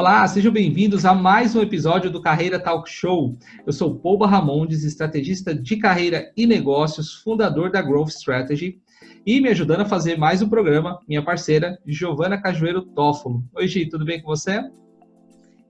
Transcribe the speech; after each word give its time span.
Olá, 0.00 0.26
sejam 0.26 0.50
bem-vindos 0.50 1.04
a 1.04 1.14
mais 1.14 1.54
um 1.54 1.60
episódio 1.60 2.10
do 2.10 2.22
Carreira 2.22 2.58
Talk 2.58 2.88
Show. 2.88 3.36
Eu 3.66 3.70
sou 3.70 3.96
Paul 3.96 4.16
Ramondes, 4.24 4.82
estrategista 4.82 5.54
de 5.54 5.76
carreira 5.76 6.32
e 6.34 6.46
negócios, 6.46 7.16
fundador 7.16 7.70
da 7.70 7.82
Growth 7.82 8.08
Strategy, 8.08 8.80
e 9.26 9.42
me 9.42 9.50
ajudando 9.50 9.82
a 9.82 9.84
fazer 9.84 10.16
mais 10.16 10.40
um 10.40 10.48
programa, 10.48 10.98
minha 11.06 11.22
parceira, 11.22 11.78
Giovana 11.84 12.40
Cajueiro 12.40 12.80
Toffolo. 12.80 13.44
Oi, 13.52 13.68
Gi, 13.68 13.90
tudo 13.90 14.06
bem 14.06 14.22
com 14.22 14.28
você? 14.28 14.62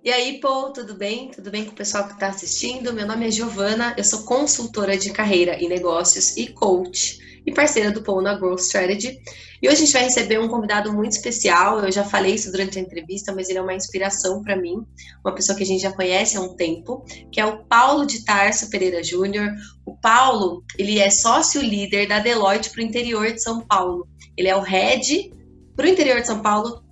E 0.05 0.13
aí, 0.13 0.39
Paul, 0.39 0.71
tudo 0.71 0.95
bem? 0.95 1.33
Tudo 1.33 1.51
bem 1.51 1.65
com 1.65 1.73
o 1.73 1.75
pessoal 1.75 2.07
que 2.07 2.13
está 2.13 2.29
assistindo? 2.29 2.93
Meu 2.93 3.09
nome 3.09 3.27
é 3.27 3.33
Giovana, 3.33 3.95
eu 3.99 4.05
sou 4.05 4.23
consultora 4.23 4.97
de 4.97 5.11
carreira 5.11 5.61
e 5.61 5.67
negócios 5.67 6.37
e 6.37 6.47
coach 6.53 7.19
e 7.47 7.53
parceira 7.53 7.91
do 7.91 8.03
Paul 8.03 8.23
na 8.23 8.35
Growth 8.35 8.61
Strategy. 8.61 9.19
E 9.63 9.69
hoje 9.69 9.77
a 9.77 9.81
gente 9.85 9.93
vai 9.93 10.03
receber 10.05 10.41
um 10.41 10.49
convidado 10.49 10.93
muito 10.93 11.13
especial. 11.13 11.81
Eu 11.81 11.93
já 11.93 12.03
falei 12.03 12.35
isso 12.35 12.51
durante 12.51 12.79
a 12.79 12.83
entrevista, 12.83 13.33
mas 13.33 13.49
ele 13.49 13.59
é 13.59 13.63
uma 13.63 13.75
inspiração 13.75 14.43
para 14.43 14.57
mim, 14.57 14.85
uma 15.25 15.35
pessoa 15.35 15.57
que 15.57 15.63
a 15.63 15.67
gente 15.67 15.83
já 15.83 15.93
conhece 15.93 16.37
há 16.37 16.41
um 16.41 16.57
tempo, 16.57 17.05
que 17.31 17.41
é 17.41 17.45
o 17.45 17.65
Paulo 17.65 18.07
de 18.07 18.25
Tarso 18.25 18.71
Pereira 18.71 19.03
Júnior. 19.03 19.53
O 19.85 19.95
Paulo, 19.97 20.65
ele 20.79 20.99
é 20.99 21.11
sócio 21.11 21.61
líder 21.61 22.09
da 22.09 22.19
Deloitte 22.19 22.71
para 22.71 22.81
o 22.81 22.85
interior 22.85 23.33
de 23.33 23.43
São 23.43 23.61
Paulo. 23.61 24.09
Ele 24.37 24.49
é 24.49 24.57
o 24.57 24.63
head 24.63 25.33
para 25.77 25.87
o 25.87 25.89
interior 25.89 26.21
de 26.21 26.27
São 26.27 26.41
Paulo 26.41 26.83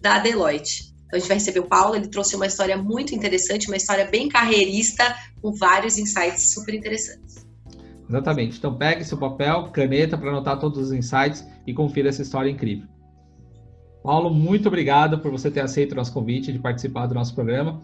da 0.00 0.18
Deloitte. 0.18 0.94
Então 1.06 1.16
a 1.16 1.18
gente 1.18 1.28
vai 1.28 1.36
receber 1.36 1.60
o 1.60 1.68
Paulo, 1.68 1.94
ele 1.94 2.08
trouxe 2.08 2.34
uma 2.34 2.46
história 2.46 2.76
muito 2.76 3.14
interessante, 3.14 3.68
uma 3.68 3.76
história 3.76 4.04
bem 4.04 4.28
carreirista, 4.28 5.16
com 5.40 5.52
vários 5.52 5.96
insights 5.96 6.52
super 6.52 6.74
interessantes. 6.74 7.43
Exatamente. 8.08 8.58
Então 8.58 8.74
pegue 8.74 9.04
seu 9.04 9.18
papel, 9.18 9.64
caneta 9.72 10.18
para 10.18 10.30
anotar 10.30 10.58
todos 10.58 10.78
os 10.78 10.92
insights 10.92 11.46
e 11.66 11.72
confira 11.72 12.08
essa 12.08 12.22
história 12.22 12.50
incrível. 12.50 12.86
Paulo, 14.02 14.28
muito 14.28 14.68
obrigado 14.68 15.18
por 15.18 15.30
você 15.30 15.50
ter 15.50 15.60
aceito 15.60 15.92
o 15.92 15.94
nosso 15.94 16.12
convite 16.12 16.52
de 16.52 16.58
participar 16.58 17.06
do 17.06 17.14
nosso 17.14 17.34
programa. 17.34 17.80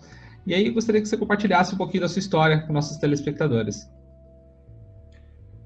E 0.47 0.55
aí, 0.55 0.69
gostaria 0.71 1.01
que 1.01 1.09
você 1.09 1.17
compartilhasse 1.17 1.75
um 1.75 1.79
pouquinho 1.79 2.03
da 2.03 2.09
sua 2.09 2.21
história 2.21 2.61
com 2.61 2.73
nossos 2.73 2.99
telespectadores. 2.99 3.89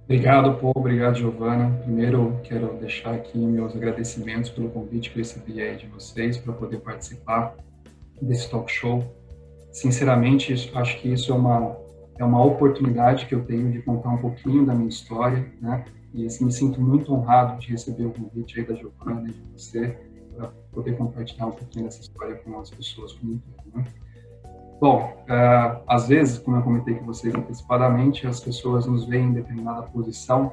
Obrigado, 0.04 0.54
Paulo. 0.60 0.74
Obrigado, 0.76 1.16
Giovana. 1.16 1.76
Primeiro, 1.82 2.38
quero 2.44 2.76
deixar 2.78 3.14
aqui 3.14 3.38
meus 3.38 3.74
agradecimentos 3.74 4.50
pelo 4.50 4.68
convite 4.68 5.10
que 5.10 5.18
recebi 5.18 5.60
aí 5.60 5.76
de 5.76 5.86
vocês 5.86 6.36
para 6.36 6.52
poder 6.52 6.78
participar 6.78 7.54
desse 8.20 8.48
talk 8.50 8.70
show. 8.70 9.02
Sinceramente, 9.72 10.70
acho 10.74 11.00
que 11.00 11.08
isso 11.08 11.32
é 11.32 11.34
uma 11.34 11.76
é 12.18 12.24
uma 12.24 12.44
oportunidade 12.44 13.26
que 13.26 13.34
eu 13.34 13.44
tenho 13.44 13.70
de 13.72 13.82
contar 13.82 14.10
um 14.10 14.18
pouquinho 14.18 14.64
da 14.64 14.74
minha 14.74 14.88
história, 14.88 15.46
né? 15.60 15.84
E 16.12 16.26
assim, 16.26 16.44
me 16.44 16.52
sinto 16.52 16.80
muito 16.80 17.12
honrado 17.12 17.58
de 17.58 17.72
receber 17.72 18.04
o 18.04 18.12
convite 18.12 18.60
aí 18.60 18.66
da 18.66 18.74
Giovana 18.74 19.28
e 19.28 19.32
de 19.32 19.42
você 19.52 19.98
para 20.36 20.48
poder 20.72 20.96
compartilhar 20.96 21.46
um 21.46 21.52
pouquinho 21.52 21.86
dessa 21.86 22.00
história 22.00 22.36
com 22.36 22.58
as 22.60 22.70
pessoas 22.70 23.12
como 23.14 23.40
né? 23.74 23.84
Bom, 24.80 25.16
uh, 25.22 25.82
às 25.86 26.08
vezes, 26.08 26.38
como 26.38 26.56
eu 26.56 26.62
comentei 26.62 26.94
com 26.94 27.06
vocês 27.06 27.34
antecipadamente, 27.34 28.26
as 28.26 28.40
pessoas 28.40 28.86
nos 28.86 29.06
veem 29.06 29.26
em 29.26 29.32
determinada 29.32 29.82
posição 29.82 30.52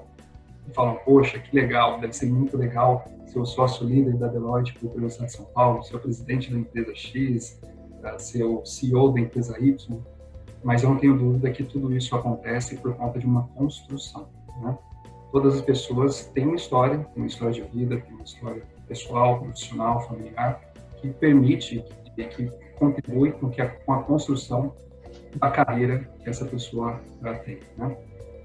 e 0.68 0.74
falam, 0.74 0.96
poxa, 1.04 1.40
que 1.40 1.56
legal, 1.56 2.00
deve 2.00 2.14
ser 2.14 2.28
muito 2.28 2.56
legal 2.56 3.06
ser 3.26 3.40
o 3.40 3.46
sócio 3.46 3.86
líder 3.86 4.18
da 4.18 4.28
Deloitte 4.28 4.74
para 4.74 5.02
o 5.02 5.08
Estado 5.08 5.28
de 5.28 5.34
São 5.34 5.46
Paulo, 5.46 5.84
ser 5.84 5.96
o 5.96 6.00
presidente 6.00 6.52
da 6.52 6.60
empresa 6.60 6.96
X, 6.96 7.60
uh, 7.64 8.20
ser 8.20 8.44
o 8.44 8.64
CEO 8.66 9.12
da 9.12 9.20
empresa 9.20 9.60
Y 9.60 10.02
mas 10.64 10.84
eu 10.84 10.90
não 10.90 10.98
tenho 10.98 11.18
dúvida 11.18 11.52
que 11.52 11.64
tudo 11.64 11.96
isso 11.96 12.16
acontece 12.16 12.78
por 12.78 12.94
conta 12.96 13.20
de 13.20 13.26
uma 13.26 13.48
construção. 13.56 14.28
Né? 14.62 14.78
Todas 15.32 15.56
as 15.56 15.62
pessoas 15.62 16.26
têm 16.34 16.46
uma 16.46 16.56
história, 16.56 17.00
têm 17.00 17.24
uma 17.24 17.28
história 17.28 17.54
de 17.54 17.62
vida, 17.62 17.98
têm 17.98 18.14
uma 18.14 18.24
história 18.24 18.64
pessoal, 18.88 19.40
profissional, 19.40 20.02
familiar, 20.08 20.62
que 20.98 21.10
permite, 21.10 21.84
que, 22.16 22.24
que 22.26 22.52
contribui 22.78 23.32
com, 23.32 23.50
que 23.50 23.62
a, 23.62 23.70
com 23.70 23.94
a 23.94 24.04
construção 24.04 24.74
da 25.36 25.50
carreira 25.50 26.10
que 26.22 26.30
essa 26.30 26.46
pessoa 26.46 27.00
tem. 27.46 27.60
Né? 27.78 27.98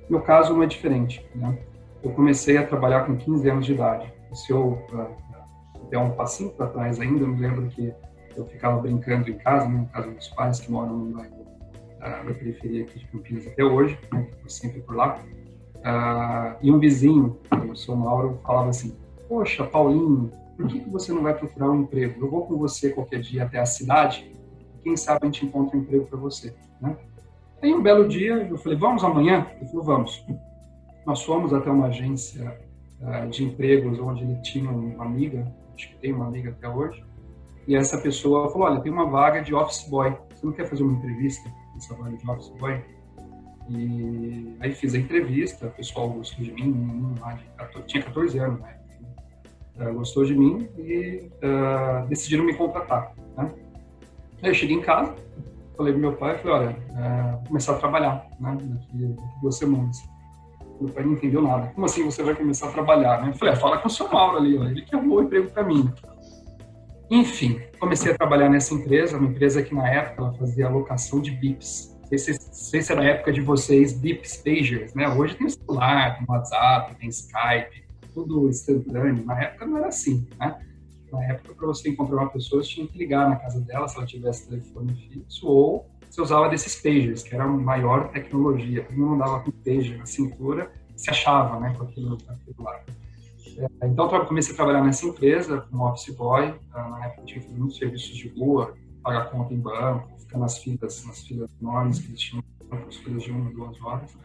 Meu 0.09 0.21
caso 0.21 0.55
não 0.55 0.63
é 0.63 0.67
diferente. 0.67 1.27
Né? 1.35 1.59
Eu 2.03 2.13
comecei 2.13 2.57
a 2.57 2.67
trabalhar 2.67 3.07
com 3.07 3.17
15 3.17 3.51
anos 3.51 3.67
de 3.67 3.73
idade. 3.73 4.13
Se 4.33 4.53
eu 4.53 4.79
uh, 4.93 5.89
der 5.91 5.99
um 5.99 6.11
passinho 6.13 6.51
para 6.51 6.67
trás 6.69 7.01
ainda, 7.01 7.25
eu 7.25 7.29
me 7.29 7.41
lembro 7.41 7.67
que 7.69 7.93
eu 8.37 8.47
ficava 8.47 8.81
brincando 8.81 9.31
em 9.31 9.39
casa, 9.39 9.69
né, 9.69 9.81
na 9.81 9.87
casa 9.87 10.11
dos 10.11 10.29
pais, 10.29 10.61
que 10.61 10.71
moram 10.71 10.97
no 10.97 11.21
bairro 12.07 12.29
da 12.29 12.35
periferia 12.35 12.85
aqui 12.85 12.99
de 12.99 13.07
Campinas 13.07 13.47
até 13.47 13.65
hoje, 13.65 13.99
né, 14.13 14.27
sempre 14.47 14.81
por 14.81 14.97
lá. 14.97 15.19
Uh, 15.77 16.57
e 16.63 16.73
um 16.73 16.79
vizinho, 16.79 17.39
o 17.71 17.77
seu 17.77 17.95
Mauro, 17.97 18.41
falava 18.45 18.71
assim: 18.71 18.97
Poxa, 19.29 19.65
Paulinho, 19.65 20.31
por 20.57 20.67
que, 20.67 20.81
que 20.81 20.91
você 20.91 21.13
não 21.13 21.23
vai 21.23 21.35
procurar 21.35 21.71
um 21.71 21.83
emprego? 21.83 22.25
Eu 22.25 22.31
vou 22.31 22.47
com 22.47 22.57
você 22.57 22.91
qualquer 22.91 23.21
dia 23.21 23.45
até 23.45 23.59
a 23.59 23.67
cidade, 23.67 24.33
quem 24.83 24.97
sabe 24.97 25.21
a 25.23 25.27
gente 25.27 25.45
encontra 25.45 25.77
um 25.77 25.83
emprego 25.83 26.07
para 26.07 26.19
você. 26.19 26.55
Né? 26.81 26.97
Aí 27.63 27.75
um 27.75 27.83
belo 27.83 28.09
dia 28.09 28.47
eu 28.49 28.57
falei: 28.57 28.79
Vamos 28.79 29.05
amanhã? 29.05 29.47
Ele 29.57 29.69
falou: 29.69 29.85
Vamos. 29.85 30.25
Nós 31.05 31.23
fomos 31.23 31.53
até 31.53 31.71
uma 31.71 31.87
agência 31.87 32.59
uh, 33.01 33.29
de 33.29 33.45
empregos 33.45 33.99
onde 34.01 34.25
ele 34.25 34.37
tinha 34.43 34.71
uma 34.71 35.05
amiga, 35.05 35.47
acho 35.75 35.89
que 35.89 35.97
tem 35.99 36.13
uma 36.13 36.27
amiga 36.27 36.51
até 36.51 36.69
hoje, 36.69 37.05
e 37.69 37.77
essa 37.77 37.99
pessoa 37.99 38.51
falou: 38.51 38.67
Olha, 38.67 38.81
tem 38.81 38.91
uma 38.91 39.07
vaga 39.07 39.41
de 39.41 39.55
office 39.55 39.89
boy, 39.89 40.17
você 40.35 40.45
não 40.45 40.53
quer 40.53 40.69
fazer 40.69 40.83
uma 40.83 40.95
entrevista? 40.95 41.49
Esse 41.77 41.89
trabalho 41.89 42.17
de 42.17 42.31
office 42.31 42.49
boy. 42.59 42.83
E 43.69 44.57
aí 44.61 44.73
fiz 44.73 44.95
a 44.95 44.99
entrevista, 44.99 45.67
o 45.67 45.71
pessoal 45.71 46.09
gostou 46.11 46.45
de 46.45 46.53
mim, 46.53 47.15
lá 47.21 47.33
de 47.33 47.45
14, 47.57 47.87
tinha 47.87 48.03
14 48.03 48.39
anos, 48.39 48.61
né? 48.61 48.77
Uh, 49.79 49.93
gostou 49.93 50.25
de 50.25 50.35
mim 50.35 50.69
e 50.79 51.31
uh, 51.43 52.07
decidiram 52.07 52.45
me 52.45 52.55
contratar, 52.55 53.13
né? 53.37 53.53
Aí 54.43 54.51
eu 54.51 54.55
cheguei 54.55 54.77
em 54.77 54.81
casa, 54.81 55.15
falei 55.77 55.93
pro 55.93 56.01
meu 56.01 56.13
pai, 56.15 56.39
falei, 56.39 56.57
olha, 56.57 56.71
uh, 56.71 57.33
vou 57.33 57.47
começar 57.49 57.73
a 57.73 57.79
trabalhar, 57.79 58.27
né? 58.41 58.53
Daqui, 58.53 59.07
daqui 59.07 59.41
duas 59.43 59.57
semanas. 59.57 59.99
Meu 60.81 60.93
pai 60.93 61.05
não 61.05 61.13
entendeu 61.13 61.43
nada. 61.43 61.69
Como 61.69 61.87
assim 61.87 62.05
você 62.05 62.23
vai 62.23 62.35
começar 62.35 62.69
a 62.69 62.73
trabalhar, 62.73 63.23
né? 63.23 63.33
Falei, 63.33 63.55
ah, 63.55 63.57
fala 63.57 63.79
com 63.79 63.89
o 63.89 63.91
seu 63.91 64.11
Mauro 64.11 64.39
ali, 64.39 64.57
ó, 64.57 64.65
ele 64.65 64.83
que 64.83 64.95
arrumou 64.95 65.19
o 65.19 65.23
emprego 65.23 65.51
para 65.51 65.65
mim. 65.65 65.91
Enfim, 67.11 67.61
comecei 67.79 68.13
a 68.13 68.17
trabalhar 68.17 68.49
nessa 68.49 68.75
empresa, 68.75 69.17
uma 69.17 69.29
empresa 69.29 69.63
que 69.63 69.75
na 69.75 69.89
época 69.89 70.33
fazia 70.39 70.67
alocação 70.67 71.21
de 71.21 71.31
bips. 71.31 71.97
Não 72.01 72.19
sei, 72.19 72.35
se, 72.35 72.83
se 72.83 72.93
era 72.93 73.01
a 73.01 73.05
época 73.05 73.33
de 73.33 73.41
vocês, 73.41 73.93
bips 73.93 74.37
pagers, 74.39 74.95
né? 74.95 75.09
Hoje 75.09 75.35
tem 75.37 75.49
celular, 75.49 76.17
tem 76.17 76.27
WhatsApp, 76.29 76.95
tem 76.97 77.09
Skype, 77.09 77.85
tudo 78.15 78.49
instantâneo. 78.49 79.25
Na 79.25 79.41
época 79.41 79.67
não 79.67 79.79
era 79.79 79.89
assim, 79.89 80.27
né? 80.39 80.59
Na 81.13 81.25
época, 81.25 81.55
para 81.55 81.67
você 81.67 81.89
encontrar 81.89 82.17
uma 82.17 82.31
pessoa, 82.31 82.63
você 82.63 82.71
tinha 82.71 82.87
que 82.87 82.99
ligar 82.99 83.29
na 83.29 83.37
casa 83.37 83.61
dela 83.61 83.89
se 83.89 83.97
ela 83.97 84.07
tivesse 84.07 84.49
telefone 84.49 84.95
fixo 84.95 85.47
ou 85.47 85.89
você 86.11 86.21
usava 86.21 86.49
desses 86.49 86.77
pagers, 86.77 87.23
que 87.23 87.35
era 87.35 87.45
a 87.45 87.49
maior 87.49 88.09
tecnologia. 88.09 88.85
Todo 88.85 88.97
mundo 88.97 89.15
andava 89.15 89.41
com 89.41 89.51
pager 89.51 89.99
na 89.99 90.07
cintura, 90.07 90.71
se 90.97 91.11
achava, 91.11 91.61
né, 91.61 91.75
com 91.77 91.85
aquilo 91.85 92.17
lá. 92.59 92.81
É, 93.59 93.87
então, 93.87 94.15
eu 94.15 94.27
comecei 94.27 94.53
a 94.53 94.57
trabalhar 94.57 94.85
nessa 94.85 95.07
empresa 95.07 95.63
como 95.71 95.85
office 95.87 96.15
boy. 96.15 96.55
Tá? 96.73 96.89
Na 96.89 97.07
época, 97.07 97.23
que 97.23 97.41
fazer 97.41 97.59
muitos 97.59 97.79
serviços 97.79 98.17
de 98.17 98.29
rua, 98.29 98.75
pagar 99.03 99.31
conta 99.31 99.55
em 99.55 99.61
banco, 99.61 100.09
ficar 100.19 100.39
nas 100.39 100.59
filas, 100.59 101.05
nas 101.07 101.27
filas 101.27 101.51
enormes 101.61 101.99
que 102.01 102.09
eles 102.09 102.21
tinham, 102.21 102.45
as 102.87 102.97
filas 102.97 103.23
de 103.23 103.31
uma, 103.31 103.51
duas 103.51 103.81
horas, 103.81 104.17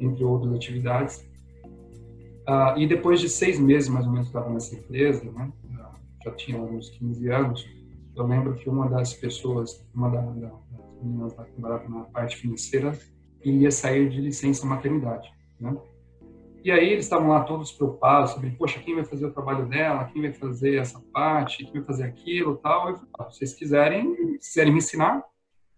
entre 0.00 0.24
outras 0.24 0.54
atividades. 0.54 1.28
Uh, 2.48 2.78
e 2.78 2.86
depois 2.86 3.20
de 3.20 3.28
seis 3.28 3.58
meses, 3.58 3.90
mais 3.90 4.06
ou 4.06 4.12
menos, 4.12 4.28
estava 4.28 4.48
nessa 4.48 4.74
empresa, 4.74 5.30
né? 5.32 5.52
já 6.24 6.32
tinha 6.32 6.60
uns 6.60 6.90
15 6.90 7.28
anos, 7.28 7.68
eu 8.16 8.26
lembro 8.26 8.54
que 8.54 8.68
uma 8.68 8.88
das 8.88 9.14
pessoas, 9.14 9.86
uma 9.94 10.10
das 10.10 10.24
meninas 11.02 11.32
que 11.32 11.52
trabalhava 11.52 11.88
na 11.88 12.04
parte 12.04 12.36
financeira, 12.36 12.98
ia 13.44 13.70
sair 13.70 14.10
de 14.10 14.20
licença 14.20 14.66
maternidade, 14.66 15.30
né? 15.60 15.76
E 16.64 16.72
aí 16.72 16.90
eles 16.90 17.04
estavam 17.04 17.28
lá 17.28 17.44
todos 17.44 17.70
preocupados 17.70 18.32
sobre, 18.32 18.50
poxa, 18.50 18.80
quem 18.80 18.94
vai 18.94 19.04
fazer 19.04 19.26
o 19.26 19.32
trabalho 19.32 19.66
dela, 19.66 20.04
quem 20.12 20.22
vai 20.22 20.32
fazer 20.32 20.76
essa 20.76 21.00
parte, 21.12 21.64
quem 21.64 21.74
vai 21.74 21.84
fazer 21.84 22.04
aquilo 22.04 22.56
tal. 22.56 22.88
Eu 22.88 22.94
falei, 22.96 23.10
ah, 23.18 23.24
vocês 23.24 23.54
quiserem, 23.54 24.36
quiserem 24.38 24.72
me 24.72 24.78
ensinar, 24.78 25.22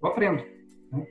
eu 0.03 0.09
aprendo. 0.09 0.43
Né? 0.91 1.07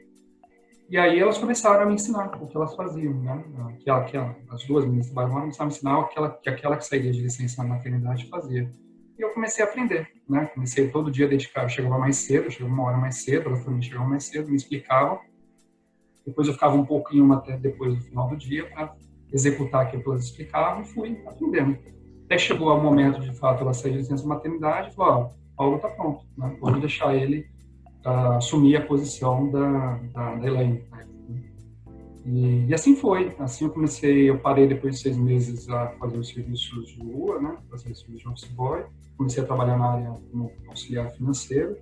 E 0.89 0.97
aí 0.97 1.19
elas 1.19 1.37
começaram 1.37 1.83
a 1.83 1.85
me 1.85 1.93
ensinar 1.93 2.35
o 2.41 2.47
que 2.47 2.57
elas 2.57 2.75
faziam, 2.75 3.13
né? 3.13 3.43
Aquela, 3.79 3.99
aquela, 3.99 4.35
as 4.49 4.65
duas 4.65 4.85
meninas 4.85 5.05
trabalhavam 5.05 5.41
começaram 5.41 5.65
a 5.65 5.67
me 5.67 5.75
ensinar 5.75 5.99
aquela, 5.99 6.29
que 6.31 6.49
aquela 6.49 6.77
que 6.77 6.85
saía 6.85 7.11
de 7.11 7.21
licença 7.21 7.61
na 7.61 7.69
maternidade 7.69 8.27
fazia. 8.27 8.71
E 9.17 9.21
eu 9.21 9.29
comecei 9.33 9.63
a 9.63 9.67
aprender, 9.67 10.09
né? 10.27 10.47
Comecei 10.47 10.89
todo 10.89 11.11
dia 11.11 11.27
a 11.27 11.29
dedicar, 11.29 11.63
eu 11.63 11.69
chegava 11.69 11.99
mais 11.99 12.15
cedo, 12.15 12.49
chegava 12.49 12.73
uma 12.73 12.85
hora 12.85 12.97
mais 12.97 13.17
cedo, 13.17 13.49
elas 13.49 13.63
também 13.63 13.81
chegavam 13.81 14.09
mais 14.09 14.23
cedo, 14.23 14.49
me 14.49 14.55
explicavam. 14.55 15.19
Depois 16.25 16.47
eu 16.47 16.53
ficava 16.53 16.75
um 16.75 16.85
pouquinho 16.85 17.31
até 17.33 17.55
depois 17.55 17.95
do 17.95 18.01
final 18.01 18.27
do 18.27 18.35
dia 18.35 18.67
para 18.69 18.95
executar 19.31 19.85
aquilo 19.85 20.03
que 20.03 20.09
elas 20.09 20.23
explicavam 20.23 20.81
e 20.81 20.85
fui 20.85 21.21
aprendendo. 21.25 21.77
Até 22.25 22.37
chegou 22.37 22.75
o 22.75 22.81
momento, 22.81 23.21
de 23.21 23.33
fato, 23.33 23.61
ela 23.61 23.73
sair 23.73 23.93
de 23.93 23.97
licença 23.99 24.25
maternidade 24.27 24.91
e 24.91 24.95
falou, 24.95 25.23
ó, 25.23 25.29
Paulo 25.57 25.75
está 25.77 25.89
pronto, 25.89 26.25
né? 26.37 26.55
vamos 26.61 26.79
deixar 26.79 27.15
ele 27.15 27.47
uh, 28.05 28.37
assumir 28.37 28.75
a 28.75 28.85
posição 28.85 29.49
da, 29.49 29.99
da, 30.13 30.35
da 30.35 30.47
Elaine. 30.47 30.83
Né? 30.91 31.07
E, 32.25 32.65
e, 32.67 32.73
assim 32.73 32.95
foi, 32.95 33.35
assim 33.39 33.65
eu 33.65 33.71
comecei, 33.71 34.29
eu 34.29 34.37
parei 34.37 34.67
depois 34.67 34.95
de 34.95 35.01
seis 35.01 35.17
meses 35.17 35.69
a 35.69 35.87
fazer 35.99 36.17
os 36.17 36.29
serviços 36.29 36.89
de 36.89 37.01
rua, 37.01 37.41
né, 37.41 37.57
fazer 37.69 37.91
os 37.91 37.99
serviços 37.99 38.21
de 38.21 38.27
office 38.27 38.49
boy, 38.49 38.83
comecei 39.17 39.43
a 39.43 39.45
trabalhar 39.45 39.77
na 39.77 39.91
área 39.91 40.13
como 40.31 40.51
auxiliar 40.67 41.11
financeiro, 41.11 41.77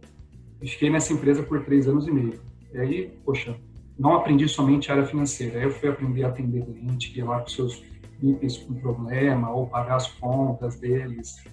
E 0.62 0.68
fiquei 0.68 0.90
nessa 0.90 1.14
empresa 1.14 1.44
por 1.44 1.64
três 1.66 1.88
anos 1.88 2.08
e 2.08 2.12
meio. 2.12 2.40
E 2.74 2.80
aí, 2.80 3.12
poxa, 3.24 3.56
não 3.98 4.14
aprendi 4.16 4.48
somente 4.48 4.92
a 4.92 4.96
área 4.96 5.06
financeira. 5.06 5.60
Eu 5.60 5.72
fui 5.72 5.90
aprender 5.90 6.24
a 6.24 6.28
atender 6.28 6.66
cliente, 6.66 7.18
ia 7.18 7.26
lá 7.26 7.40
com 7.40 7.48
seus 7.48 7.84
BIPs 8.20 8.58
com 8.60 8.76
problema, 8.76 9.52
ou 9.52 9.68
pagar 9.68 9.96
as 9.96 10.08
contas 10.08 10.80
deles. 10.80 11.44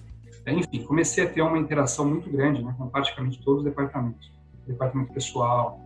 Enfim, 0.47 0.83
comecei 0.83 1.23
a 1.23 1.29
ter 1.29 1.41
uma 1.41 1.57
interação 1.57 2.07
muito 2.07 2.29
grande 2.29 2.63
né, 2.63 2.73
com 2.77 2.87
praticamente 2.87 3.43
todos 3.43 3.59
os 3.59 3.65
departamentos. 3.65 4.31
Departamento 4.67 5.13
pessoal, 5.13 5.79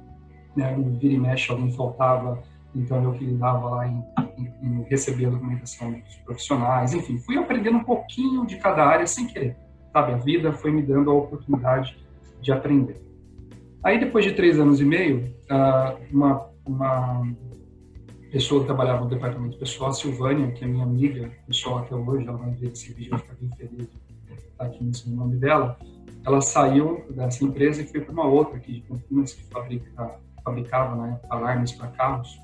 né, 0.55 0.75
vira 0.99 1.13
e 1.13 1.17
mexe 1.17 1.51
alguém 1.51 1.71
faltava, 1.71 2.41
então 2.75 3.03
eu 3.03 3.13
que 3.13 3.25
lidava 3.25 3.69
lá 3.69 3.87
em, 3.87 4.03
em, 4.37 4.53
em 4.61 4.83
receber 4.83 5.27
a 5.27 5.29
documentação 5.29 5.91
dos 5.91 6.15
profissionais. 6.25 6.93
Enfim, 6.93 7.17
fui 7.19 7.37
aprendendo 7.37 7.77
um 7.77 7.83
pouquinho 7.83 8.45
de 8.45 8.57
cada 8.57 8.85
área 8.85 9.07
sem 9.07 9.27
querer. 9.27 9.57
Sabe, 9.91 10.13
a 10.13 10.17
vida 10.17 10.51
foi 10.51 10.71
me 10.71 10.81
dando 10.81 11.09
a 11.09 11.13
oportunidade 11.13 11.97
de 12.41 12.51
aprender. 12.51 13.01
Aí, 13.83 13.99
depois 13.99 14.25
de 14.25 14.33
três 14.33 14.59
anos 14.59 14.79
e 14.81 14.85
meio, 14.85 15.33
ah, 15.49 15.95
uma, 16.11 16.48
uma 16.65 17.23
pessoa 18.31 18.61
que 18.61 18.67
trabalhava 18.67 19.03
no 19.03 19.09
departamento 19.09 19.57
pessoal, 19.57 19.89
a 19.89 19.93
Silvânia, 19.93 20.51
que 20.51 20.63
é 20.63 20.67
minha 20.67 20.83
amiga 20.83 21.31
pessoal 21.47 21.79
até 21.79 21.95
hoje, 21.95 22.27
ela 22.27 22.37
vai 22.37 22.51
ver 22.51 22.71
esse 22.71 22.93
vídeo, 22.93 23.11
vai 23.11 23.19
ficar 23.19 23.35
bem 23.35 23.49
feliz 23.57 23.89
estar 24.59 24.65
aqui 24.65 24.83
nesse 24.83 25.09
nome 25.09 25.37
dela, 25.37 25.77
ela 26.25 26.41
saiu 26.41 27.05
dessa 27.11 27.43
empresa 27.43 27.81
e 27.81 27.87
foi 27.87 28.01
para 28.01 28.11
uma 28.11 28.25
outra 28.25 28.57
aqui 28.57 28.73
de 28.73 28.81
Campinas, 28.81 29.33
que 29.33 29.43
fabrica, 29.45 30.19
fabricava 30.43 30.95
né, 30.95 31.19
alarmes 31.29 31.71
para 31.71 31.87
carros. 31.87 32.39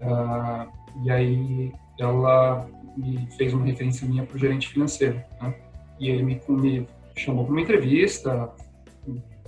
Uh, 0.00 1.04
e 1.04 1.10
aí 1.10 1.72
ela 1.98 2.68
me 2.96 3.28
fez 3.36 3.54
uma 3.54 3.64
referência 3.64 4.06
minha 4.06 4.26
para 4.26 4.36
o 4.36 4.38
gerente 4.38 4.68
financeiro. 4.68 5.22
Né? 5.40 5.54
E 6.00 6.08
ele 6.08 6.22
me, 6.24 6.40
me 6.48 6.86
chamou 7.16 7.44
para 7.44 7.52
uma 7.52 7.60
entrevista, 7.60 8.52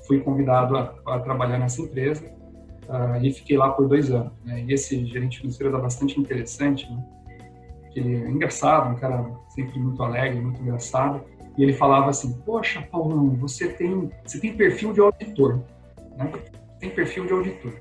fui 0.07 0.21
convidado 0.21 0.77
a, 0.77 0.95
a 1.07 1.19
trabalhar 1.19 1.59
nessa 1.59 1.83
empresa 1.83 2.40
uh, 2.91 3.25
e 3.25 3.33
fiquei 3.33 3.57
lá 3.57 3.71
por 3.71 3.89
dois 3.89 4.11
anos. 4.11 4.33
Né? 4.45 4.65
E 4.67 4.73
esse 4.73 5.07
gerente 5.07 5.39
financeiro 5.39 5.73
era 5.73 5.83
bastante 5.83 6.21
interessante, 6.21 6.91
né? 6.91 7.03
que 7.93 8.01
é 8.01 8.29
engraçado, 8.29 8.93
um 8.93 8.97
cara 8.97 9.25
sempre 9.49 9.79
muito 9.79 10.03
alegre, 10.03 10.41
muito 10.41 10.61
engraçado. 10.61 11.23
E 11.57 11.63
ele 11.63 11.73
falava 11.73 12.11
assim: 12.11 12.33
Poxa, 12.45 12.83
Paulão, 12.91 13.31
você 13.37 13.69
tem, 13.69 14.11
você 14.25 14.41
tem 14.41 14.57
perfil 14.57 14.93
de 14.93 15.01
auditor, 15.01 15.63
né? 16.17 16.33
Tem 16.79 16.91
perfil 16.91 17.27
de 17.27 17.33
auditor. 17.33 17.73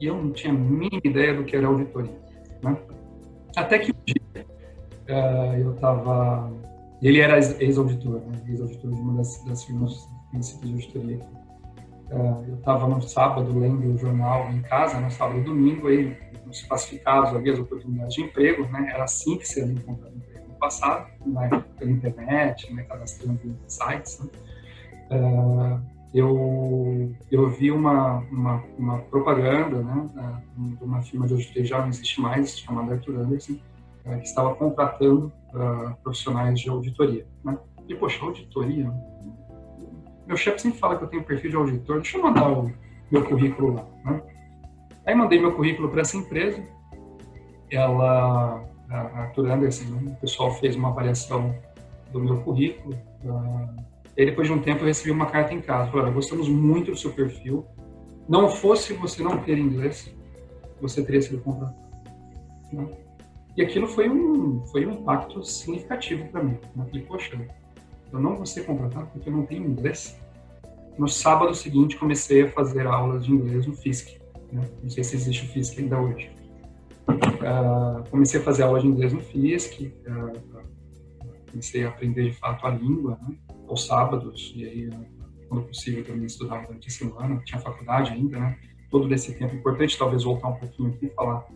E 0.00 0.06
eu 0.06 0.16
não 0.16 0.32
tinha 0.32 0.52
a 0.52 0.56
mínima 0.56 1.00
ideia 1.04 1.34
do 1.34 1.44
que 1.44 1.56
era 1.56 1.66
auditoria, 1.66 2.18
né? 2.62 2.76
Até 3.56 3.78
que 3.78 3.92
um 3.92 4.04
dia 4.04 4.46
uh, 5.08 5.56
eu 5.58 5.74
estava. 5.74 6.50
Ele 7.02 7.20
era 7.20 7.36
ex-auditor, 7.36 8.20
né? 8.20 8.40
ex-auditor 8.48 8.92
de 8.92 9.00
uma 9.00 9.14
das, 9.14 9.44
das 9.44 9.64
firmas 9.64 10.08
de 10.32 10.72
auditoria 10.72 11.16
aqui. 11.16 11.41
Uh, 12.12 12.44
eu 12.46 12.54
estava 12.56 12.86
no 12.86 13.00
sábado 13.00 13.58
lendo 13.58 13.94
o 13.94 13.96
jornal 13.96 14.50
em 14.50 14.60
casa, 14.60 15.00
no 15.00 15.10
sábado 15.10 15.40
e 15.40 15.44
domingo, 15.44 15.88
aí 15.88 16.14
nos 16.44 16.62
classificados 16.62 17.34
ali 17.34 17.50
as 17.50 17.58
oportunidades 17.58 18.14
de 18.14 18.22
emprego, 18.22 18.66
né? 18.66 18.90
Era 18.92 19.04
assim 19.04 19.38
que 19.38 19.48
se 19.48 19.64
encontrava 19.64 20.14
emprego 20.14 20.48
no 20.48 20.54
passado, 20.56 21.06
né? 21.24 21.64
pela 21.78 21.90
internet, 21.90 22.70
né? 22.74 22.82
cadastrando 22.82 23.40
em 23.42 23.56
sites. 23.66 24.20
Né? 24.20 24.30
Uh, 25.10 25.80
eu, 26.12 27.14
eu 27.30 27.48
vi 27.48 27.70
uma, 27.70 28.18
uma, 28.30 28.62
uma 28.78 28.98
propaganda 28.98 29.82
né? 29.82 30.10
de 30.54 30.84
uma 30.84 31.00
firma 31.00 31.26
de 31.26 31.32
auditoria, 31.32 31.64
já 31.64 31.80
não 31.80 31.88
existe 31.88 32.20
mais, 32.20 32.58
chamada 32.58 32.92
Arthur 32.92 33.20
Anderson, 33.20 33.54
uh, 34.04 34.18
que 34.18 34.24
estava 34.24 34.54
contratando 34.54 35.32
profissionais 36.02 36.60
de 36.60 36.68
auditoria. 36.68 37.26
Né? 37.42 37.58
E, 37.88 37.94
poxa, 37.94 38.22
auditoria, 38.22 38.92
meu 40.26 40.36
chefe 40.36 40.62
sempre 40.62 40.78
fala 40.78 40.96
que 40.96 41.04
eu 41.04 41.08
tenho 41.08 41.24
perfil 41.24 41.50
de 41.50 41.56
auditor, 41.56 41.96
deixa 41.96 42.18
eu 42.18 42.22
mandar 42.22 42.50
o 42.50 42.72
meu 43.10 43.24
currículo 43.24 43.74
lá. 43.74 43.86
Né? 44.04 44.22
Aí 45.06 45.14
mandei 45.14 45.40
meu 45.40 45.52
currículo 45.52 45.88
para 45.88 46.02
essa 46.02 46.16
empresa, 46.16 46.62
ela, 47.70 48.64
a 48.88 48.96
Arthur 49.22 49.50
Anderson, 49.50 49.84
né? 49.84 50.12
o 50.12 50.20
pessoal 50.20 50.52
fez 50.54 50.76
uma 50.76 50.88
avaliação 50.88 51.54
do 52.12 52.20
meu 52.20 52.40
currículo, 52.42 52.94
uh, 53.24 53.82
e 54.16 54.26
depois 54.26 54.46
de 54.46 54.52
um 54.52 54.60
tempo 54.60 54.82
eu 54.82 54.86
recebi 54.86 55.10
uma 55.10 55.26
carta 55.26 55.54
em 55.54 55.60
casa, 55.60 55.90
falando, 55.90 56.12
gostamos 56.12 56.48
muito 56.48 56.90
do 56.90 56.96
seu 56.96 57.12
perfil, 57.12 57.66
não 58.28 58.48
fosse 58.48 58.92
você 58.92 59.22
não 59.22 59.38
ter 59.38 59.58
inglês, 59.58 60.14
você 60.80 61.02
teria 61.02 61.22
sido 61.22 61.40
contratado. 61.42 61.82
Né? 62.72 62.86
E 63.56 63.62
aquilo 63.62 63.86
foi 63.86 64.08
um, 64.08 64.64
foi 64.66 64.86
um 64.86 64.92
impacto 64.92 65.42
significativo 65.44 66.26
para 66.28 66.42
mim. 66.42 66.58
Né? 66.74 66.86
Falei, 66.86 67.02
poxa, 67.02 67.36
eu 68.12 68.20
não 68.20 68.36
vou 68.36 68.46
ser 68.46 68.64
contratado 68.64 69.06
porque 69.12 69.28
eu 69.28 69.32
não 69.32 69.46
tenho 69.46 69.64
inglês. 69.64 70.20
No 70.98 71.08
sábado 71.08 71.54
seguinte, 71.54 71.96
comecei 71.96 72.42
a 72.42 72.50
fazer 72.50 72.86
aulas 72.86 73.24
de 73.24 73.32
inglês 73.32 73.66
no 73.66 73.74
FISC. 73.74 74.20
Né? 74.52 74.62
Não 74.82 74.90
sei 74.90 75.02
se 75.02 75.16
existe 75.16 75.46
o 75.46 75.48
FISC 75.48 75.80
ainda 75.80 75.98
hoje. 75.98 76.30
Uh, 77.08 78.08
comecei 78.10 78.40
a 78.40 78.42
fazer 78.42 78.62
aula 78.62 78.80
de 78.80 78.86
inglês 78.86 79.12
no 79.12 79.20
FISC, 79.20 79.92
uh, 80.06 80.62
comecei 81.50 81.84
a 81.84 81.88
aprender 81.88 82.30
de 82.30 82.32
fato 82.36 82.66
a 82.66 82.70
língua, 82.70 83.18
né? 83.22 83.34
aos 83.68 83.86
sábados, 83.86 84.52
e 84.54 84.64
aí, 84.64 84.90
quando 85.48 85.66
possível, 85.66 86.04
também 86.04 86.26
estudava 86.26 86.66
durante 86.66 86.88
a 86.88 86.90
semana, 86.90 87.42
tinha 87.44 87.60
faculdade 87.60 88.12
ainda, 88.12 88.38
né? 88.38 88.58
Todo 88.90 89.12
esse 89.12 89.34
tempo 89.34 89.54
importante, 89.56 89.98
talvez 89.98 90.22
voltar 90.22 90.48
um 90.48 90.56
pouquinho 90.56 90.90
aqui 90.90 91.06
e 91.06 91.10
falar. 91.10 91.46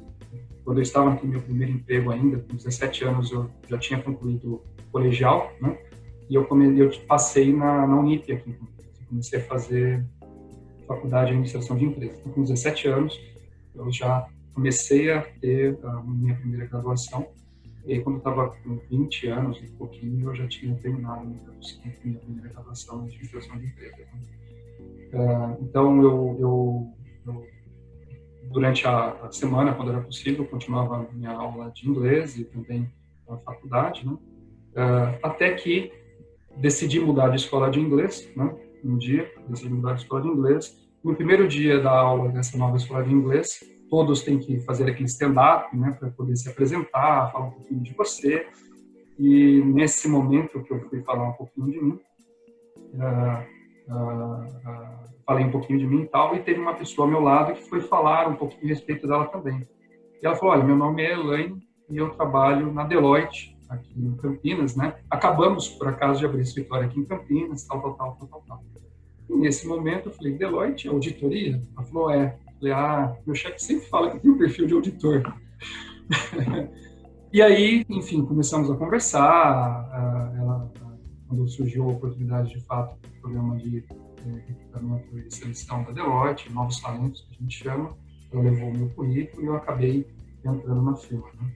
Quando 0.64 0.78
eu 0.78 0.82
estava 0.82 1.10
no 1.10 1.24
meu 1.24 1.40
primeiro 1.40 1.72
emprego 1.72 2.10
ainda, 2.10 2.38
com 2.38 2.56
17 2.56 3.04
anos, 3.04 3.30
eu 3.30 3.48
já 3.68 3.78
tinha 3.78 4.02
concluído 4.02 4.54
o 4.54 4.90
colegial, 4.90 5.52
né? 5.60 5.78
E 6.28 6.34
eu, 6.34 6.44
come, 6.44 6.78
eu 6.78 6.90
passei 7.06 7.52
na, 7.52 7.86
na 7.86 7.98
Unip 7.98 8.32
aqui 8.32 8.56
Comecei 9.08 9.38
a 9.38 9.42
fazer 9.42 10.04
faculdade 10.86 11.26
de 11.26 11.30
administração 11.32 11.76
de 11.76 11.84
empresas. 11.84 12.18
Então, 12.18 12.32
com 12.32 12.42
17 12.42 12.88
anos, 12.88 13.20
eu 13.74 13.90
já 13.92 14.26
comecei 14.54 15.12
a 15.12 15.22
ter 15.22 15.78
a 15.84 16.02
minha 16.02 16.34
primeira 16.34 16.66
graduação. 16.66 17.28
E 17.84 17.92
aí, 17.92 18.02
quando 18.02 18.16
eu 18.16 18.18
estava 18.18 18.48
com 18.48 18.76
20 18.90 19.28
anos, 19.28 19.62
um 19.62 19.76
pouquinho, 19.76 20.30
eu 20.30 20.34
já 20.34 20.48
tinha 20.48 20.74
terminado 20.76 21.24
minha, 21.24 21.40
minha 22.04 22.18
primeira 22.18 22.48
graduação 22.48 23.02
em 23.02 23.06
administração 23.06 23.58
de 23.58 23.66
empresas. 23.66 23.98
Né? 23.98 24.20
Uh, 25.12 25.64
então, 25.64 26.02
eu, 26.02 26.36
eu, 26.40 26.92
eu, 27.26 27.46
durante 28.50 28.86
a, 28.88 29.10
a, 29.22 29.30
semana, 29.30 29.72
quando 29.74 29.92
era 29.92 30.00
possível, 30.00 30.44
continuava 30.46 30.96
a 30.96 31.12
minha 31.12 31.30
aula 31.30 31.70
de 31.70 31.88
inglês 31.88 32.36
e 32.36 32.44
também 32.44 32.90
a 33.28 33.36
faculdade, 33.36 34.04
né? 34.04 34.12
Uh, 34.12 35.18
até 35.22 35.54
que 35.54 35.92
decidi 36.56 37.00
mudar 37.00 37.28
de 37.28 37.36
escola 37.36 37.70
de 37.70 37.80
inglês, 37.80 38.28
né? 38.36 38.54
Um 38.84 38.96
dia, 38.96 39.30
decidi 39.48 39.72
mudar 39.72 39.94
de 39.94 40.02
escola 40.02 40.22
de 40.22 40.28
inglês. 40.28 40.76
No 41.02 41.14
primeiro 41.14 41.46
dia 41.46 41.80
da 41.80 41.90
aula 41.90 42.30
dessa 42.30 42.56
nova 42.56 42.76
escola 42.76 43.04
de 43.04 43.12
inglês, 43.12 43.60
todos 43.88 44.22
têm 44.22 44.38
que 44.38 44.60
fazer 44.60 44.90
aquele 44.90 45.06
stand-up, 45.06 45.76
né, 45.76 45.96
para 45.98 46.10
poder 46.10 46.36
se 46.36 46.48
apresentar, 46.48 47.30
falar 47.32 47.46
um 47.46 47.50
pouquinho 47.50 47.80
de 47.80 47.94
você. 47.94 48.46
E 49.18 49.62
nesse 49.64 50.08
momento 50.08 50.62
que 50.62 50.72
eu 50.72 50.80
fui 50.88 51.02
falar 51.02 51.28
um 51.28 51.32
pouquinho 51.32 51.70
de 51.70 51.80
mim, 51.80 52.00
uh, 52.94 53.92
uh, 53.92 54.44
uh, 54.44 55.06
falei 55.24 55.44
um 55.44 55.50
pouquinho 55.50 55.78
de 55.78 55.86
mim 55.86 56.02
e 56.02 56.06
tal, 56.06 56.34
e 56.34 56.40
teve 56.40 56.60
uma 56.60 56.74
pessoa 56.74 57.06
ao 57.06 57.10
meu 57.10 57.20
lado 57.20 57.54
que 57.54 57.68
foi 57.68 57.80
falar 57.80 58.28
um 58.28 58.36
pouquinho 58.36 58.66
a 58.66 58.68
respeito 58.68 59.06
dela 59.06 59.26
também. 59.26 59.66
E 60.22 60.26
ela 60.26 60.36
falou: 60.36 60.54
Olha, 60.54 60.64
meu 60.64 60.76
nome 60.76 61.02
é 61.02 61.12
Elaine 61.12 61.60
e 61.88 61.96
eu 61.96 62.10
trabalho 62.10 62.72
na 62.72 62.84
Deloitte 62.84 63.55
aqui 63.68 63.92
em 63.96 64.16
Campinas, 64.16 64.76
né? 64.76 64.96
Acabamos, 65.10 65.68
por 65.68 65.88
acaso, 65.88 66.20
de 66.20 66.26
abrir 66.26 66.42
escritório 66.42 66.86
aqui 66.86 67.00
em 67.00 67.04
Campinas, 67.04 67.64
tal, 67.64 67.80
tal, 67.80 67.94
tal, 67.94 68.16
tal, 68.16 68.28
tal, 68.28 68.42
tal. 68.46 68.64
E 69.28 69.36
nesse 69.36 69.66
momento 69.66 70.08
eu 70.08 70.12
falei, 70.12 70.34
Deloitte, 70.34 70.88
auditoria? 70.88 71.60
Ela 71.76 71.86
falou, 71.86 72.10
é. 72.10 72.38
Falei, 72.58 72.72
ah, 72.72 73.16
meu 73.26 73.34
chefe 73.34 73.62
sempre 73.62 73.86
fala 73.86 74.10
que 74.10 74.20
tem 74.20 74.30
um 74.30 74.38
perfil 74.38 74.66
de 74.66 74.74
auditor. 74.74 75.22
e 77.32 77.42
aí, 77.42 77.84
enfim, 77.88 78.24
começamos 78.24 78.70
a 78.70 78.76
conversar. 78.76 80.32
Ela, 80.38 80.72
quando 81.28 81.46
surgiu 81.48 81.84
a 81.84 81.92
oportunidade, 81.92 82.50
de 82.50 82.60
fato, 82.64 82.96
do 83.00 83.20
programa 83.20 83.56
de 83.56 83.84
recrutamento 84.46 85.18
e 85.18 85.30
seleção 85.30 85.84
da 85.84 85.92
Deloitte, 85.92 86.52
novos 86.52 86.80
talentos, 86.80 87.22
que 87.22 87.36
a 87.36 87.42
gente 87.42 87.62
chama, 87.62 87.96
ela 88.32 88.42
levou 88.42 88.70
o 88.70 88.76
meu 88.76 88.88
currículo 88.90 89.42
e 89.42 89.46
eu 89.46 89.56
acabei 89.56 90.06
entrando 90.44 90.82
na 90.82 90.96
firma. 90.96 91.28
Né? 91.40 91.52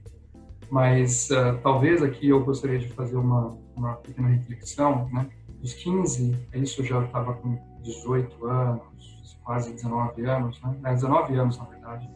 Mas 0.71 1.29
uh, 1.31 1.59
talvez 1.63 2.03
aqui 2.03 2.29
eu 2.29 2.45
gostaria 2.45 2.79
de 2.79 2.89
fazer 2.89 3.17
uma, 3.17 3.59
uma 3.75 3.95
pequena 3.95 4.29
reflexão, 4.29 5.09
né? 5.13 5.29
Dos 5.61 5.75
15, 5.75 6.49
isso 6.55 6.83
já 6.85 7.05
estava 7.05 7.35
com 7.35 7.59
18 7.83 8.47
anos, 8.47 9.39
quase 9.45 9.73
19 9.73 10.25
anos, 10.25 10.63
né? 10.63 10.95
19 10.95 11.35
anos, 11.35 11.59
na 11.59 11.65
verdade. 11.65 12.09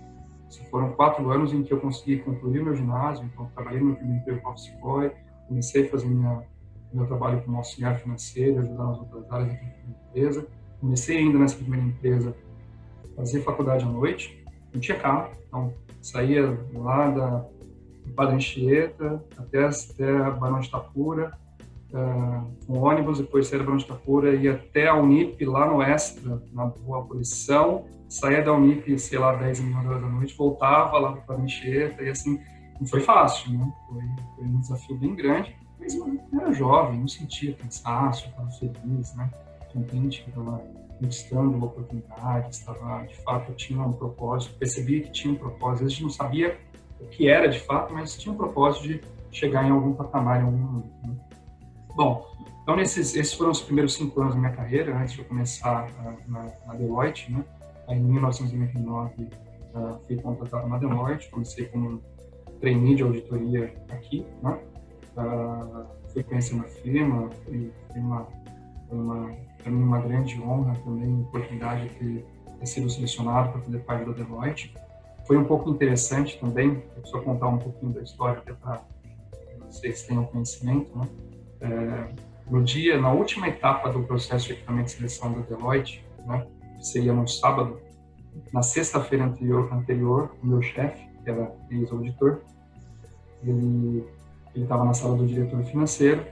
Foram 0.71 0.93
quatro 0.93 1.29
anos 1.31 1.53
em 1.53 1.63
que 1.63 1.73
eu 1.73 1.81
consegui 1.81 2.19
concluir 2.19 2.63
meu 2.63 2.77
ginásio, 2.77 3.25
então 3.25 3.51
trabalhei 3.55 3.81
no 3.81 3.97
primeiro 3.97 4.21
emprego 4.21 4.49
office 4.49 4.73
boy, 4.81 5.11
comecei 5.49 5.87
a 5.87 5.91
fazer 5.91 6.07
minha, 6.07 6.43
meu 6.93 7.07
trabalho 7.07 7.43
como 7.43 7.57
auxiliar 7.57 7.99
financeiro, 7.99 8.61
ajudar 8.61 8.85
nas 8.85 8.99
outras 8.99 9.31
áreas 9.33 9.53
da 9.53 9.59
empresa. 10.09 10.47
Comecei 10.81 11.19
ainda 11.19 11.39
nessa 11.39 11.57
primeira 11.57 11.85
empresa 11.85 12.37
fazer 13.17 13.43
faculdade 13.43 13.85
à 13.85 13.89
noite, 13.89 14.45
não 14.73 14.81
tinha 14.81 14.99
carro, 14.99 15.31
então 15.49 15.75
saía 16.01 16.59
lá 16.73 17.11
da 17.11 17.47
Padre 18.13 18.37
até, 19.39 19.67
até 19.67 20.31
Barão 20.31 20.61
de 20.61 20.69
Itapura, 20.69 21.37
uh, 21.93 22.73
um 22.73 22.79
ônibus, 22.79 23.19
depois 23.19 23.47
saía 23.47 23.59
da 23.59 23.65
Barão 23.65 23.79
de 23.79 23.85
Itapura, 23.85 24.35
ia 24.35 24.55
até 24.55 24.89
a 24.89 24.95
Unip, 24.95 25.45
lá 25.45 25.67
no 25.67 25.83
Extra, 25.83 26.43
na 26.53 26.65
Rua 26.65 26.99
Abolição, 26.99 27.87
saía 28.09 28.43
da 28.43 28.53
Unip, 28.53 28.99
sei 28.99 29.19
lá, 29.19 29.35
10 29.35 29.61
horas 29.61 30.01
da 30.03 30.09
noite, 30.09 30.37
voltava 30.37 30.99
lá 30.99 31.13
para 31.13 31.37
Anchieta, 31.37 32.03
e 32.03 32.11
assim, 32.11 32.41
não 32.81 32.87
foi 32.87 33.01
fácil, 33.01 33.53
né? 33.53 33.73
Foi, 33.89 34.03
foi, 34.37 34.45
um 34.45 34.61
desafio 34.61 34.97
bem 34.97 35.15
grande, 35.15 35.57
mas 35.79 35.95
eu 35.95 36.21
era 36.33 36.53
jovem, 36.53 37.01
não 37.01 37.09
sentia 37.09 37.55
cansaço, 37.55 38.29
estava 38.29 38.51
feliz, 38.51 39.15
né? 39.15 39.31
Contente 39.73 40.23
que 40.23 40.29
estava 40.31 40.59
conquistando 41.01 41.65
oportunidades, 41.65 42.59
estava, 42.59 43.05
de 43.05 43.17
fato, 43.23 43.53
tinha 43.55 43.83
um 43.83 43.93
propósito, 43.93 44.57
percebia 44.59 45.03
que 45.03 45.11
tinha 45.11 45.35
um 45.35 45.37
propósito, 45.37 45.87
a 45.87 45.89
gente 45.89 46.03
não 46.03 46.11
sabia 46.11 46.59
o 47.05 47.09
que 47.09 47.29
era 47.29 47.49
de 47.49 47.61
fato, 47.61 47.93
mas 47.93 48.17
tinha 48.17 48.33
um 48.33 48.37
propósito 48.37 48.89
de 48.89 49.01
chegar 49.31 49.65
em 49.65 49.71
algum 49.71 49.93
patamar 49.93 50.41
em 50.41 50.45
algum 50.45 50.57
momento. 50.57 51.07
Né? 51.07 51.17
Bom, 51.95 52.35
então 52.63 52.77
nesses, 52.77 53.15
esses 53.15 53.35
foram 53.35 53.51
os 53.51 53.61
primeiros 53.61 53.95
cinco 53.95 54.21
anos 54.21 54.35
da 54.35 54.41
minha 54.41 54.53
carreira, 54.53 54.97
antes 54.97 55.15
de 55.15 55.21
eu 55.21 55.25
começar 55.27 55.87
uh, 55.87 56.31
na, 56.31 56.51
na, 56.67 56.75
Deloitte, 56.75 57.31
né? 57.31 57.45
Aí, 57.87 57.99
em 57.99 58.03
1999 58.03 59.23
uh, 59.23 59.29
ah, 59.75 59.99
fui 60.07 60.17
contratado 60.17 60.67
na 60.67 60.79
Deloitte, 60.79 61.31
comecei 61.31 61.67
como 61.67 62.03
trainee 62.61 62.95
de 62.95 63.03
auditoria 63.03 63.75
aqui, 63.91 64.27
né? 64.43 64.59
Uh, 65.17 65.85
fui 66.11 66.23
conhecendo 66.23 66.65
a 66.65 66.69
firma, 66.69 67.29
foi, 67.45 67.71
foi 67.93 68.01
uma, 68.01 68.27
uma, 68.91 69.37
uma 69.67 70.01
grande 70.01 70.41
honra 70.41 70.75
também, 70.85 71.21
oportunidade 71.21 71.89
de 72.01 72.25
ter 72.59 72.67
sido 72.67 72.89
selecionado 72.89 73.53
para 73.53 73.61
fazer 73.61 73.79
parte 73.81 74.07
da 74.07 74.13
Deloitte. 74.13 74.75
Foi 75.27 75.37
um 75.37 75.45
pouco 75.45 75.71
interessante 75.71 76.39
também, 76.39 76.83
só 77.05 77.21
contar 77.21 77.49
um 77.49 77.59
pouquinho 77.59 77.93
da 77.93 78.03
história 78.03 78.43
para 78.43 78.83
vocês 79.67 80.03
tenham 80.03 80.25
conhecimento, 80.25 80.97
né? 80.97 81.09
É, 81.61 82.15
no 82.51 82.63
dia, 82.63 83.01
na 83.01 83.11
última 83.11 83.49
etapa 83.49 83.91
do 83.91 84.03
processo 84.03 84.47
de 84.47 84.53
equipamento 84.53 84.87
de 84.87 84.93
seleção 84.93 85.33
da 85.33 85.41
Deloitte, 85.41 86.05
né, 86.27 86.47
que 86.77 86.87
seria 86.87 87.13
no 87.13 87.27
sábado, 87.27 87.81
na 88.53 88.63
sexta-feira 88.63 89.25
anterior, 89.25 89.73
anterior, 89.73 90.35
o 90.43 90.47
meu 90.47 90.61
chefe, 90.61 91.09
que 91.23 91.31
era 91.31 91.51
ex-auditor, 91.71 92.43
ele 93.43 94.05
estava 94.55 94.85
na 94.85 94.93
sala 94.93 95.17
do 95.17 95.27
diretor 95.27 95.63
financeiro 95.65 96.25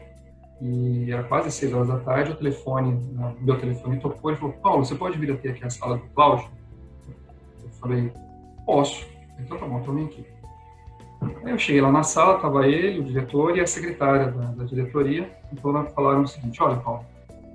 e 0.60 1.10
era 1.10 1.24
quase 1.24 1.50
seis 1.50 1.72
horas 1.72 1.88
da 1.88 1.98
tarde, 1.98 2.32
o 2.32 2.36
telefone, 2.36 2.98
meu 3.40 3.58
telefone 3.58 3.98
tocou 3.98 4.32
e 4.32 4.36
falou, 4.36 4.54
Paulo, 4.54 4.84
você 4.84 4.94
pode 4.94 5.18
vir 5.18 5.32
até 5.32 5.50
aqui 5.50 5.64
a 5.64 5.70
sala 5.70 5.96
do 5.96 6.06
Cláudio? 6.10 6.48
Eu 7.08 7.70
falei, 7.80 8.12
posso. 8.64 9.06
Então 9.38 9.58
tá 9.58 9.66
bom, 9.66 9.78
estou 9.78 9.96
aqui. 10.04 10.26
Aí 11.44 11.52
eu 11.52 11.58
cheguei 11.58 11.80
lá 11.80 11.90
na 11.90 12.02
sala, 12.02 12.36
estava 12.36 12.66
ele, 12.66 13.00
o 13.00 13.04
diretor 13.04 13.56
e 13.56 13.60
a 13.60 13.66
secretária 13.66 14.30
da, 14.30 14.46
da 14.46 14.64
diretoria. 14.64 15.30
Então 15.52 15.86
falaram 15.94 16.22
o 16.22 16.26
seguinte: 16.26 16.62
olha, 16.62 16.76
Paulo, 16.76 17.04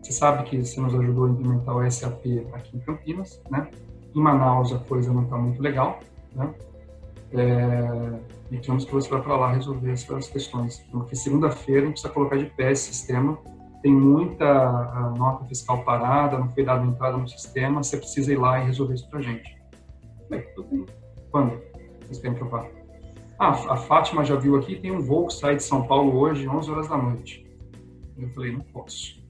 você 0.02 0.12
sabe 0.12 0.44
que 0.44 0.64
você 0.64 0.80
nos 0.80 0.96
ajudou 0.96 1.26
a 1.26 1.30
implementar 1.30 1.76
o 1.76 1.92
SAP 1.92 2.26
aqui 2.54 2.78
em 2.78 2.80
Campinas, 2.80 3.42
né? 3.50 3.68
Em 4.16 4.20
Manaus 4.20 4.74
a 4.74 4.80
coisa 4.80 5.12
não 5.12 5.24
está 5.24 5.38
muito 5.38 5.62
legal, 5.62 6.00
né? 6.34 6.54
É, 7.34 8.20
e 8.52 8.58
que 8.58 8.72
você 8.72 9.10
vá 9.10 9.20
para 9.20 9.36
lá 9.36 9.52
resolver 9.52 9.92
essas 9.92 10.30
questões. 10.30 10.80
Porque 10.92 11.16
segunda-feira 11.16 11.82
a 11.82 11.86
gente 11.86 11.94
precisa 11.94 12.14
colocar 12.14 12.38
de 12.38 12.46
pé 12.46 12.72
esse 12.72 12.94
sistema. 12.94 13.38
Tem 13.82 13.92
muita 13.92 15.14
nota 15.18 15.46
fiscal 15.46 15.84
parada, 15.84 16.38
não 16.38 16.50
foi 16.54 16.64
dada 16.64 16.86
entrada 16.86 17.18
no 17.18 17.28
sistema, 17.28 17.84
você 17.84 17.98
precisa 17.98 18.32
ir 18.32 18.38
lá 18.38 18.60
e 18.60 18.66
resolver 18.66 18.96
isso 18.96 19.10
para 19.10 19.22
gente. 19.22 19.57
Bem. 20.30 20.46
Quando? 21.32 21.62
Vocês 22.02 22.20
querem 22.20 22.38
que 22.38 22.44
eu? 22.44 22.78
Ah, 23.40 23.52
a 23.52 23.78
Fátima 23.78 24.26
já 24.26 24.36
viu 24.36 24.56
aqui, 24.56 24.80
tem 24.80 24.92
um 24.92 25.02
voo 25.02 25.28
que 25.28 25.34
sai 25.34 25.56
de 25.56 25.64
São 25.64 25.86
Paulo 25.86 26.18
hoje, 26.18 26.48
11 26.48 26.72
horas 26.72 26.88
da 26.88 26.98
noite. 26.98 27.46
Eu 28.18 28.30
falei, 28.30 28.52
não 28.52 28.62
posso. 28.62 29.24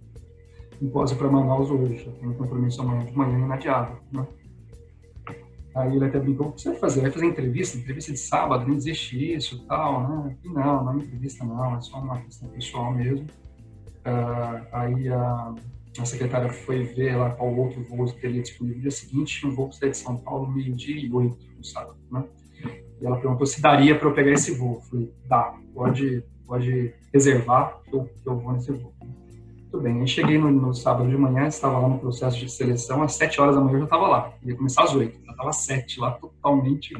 Não 0.81 0.89
posso 0.89 1.13
ir 1.13 1.17
para 1.17 1.29
Manaus 1.29 1.69
hoje, 1.69 2.05
eu 2.05 2.13
tenho 2.13 2.31
um 2.31 2.35
compromisso 2.35 2.81
amanhã 2.81 3.05
de 3.05 3.17
manhã 3.17 3.39
inadiável. 3.39 3.97
Né? 4.11 4.25
Aí 5.75 5.95
ele 5.95 6.05
até 6.05 6.19
brincou, 6.19 6.47
o 6.47 6.51
que 6.53 6.61
você 6.61 6.69
vai 6.69 6.79
fazer? 6.79 7.01
Vai 7.01 7.11
fazer 7.11 7.25
entrevista? 7.25 7.77
Entrevista 7.77 8.11
de 8.11 8.17
sábado, 8.17 8.67
não 8.67 8.75
existe 8.75 9.35
isso 9.35 9.65
tal, 9.67 10.07
né? 10.07 10.37
E 10.43 10.49
não, 10.49 10.83
não 10.85 10.93
é 10.93 10.95
entrevista 11.03 11.43
não, 11.43 11.75
é 11.75 11.81
só 11.81 11.99
uma 11.99 12.19
questão 12.21 12.47
pessoal 12.49 12.93
mesmo. 12.93 13.27
Uh, 14.05 14.67
aí 14.71 15.09
a, 15.09 15.53
a, 16.01 16.05
secretária 16.05 16.49
foi 16.49 16.83
ver 16.83 17.15
lá 17.15 17.31
qual 17.31 17.53
outro 17.55 17.83
voo 17.83 18.05
teria 18.11 18.41
disponível 18.41 18.77
no 18.77 18.81
dia 18.81 18.91
seguinte, 18.91 19.45
um 19.45 19.53
voo 19.53 19.71
sai 19.71 19.91
de 19.91 19.97
São 19.97 20.17
Paulo 20.17 20.47
meio-dia 20.47 20.95
e 20.95 21.11
oito 21.11 21.37
no 21.57 21.63
sábado, 21.63 21.97
né? 22.11 22.23
E 22.99 23.05
ela 23.05 23.17
perguntou 23.17 23.45
se 23.45 23.61
daria 23.61 23.97
para 23.97 24.07
eu 24.07 24.13
pegar 24.13 24.31
esse 24.31 24.51
voo. 24.51 24.75
Eu 24.75 24.81
falei, 24.81 25.13
dá, 25.27 25.55
pode, 25.73 26.23
pode 26.45 26.93
reservar 27.13 27.79
que 27.83 27.95
eu, 27.95 28.09
eu 28.25 28.39
vou 28.39 28.53
nesse 28.53 28.71
voo. 28.71 28.93
Tudo 29.71 29.83
bem, 29.83 29.99
aí 29.99 30.07
cheguei 30.07 30.37
no, 30.37 30.49
no, 30.49 30.73
sábado 30.73 31.09
de 31.09 31.17
manhã, 31.17 31.47
estava 31.47 31.77
lá 31.77 31.89
no 31.89 31.99
processo 31.99 32.37
de 32.39 32.49
seleção, 32.49 33.03
às 33.03 33.13
7 33.13 33.41
horas 33.41 33.55
da 33.55 33.61
manhã 33.61 33.75
eu 33.75 33.79
já 33.79 33.85
estava 33.85 34.07
lá. 34.07 34.33
Ia 34.43 34.55
começar 34.55 34.83
às 34.83 34.95
8, 34.95 35.19
já 35.25 35.31
estava 35.31 35.49
às 35.49 35.57
7 35.57 35.99
lá, 35.99 36.11
totalmente 36.11 36.93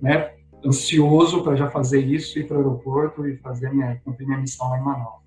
né, 0.00 0.34
ansioso 0.64 1.42
para 1.42 1.56
já 1.56 1.70
fazer 1.70 2.00
isso, 2.00 2.38
ir 2.38 2.46
para 2.46 2.56
o 2.56 2.58
aeroporto 2.58 3.26
e 3.26 3.36
fazer 3.38 3.72
minha, 3.72 4.00
cumprir 4.04 4.26
minha 4.26 4.38
missão 4.38 4.68
lá 4.68 4.78
em 4.78 4.82
Manaus. 4.82 5.24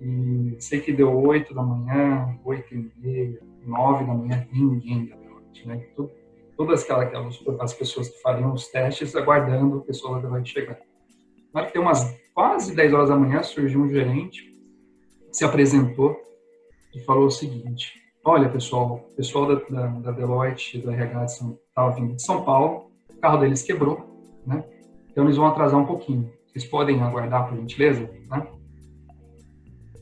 E 0.00 0.56
sei 0.60 0.80
que 0.80 0.92
deu 0.92 1.12
8 1.12 1.52
da 1.52 1.62
manhã, 1.62 2.38
8 2.44 2.74
e 2.74 2.92
meia, 2.98 3.40
9 3.64 4.04
da 4.04 4.14
manhã, 4.14 4.48
ninguém 4.52 5.06
da 5.06 5.16
noite, 5.16 5.66
né? 5.66 5.76
Tudo, 5.96 6.10
todas 6.56 6.88
aquelas, 6.88 7.38
as 7.60 7.74
pessoas 7.74 8.08
que 8.08 8.20
fariam 8.20 8.52
os 8.52 8.68
testes 8.68 9.14
aguardando 9.16 9.78
o 9.78 9.80
pessoal 9.80 10.14
da 10.14 10.20
Deloitte 10.20 10.52
chegar. 10.52 10.78
Na 11.52 11.60
hora 11.60 11.66
que 11.66 11.72
tem 11.72 11.82
umas 11.82 12.16
quase 12.34 12.74
10 12.74 12.92
horas 12.92 13.08
da 13.08 13.16
manhã, 13.16 13.42
surgiu 13.42 13.80
um 13.80 13.88
gerente, 13.88 14.52
se 15.32 15.44
apresentou 15.44 16.16
e 16.94 17.00
falou 17.00 17.26
o 17.26 17.30
seguinte, 17.30 18.00
olha 18.24 18.48
pessoal, 18.48 19.08
o 19.10 19.16
pessoal 19.16 19.46
da, 19.46 19.54
da, 19.68 19.86
da 19.86 20.10
Deloitte, 20.12 20.78
da 20.78 20.92
RH 20.92 21.24
estava 21.24 21.90
vindo 21.90 22.14
de 22.14 22.22
São 22.22 22.44
Paulo, 22.44 22.92
o 23.08 23.20
carro 23.20 23.38
deles 23.38 23.62
quebrou, 23.62 24.08
né? 24.46 24.64
Então 25.10 25.24
eles 25.24 25.36
vão 25.36 25.46
atrasar 25.46 25.80
um 25.80 25.86
pouquinho. 25.86 26.32
Vocês 26.46 26.64
podem 26.64 27.02
aguardar, 27.02 27.48
por 27.48 27.56
gentileza? 27.56 28.08
Né? 28.30 28.46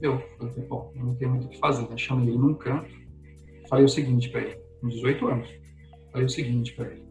Eu 0.01 0.19
falei, 0.39 0.67
bom, 0.69 0.93
não 0.95 1.15
tenho 1.15 1.31
muito 1.31 1.47
o 1.47 1.51
que 1.51 1.59
fazer, 1.59 1.89
né? 1.89 1.97
Chamei 1.97 2.29
ele 2.29 2.39
num 2.39 2.55
canto, 2.55 2.91
falei 3.69 3.85
o 3.85 3.89
seguinte 3.89 4.29
para 4.31 4.43
ele, 4.43 4.59
com 4.81 4.89
18 4.89 5.27
anos, 5.27 5.49
falei 6.13 6.27
o 6.27 6.31
seguinte 6.31 6.75
para 6.75 6.89
ele. 6.89 7.07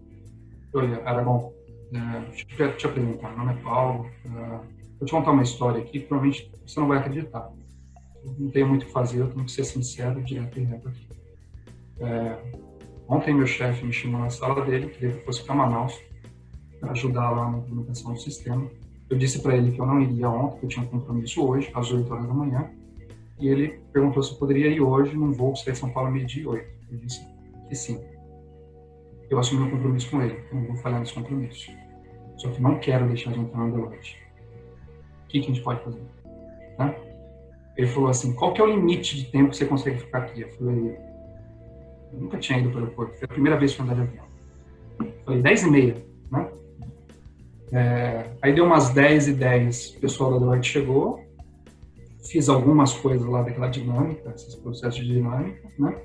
Olha, 0.74 1.02
Aragão, 1.04 1.38
uh, 1.48 2.30
deixa 2.30 2.64
eu 2.64 2.78
te 2.78 2.86
apresentar. 2.86 3.30
Meu 3.30 3.46
nome 3.46 3.60
é 3.60 3.64
Paulo. 3.64 4.10
Uh, 4.26 4.60
vou 5.00 5.06
te 5.06 5.12
contar 5.12 5.32
uma 5.32 5.44
história 5.44 5.82
aqui 5.82 6.00
que 6.00 6.08
provavelmente 6.08 6.52
você 6.66 6.80
não 6.80 6.88
vai 6.88 7.00
acreditar. 7.00 7.52
Não 8.38 8.50
tenho 8.50 8.68
muito 8.68 8.84
o 8.84 8.86
que 8.88 8.92
fazer, 8.92 9.22
eu 9.22 9.30
tenho 9.30 9.46
que 9.46 9.52
ser 9.52 9.64
sincero, 9.64 10.22
direto 10.24 10.60
e 10.60 10.64
reto 10.64 10.90
aqui. 10.90 11.08
É, 12.00 12.38
ontem 13.08 13.34
meu 13.34 13.48
chefe 13.48 13.86
me 13.86 13.94
chamou 13.94 14.20
na 14.20 14.30
sala 14.30 14.66
dele, 14.66 14.90
queria 14.90 15.12
que 15.12 15.20
eu 15.20 15.26
fosse 15.26 15.44
para 15.44 15.56
Manaus 15.56 15.98
para 16.80 16.92
ajudar 16.92 17.30
lá 17.32 17.52
na 17.52 17.60
implementação 17.60 18.14
do 18.14 18.20
sistema. 18.20 18.70
Eu 19.10 19.18
disse 19.18 19.42
para 19.42 19.56
ele 19.56 19.72
que 19.72 19.80
eu 19.80 19.86
não 19.86 20.02
iria 20.02 20.30
ontem, 20.30 20.60
que 20.60 20.66
eu 20.66 20.70
tinha 20.70 20.86
um 20.86 20.90
compromisso 20.90 21.46
hoje, 21.48 21.70
às 21.74 21.92
8 21.92 22.12
horas 22.12 22.28
da 22.28 22.34
manhã. 22.34 22.70
E 23.40 23.48
ele 23.48 23.80
perguntou 23.92 24.24
se 24.24 24.32
eu 24.32 24.38
poderia 24.38 24.68
ir 24.68 24.82
hoje 24.82 25.16
num 25.16 25.32
voo 25.32 25.54
que 25.54 25.60
sai 25.60 25.74
de 25.74 25.80
São 25.80 25.90
Paulo 25.92 26.12
meio-dia 26.12 26.44
e 26.44 26.48
8. 26.48 26.70
Eu 26.92 26.98
disse 26.98 27.28
que 27.68 27.76
sim 27.76 28.00
eu 29.30 29.40
assumi 29.40 29.64
um 29.64 29.72
compromisso 29.72 30.10
com 30.10 30.22
ele. 30.22 30.40
Eu 30.52 30.60
não 30.60 30.68
vou 30.68 30.76
falhar 30.78 31.00
nesse 31.00 31.14
compromisso. 31.14 31.72
Só 32.38 32.50
que 32.50 32.62
não 32.62 32.80
quero 32.80 33.08
deixar 33.08 33.32
de 33.32 33.40
entrar 33.40 33.60
na 33.60 33.70
Deloitte. 33.70 34.22
O 35.24 35.28
que, 35.28 35.40
que 35.40 35.46
a 35.46 35.54
gente 35.54 35.64
pode 35.64 35.84
fazer? 35.84 36.02
Né? 36.78 36.96
Ele 37.78 37.88
falou 37.88 38.10
assim, 38.10 38.34
qual 38.34 38.54
que 38.54 38.62
é 38.62 38.64
o 38.64 38.68
limite 38.68 39.18
de 39.18 39.32
tempo 39.32 39.50
que 39.50 39.58
você 39.58 39.66
consegue 39.66 39.98
ficar 40.00 40.20
aqui? 40.20 40.42
Eu 40.42 40.50
falei, 40.54 40.98
eu 42.14 42.20
nunca 42.20 42.38
tinha 42.38 42.60
ido 42.60 42.70
para 42.70 42.80
o 42.80 42.84
aeroporto, 42.84 43.18
foi 43.18 43.26
a 43.26 43.28
primeira 43.28 43.58
vez 43.58 43.74
que 43.74 43.82
eu 43.82 43.86
andei 43.86 43.96
de 43.98 44.02
avião. 44.04 44.26
Eu 45.00 45.14
falei, 45.26 45.42
10 45.42 45.64
e 45.64 45.72
meia, 45.72 46.06
né? 46.32 46.50
É, 47.72 48.26
aí 48.42 48.54
deu 48.54 48.66
umas 48.66 48.90
10 48.90 49.30
e 49.30 49.34
10, 49.34 49.96
o 49.98 50.00
pessoal 50.00 50.32
da 50.32 50.40
Deloitte 50.40 50.72
chegou, 50.72 51.24
fiz 52.30 52.50
algumas 52.50 52.94
coisas 52.94 53.28
lá 53.28 53.42
daquela 53.42 53.68
dinâmica, 53.68 54.32
esses 54.36 54.56
processos 54.56 55.06
de 55.06 55.14
dinâmica, 55.14 55.68
né? 55.78 55.96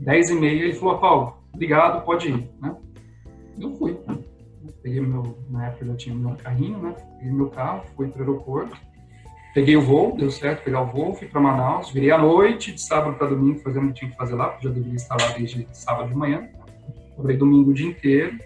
10 0.00 0.30
e 0.30 0.34
meia 0.34 0.64
ele 0.64 0.74
falou, 0.74 0.98
Paulo, 0.98 1.38
obrigado, 1.52 2.04
pode 2.04 2.28
ir, 2.28 2.48
né? 2.60 2.76
Eu 3.58 3.74
fui. 3.76 3.96
Peguei 4.82 5.00
meu, 5.00 5.38
na 5.48 5.66
época 5.68 5.86
já 5.86 5.96
tinha 5.96 6.14
meu 6.14 6.36
carrinho, 6.36 6.78
né? 6.78 6.94
Peguei 7.18 7.32
meu 7.32 7.48
carro, 7.48 7.84
fui 7.96 8.08
para 8.08 8.18
o 8.18 8.20
aeroporto, 8.22 8.76
peguei 9.54 9.76
o 9.76 9.80
voo, 9.80 10.14
deu 10.16 10.30
certo 10.30 10.64
pegar 10.64 10.82
o 10.82 10.86
voo, 10.86 11.14
fui 11.14 11.28
para 11.28 11.40
Manaus, 11.40 11.90
virei 11.90 12.10
à 12.10 12.18
noite, 12.18 12.72
de 12.72 12.80
sábado 12.80 13.16
para 13.16 13.28
domingo, 13.28 13.60
fazendo 13.60 13.84
o 13.84 13.88
que 13.88 14.00
tinha 14.00 14.10
que 14.10 14.16
fazer 14.16 14.34
lá, 14.34 14.48
porque 14.48 14.68
já 14.68 14.74
deveria 14.74 14.96
estar 14.96 15.16
lá 15.20 15.28
desde 15.38 15.66
sábado 15.72 16.08
de 16.08 16.14
manhã. 16.14 16.48
Trabalhei 17.14 17.38
domingo 17.38 17.70
o 17.70 17.74
dia 17.74 17.88
inteiro, 17.88 18.38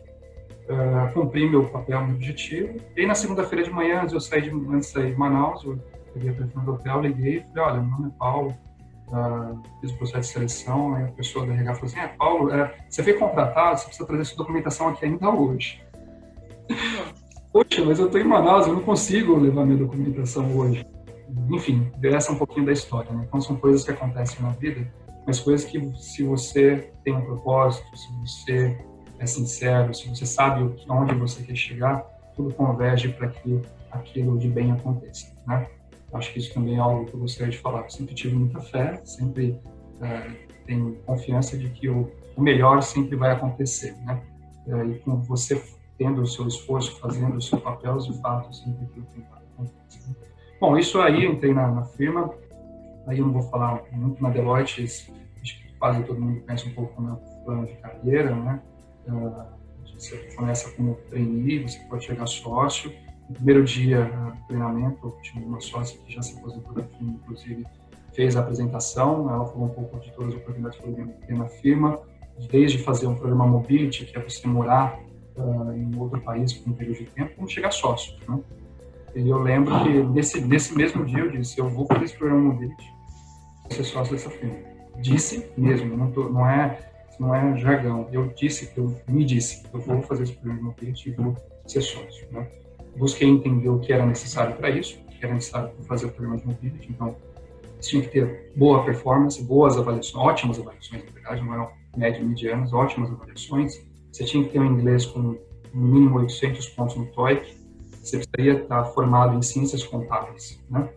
uh, 0.68 1.12
cumpri 1.12 1.48
meu 1.48 1.64
papel, 1.64 2.04
meu 2.06 2.16
objetivo. 2.16 2.78
E 2.96 3.06
na 3.06 3.14
segunda-feira 3.14 3.64
de 3.64 3.70
manhã, 3.70 4.02
antes 4.02 4.14
eu 4.14 4.20
sair 4.20 4.42
de, 4.42 4.50
antes 4.50 4.88
de, 4.88 4.92
sair 4.92 5.12
de 5.12 5.18
Manaus, 5.18 5.64
eu 5.64 5.78
peguei 6.12 6.30
a 6.30 6.34
telefone 6.34 6.66
do 6.66 6.72
hotel, 6.72 7.00
liguei 7.00 7.36
e 7.38 7.40
falei, 7.40 7.64
olha, 7.64 7.80
meu 7.80 7.90
nome 7.90 8.08
é 8.08 8.18
Paulo, 8.18 8.54
uh, 9.08 9.62
fiz 9.80 9.90
o 9.90 9.96
processo 9.96 10.20
de 10.20 10.26
seleção, 10.26 10.94
aí 10.94 11.04
a 11.04 11.08
pessoa 11.08 11.46
da 11.46 11.54
RH 11.54 11.74
falou 11.74 11.86
assim, 11.86 12.00
é, 12.00 12.08
Paulo, 12.08 12.52
é, 12.52 12.74
você 12.88 13.02
foi 13.02 13.14
contratado, 13.14 13.78
você 13.78 13.86
precisa 13.86 14.06
trazer 14.06 14.24
sua 14.24 14.38
documentação 14.38 14.88
aqui 14.88 15.04
ainda 15.04 15.30
hoje. 15.30 15.82
Poxa, 17.52 17.84
mas 17.84 17.98
eu 17.98 18.06
estou 18.06 18.20
em 18.20 18.24
Manaus, 18.24 18.66
eu 18.66 18.74
não 18.74 18.82
consigo 18.82 19.36
levar 19.36 19.64
minha 19.64 19.78
documentação 19.78 20.54
hoje. 20.56 20.86
enfim, 21.50 21.90
essa 22.02 22.30
é 22.30 22.34
um 22.34 22.38
pouquinho 22.38 22.66
da 22.66 22.72
história. 22.72 23.10
Né? 23.10 23.24
Então, 23.26 23.40
são 23.40 23.56
coisas 23.56 23.84
que 23.84 23.90
acontecem 23.90 24.42
na 24.42 24.50
vida, 24.50 24.86
mas 25.26 25.40
coisas 25.40 25.66
que, 25.66 25.80
se 25.96 26.22
você 26.22 26.92
tem 27.02 27.14
um 27.14 27.22
propósito, 27.22 27.96
se 27.96 28.08
você 28.20 28.78
é 29.18 29.26
sincero, 29.26 29.92
se 29.94 30.08
você 30.08 30.24
sabe 30.24 30.62
onde 30.88 31.14
você 31.14 31.42
quer 31.42 31.56
chegar, 31.56 32.04
tudo 32.36 32.54
converge 32.54 33.08
para 33.08 33.28
que 33.28 33.60
aquilo 33.90 34.38
de 34.38 34.48
bem 34.48 34.70
aconteça. 34.72 35.26
Né? 35.46 35.66
Acho 36.12 36.32
que 36.32 36.38
isso 36.38 36.54
também 36.54 36.76
é 36.76 36.78
algo 36.78 37.06
que 37.06 37.14
eu 37.14 37.20
gostaria 37.20 37.50
de 37.50 37.58
falar. 37.58 37.82
Eu 37.82 37.90
sempre 37.90 38.14
tive 38.14 38.34
muita 38.34 38.60
fé, 38.60 39.00
sempre 39.04 39.60
uh, 39.96 40.36
tenho 40.66 40.94
confiança 41.04 41.58
de 41.58 41.68
que 41.70 41.88
o, 41.88 42.10
o, 42.36 42.40
melhor 42.40 42.82
sempre 42.82 43.16
vai 43.16 43.32
acontecer. 43.32 43.94
Né? 44.04 44.22
Uh, 44.66 44.92
e 44.92 44.98
com 45.00 45.20
você 45.22 45.60
tendo 45.98 46.22
o 46.22 46.26
seu 46.26 46.46
esforço, 46.46 46.98
fazendo 47.00 47.36
o 47.36 47.42
seu 47.42 47.60
papel, 47.60 47.98
de 47.98 48.20
fato, 48.20 48.54
sempre 48.54 48.84
aquilo 48.84 49.06
que 49.06 49.20
acontecer. 49.20 50.16
Bom, 50.60 50.76
isso 50.76 51.00
aí, 51.00 51.26
entrei 51.26 51.52
na, 51.52 51.68
na, 51.68 51.84
firma, 51.84 52.32
aí 53.06 53.18
eu 53.18 53.26
não 53.26 53.32
vou 53.32 53.42
falar 53.42 53.82
muito 53.90 54.22
na 54.22 54.30
Deloitte, 54.30 54.84
acho 54.84 55.10
que 55.42 55.72
quase 55.78 56.02
todo 56.04 56.20
mundo 56.20 56.40
conhece 56.42 56.68
um 56.68 56.74
pouco 56.74 57.00
o 57.00 57.04
meu 57.04 57.16
plano 57.44 57.66
de 57.66 57.74
carreira, 57.74 58.34
né? 58.34 58.60
Uh, 59.08 59.58
você 59.98 60.16
começa 60.36 60.70
como 60.72 60.94
trainee, 61.08 61.62
você 61.62 61.78
pode 61.88 62.04
chegar 62.04 62.26
sócio, 62.26 62.92
no 63.28 63.34
primeiro 63.34 63.64
dia 63.64 64.04
do 64.04 64.46
treinamento, 64.46 65.16
tinha 65.22 65.44
uma 65.44 65.60
sócia 65.60 65.98
que 66.00 66.12
já 66.12 66.22
se 66.22 66.38
aposentou 66.38 66.72
da 66.72 66.84
firma, 66.84 67.14
inclusive, 67.14 67.66
fez 68.14 68.36
a 68.36 68.40
apresentação, 68.40 69.28
ela 69.30 69.44
falou 69.46 69.66
um 69.66 69.70
pouco 69.70 69.98
de 70.00 70.10
todas 70.12 70.34
as 70.34 70.40
oportunidades 70.40 70.78
que 70.78 71.26
tem 71.26 71.36
na 71.36 71.46
firma, 71.46 72.00
desde 72.50 72.78
fazer 72.78 73.06
um 73.06 73.14
programa 73.14 73.46
mobility, 73.46 74.06
que 74.06 74.16
é 74.16 74.22
você 74.22 74.46
morar 74.46 74.98
uh, 75.36 75.72
em 75.72 75.94
outro 75.96 76.20
país 76.20 76.52
por 76.52 76.70
um 76.70 76.74
período 76.74 76.98
de 76.98 77.06
tempo, 77.06 77.34
como 77.34 77.48
chegar 77.48 77.70
sócio. 77.70 78.14
Né? 78.28 78.40
E 79.14 79.28
eu 79.28 79.38
lembro 79.38 79.82
que 79.82 80.02
nesse, 80.04 80.40
nesse 80.40 80.74
mesmo 80.74 81.04
dia 81.04 81.20
eu 81.20 81.30
disse, 81.30 81.58
eu 81.58 81.68
vou 81.68 81.86
fazer 81.86 82.04
esse 82.04 82.16
programa 82.16 82.52
mobility, 82.52 82.94
vou 83.64 83.72
ser 83.72 83.84
sócio 83.84 84.14
dessa 84.14 84.30
firma. 84.30 84.56
Disse 85.00 85.50
mesmo, 85.56 85.96
não, 85.96 86.10
tô, 86.10 86.28
não 86.28 86.48
é 86.48 86.78
não 87.18 87.34
é 87.34 87.56
jargão. 87.58 88.08
Eu 88.12 88.28
disse, 88.28 88.70
eu 88.76 88.94
me 89.08 89.24
disse, 89.24 89.64
eu 89.72 89.80
vou 89.80 90.02
fazer 90.02 90.24
esse 90.24 90.32
programa 90.32 90.62
mobility 90.62 91.10
e 91.10 91.12
vou 91.12 91.36
ser 91.66 91.80
sócio. 91.80 92.26
Né? 92.30 92.46
busquei 92.98 93.28
entender 93.28 93.68
o 93.68 93.78
que 93.78 93.92
era 93.92 94.04
necessário 94.04 94.56
para 94.56 94.70
isso, 94.70 94.98
o 95.06 95.10
que 95.10 95.24
era 95.24 95.32
necessário 95.32 95.70
para 95.70 95.84
fazer 95.84 96.06
o 96.06 96.10
programa 96.10 96.36
de 96.38 96.46
mobility. 96.46 96.88
Então, 96.90 97.16
tinha 97.80 98.02
que 98.02 98.08
ter 98.08 98.52
boa 98.56 98.84
performance, 98.84 99.42
boas 99.42 99.78
avaliações, 99.78 100.16
ótimas 100.16 100.58
avaliações, 100.58 101.04
na 101.04 101.10
verdade, 101.12 101.42
não 101.42 101.54
eram 101.54 101.70
médias 101.96 102.26
medianas, 102.26 102.72
ótimas 102.72 103.10
avaliações. 103.10 103.80
Você 104.12 104.24
tinha 104.24 104.44
que 104.44 104.50
ter 104.50 104.58
um 104.58 104.66
inglês 104.66 105.06
com 105.06 105.20
no 105.20 105.38
mínimo 105.74 106.18
800 106.18 106.68
pontos 106.70 106.96
no 106.96 107.06
TOEIC. 107.06 107.56
Você 108.02 108.18
precisaria 108.18 108.62
estar 108.62 108.84
formado 108.86 109.36
em 109.36 109.42
ciências 109.42 109.84
contábeis, 109.84 110.58
né? 110.68 110.88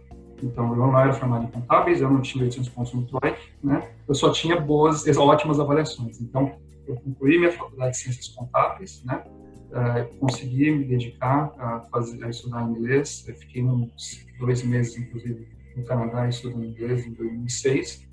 Então, 0.44 0.72
eu 0.72 0.78
não 0.78 1.00
era 1.00 1.14
formado 1.14 1.46
em 1.46 1.48
contábeis, 1.48 2.02
eu 2.02 2.10
não 2.10 2.22
tinha 2.22 2.44
800 2.44 2.70
pontos 2.70 2.94
no 2.94 3.06
TOEIC, 3.06 3.38
né? 3.64 3.90
Eu 4.08 4.16
só 4.16 4.32
tinha 4.32 4.60
boas, 4.60 5.06
ótimas 5.18 5.60
avaliações. 5.60 6.20
Então, 6.20 6.54
eu 6.88 6.96
concluí 6.96 7.38
minha 7.38 7.52
faculdade 7.52 7.92
de 7.92 7.98
ciências 7.98 8.28
contábeis, 8.30 9.04
né? 9.06 9.24
uh, 9.72 10.18
consegui 10.18 10.72
me 10.72 10.86
dedicar 10.86 11.54
a, 11.58 11.82
fazer, 11.92 12.24
a 12.24 12.30
estudar 12.30 12.64
inglês. 12.64 13.26
Eu 13.28 13.36
fiquei 13.36 13.64
uns 13.64 14.26
dois 14.40 14.64
meses, 14.64 14.98
inclusive, 14.98 15.48
no 15.76 15.84
Canadá 15.86 16.28
estudando 16.28 16.66
inglês 16.66 17.06
em 17.06 17.14
2006. 17.14 18.08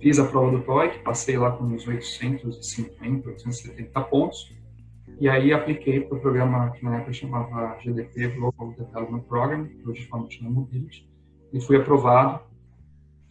Fiz 0.00 0.18
a 0.18 0.26
prova 0.26 0.50
do 0.50 0.62
TOEIC, 0.62 1.02
passei 1.02 1.38
lá 1.38 1.52
com 1.52 1.64
uns 1.64 1.86
850, 1.86 3.28
870 3.28 4.00
pontos. 4.02 4.54
E 5.18 5.28
aí 5.28 5.52
apliquei 5.52 6.00
para 6.00 6.18
o 6.18 6.20
programa 6.20 6.70
que 6.72 6.84
na 6.84 6.96
época 6.96 7.12
chamava 7.12 7.78
GDP, 7.82 8.28
Global 8.28 8.72
Development 8.72 9.20
Program, 9.20 9.64
que 9.64 9.88
hoje 9.88 10.06
chama 10.06 10.50
Mobility, 10.50 11.08
e 11.56 11.60
fui 11.60 11.76
aprovado 11.76 12.40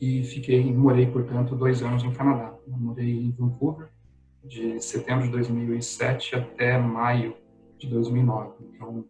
e 0.02 0.24
fiquei, 0.24 0.74
morei, 0.74 1.06
portanto, 1.06 1.56
dois 1.56 1.84
anos 1.84 2.02
no 2.02 2.12
Canadá. 2.12 2.56
Eu 2.68 2.76
morei 2.76 3.12
em 3.12 3.32
Vancouver, 3.32 3.88
de 4.44 4.82
setembro 4.82 5.26
de 5.26 5.32
2007 5.32 6.36
até 6.36 6.78
maio 6.80 7.36
de 7.78 7.88
2009. 7.88 8.56
Então, 8.74 9.06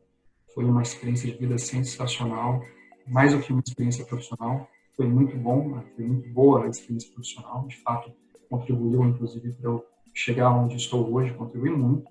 foi 0.53 0.65
uma 0.65 0.81
experiência 0.81 1.31
de 1.31 1.37
vida 1.37 1.57
sensacional, 1.57 2.61
mais 3.07 3.33
do 3.33 3.39
que 3.39 3.53
uma 3.53 3.63
experiência 3.65 4.05
profissional. 4.05 4.67
Foi 4.97 5.07
muito 5.07 5.37
bom, 5.37 5.81
foi 5.95 6.05
muito 6.05 6.29
boa 6.29 6.65
a 6.65 6.67
experiência 6.67 7.09
profissional. 7.13 7.65
De 7.67 7.77
fato, 7.77 8.11
contribuiu, 8.49 9.03
inclusive, 9.05 9.53
para 9.53 9.69
eu 9.69 9.85
chegar 10.13 10.51
onde 10.51 10.75
estou 10.75 11.09
hoje, 11.13 11.33
contribuiu 11.33 11.77
muito, 11.77 12.05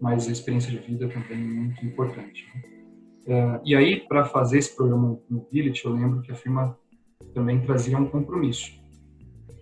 mas 0.00 0.26
a 0.26 0.32
experiência 0.32 0.72
de 0.72 0.78
vida 0.78 1.08
também 1.08 1.40
é 1.40 1.44
muito 1.44 1.86
importante. 1.86 2.46
Né? 2.54 2.77
É, 3.26 3.60
e 3.64 3.74
aí, 3.74 4.00
para 4.08 4.24
fazer 4.24 4.58
esse 4.58 4.74
programa 4.74 5.18
Mobility, 5.28 5.84
eu 5.84 5.92
lembro 5.92 6.22
que 6.22 6.32
a 6.32 6.34
firma 6.34 6.78
também 7.34 7.60
trazia 7.60 7.98
um 7.98 8.06
compromisso. 8.06 8.72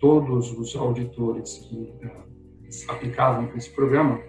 Todos 0.01 0.53
os 0.53 0.77
auditores 0.77 1.59
que 1.59 1.93
é, 2.03 2.27
aplicavam 2.89 3.47
para 3.47 3.57
esse 3.57 3.71
programa 3.71 4.21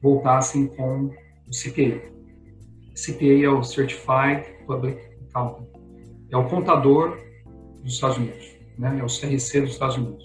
voltassem 0.00 0.68
com 0.68 1.06
o 1.06 1.50
CPA. 1.50 2.00
CPA 2.94 3.44
é 3.44 3.48
o 3.48 3.62
Certified 3.62 4.44
Public 4.66 4.98
Accountant. 5.28 5.66
É 6.30 6.36
o 6.36 6.48
contador 6.48 7.18
dos 7.82 7.94
Estados 7.94 8.16
Unidos, 8.16 8.56
né? 8.78 8.98
é 8.98 9.04
o 9.04 9.06
CRC 9.06 9.60
dos 9.60 9.72
Estados 9.72 9.96
Unidos. 9.96 10.24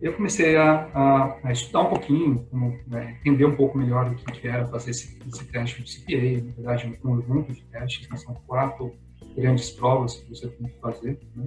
Eu 0.00 0.12
comecei 0.12 0.56
a, 0.56 0.90
a, 0.92 1.38
a 1.48 1.52
estudar 1.52 1.82
um 1.82 1.88
pouquinho, 1.88 2.46
como, 2.50 2.78
né, 2.86 3.16
entender 3.20 3.46
um 3.46 3.56
pouco 3.56 3.78
melhor 3.78 4.10
o 4.10 4.14
que, 4.14 4.40
que 4.40 4.48
era 4.48 4.66
fazer 4.66 4.90
esse, 4.90 5.18
esse 5.26 5.44
teste 5.46 5.82
do 5.82 5.88
CPA, 5.88 6.46
na 6.46 6.52
verdade, 6.52 6.86
um 6.86 6.92
conjunto 6.94 7.52
de 7.52 7.62
testes, 7.64 8.08
né? 8.08 8.16
são 8.16 8.34
quatro 8.46 8.94
grandes 9.34 9.70
provas 9.70 10.16
que 10.16 10.28
você 10.28 10.48
tem 10.48 10.68
que 10.68 10.78
fazer. 10.80 11.18
Né? 11.34 11.46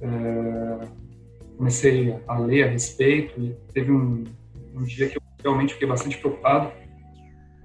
É, 0.00 0.88
comecei 1.56 2.16
a 2.28 2.38
ler 2.38 2.68
a 2.68 2.70
respeito 2.70 3.40
e 3.40 3.56
teve 3.72 3.90
um, 3.90 4.24
um 4.74 4.84
dia 4.84 5.08
que 5.08 5.16
eu 5.16 5.22
realmente 5.42 5.72
fiquei 5.74 5.88
bastante 5.88 6.16
preocupado, 6.18 6.72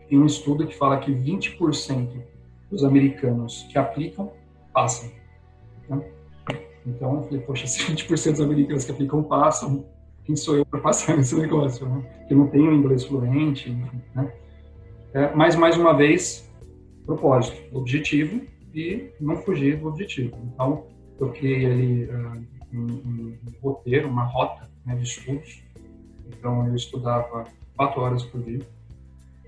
tem 0.10 0.19
um 0.19 0.25
estudo 0.25 0.65
que 0.65 0.75
fala 0.75 0.99
que 0.99 1.12
20% 1.12 2.21
dos 2.69 2.84
americanos 2.84 3.67
que 3.71 3.77
aplicam 3.77 4.34
passam. 4.73 5.12
Né? 5.88 6.03
Então, 6.85 7.15
eu 7.15 7.23
falei, 7.23 7.39
poxa, 7.41 7.65
se 7.67 7.83
20% 7.83 8.31
dos 8.31 8.41
americanos 8.41 8.85
que 8.85 8.91
aplicam 8.91 9.23
passam, 9.23 9.85
quem 10.25 10.35
sou 10.35 10.57
eu 10.57 10.65
para 10.65 10.79
passar 10.79 11.15
nesse 11.17 11.35
negócio? 11.35 11.87
Né? 11.87 12.25
Que 12.27 12.35
não 12.35 12.47
tenho 12.47 12.73
inglês 12.73 13.03
fluente, 13.05 13.69
né? 14.15 14.31
É, 15.13 15.33
mas, 15.35 15.55
mais 15.55 15.77
uma 15.77 15.93
vez, 15.93 16.49
propósito, 17.05 17.61
objetivo 17.71 18.41
e 18.73 19.11
não 19.19 19.37
fugir 19.37 19.77
do 19.77 19.87
objetivo. 19.87 20.35
Então, 20.53 20.87
eu 21.19 21.29
criei 21.29 21.65
ali 21.65 22.05
uh, 22.05 22.43
um, 22.73 22.85
um, 22.85 23.37
roteiro, 23.61 24.09
uma 24.09 24.23
rota 24.23 24.67
né, 24.85 24.95
de 24.95 25.03
estudos. 25.03 25.61
Então, 26.27 26.67
eu 26.67 26.75
estudava 26.75 27.45
quatro 27.75 28.01
horas 28.01 28.23
por 28.23 28.41
dia 28.41 28.61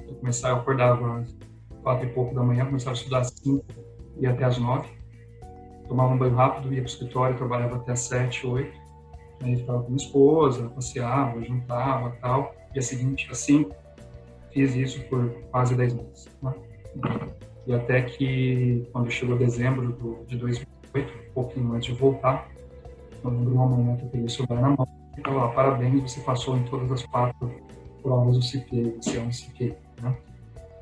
eu 0.07 0.15
começava, 0.15 0.55
eu 0.55 0.61
acordava 0.61 1.19
às 1.19 1.35
quatro 1.81 2.07
e 2.07 2.11
pouco 2.11 2.33
da 2.33 2.43
manhã, 2.43 2.65
começava 2.65 2.91
a 2.91 2.97
estudar 2.97 3.19
às 3.19 3.29
cinco 3.29 3.65
e 4.19 4.25
até 4.25 4.43
às 4.43 4.57
nove. 4.57 4.89
Tomava 5.87 6.13
um 6.13 6.17
banho 6.17 6.35
rápido, 6.35 6.73
ia 6.73 6.81
para 6.81 6.83
o 6.83 6.91
escritório, 6.91 7.37
trabalhava 7.37 7.75
até 7.77 7.91
às 7.91 7.99
sete, 8.01 8.45
oito. 8.47 8.77
Aí 9.43 9.57
ficava 9.57 9.83
com 9.83 9.91
minha 9.91 10.03
esposa, 10.03 10.69
passeava, 10.69 11.41
juntava 11.43 12.15
tal. 12.21 12.55
E 12.73 12.79
a 12.79 12.81
seguinte, 12.81 13.27
assim, 13.31 13.69
fiz 14.51 14.75
isso 14.75 15.01
por 15.03 15.29
quase 15.51 15.75
dez 15.75 15.93
meses. 15.93 16.27
Né? 16.41 16.53
E 17.67 17.73
até 17.73 18.01
que, 18.01 18.87
quando 18.91 19.11
chegou 19.11 19.37
dezembro 19.37 19.91
do, 19.93 20.25
de 20.25 20.37
2008, 20.37 21.13
um 21.13 21.33
pouquinho 21.33 21.73
antes 21.73 21.93
de 21.93 21.99
voltar, 21.99 22.47
eu 23.23 23.29
lembro 23.29 23.53
uma 23.55 23.67
manhã 23.67 23.97
que 23.97 24.03
eu 24.03 24.09
peguei 24.09 24.25
o 24.25 24.29
celular 24.29 24.61
na 24.61 24.69
mão 24.69 24.87
e 25.17 25.21
falou, 25.21 25.49
parabéns, 25.49 26.01
você 26.11 26.21
passou 26.21 26.57
em 26.57 26.63
todas 26.63 26.91
as 26.91 27.03
quatro 27.03 27.51
provas 28.01 28.37
do 28.37 28.43
CPA, 28.45 28.95
você 29.01 29.17
é 29.17 29.21
um 29.21 29.29
CPA. 29.29 29.75
Né? 30.01 30.17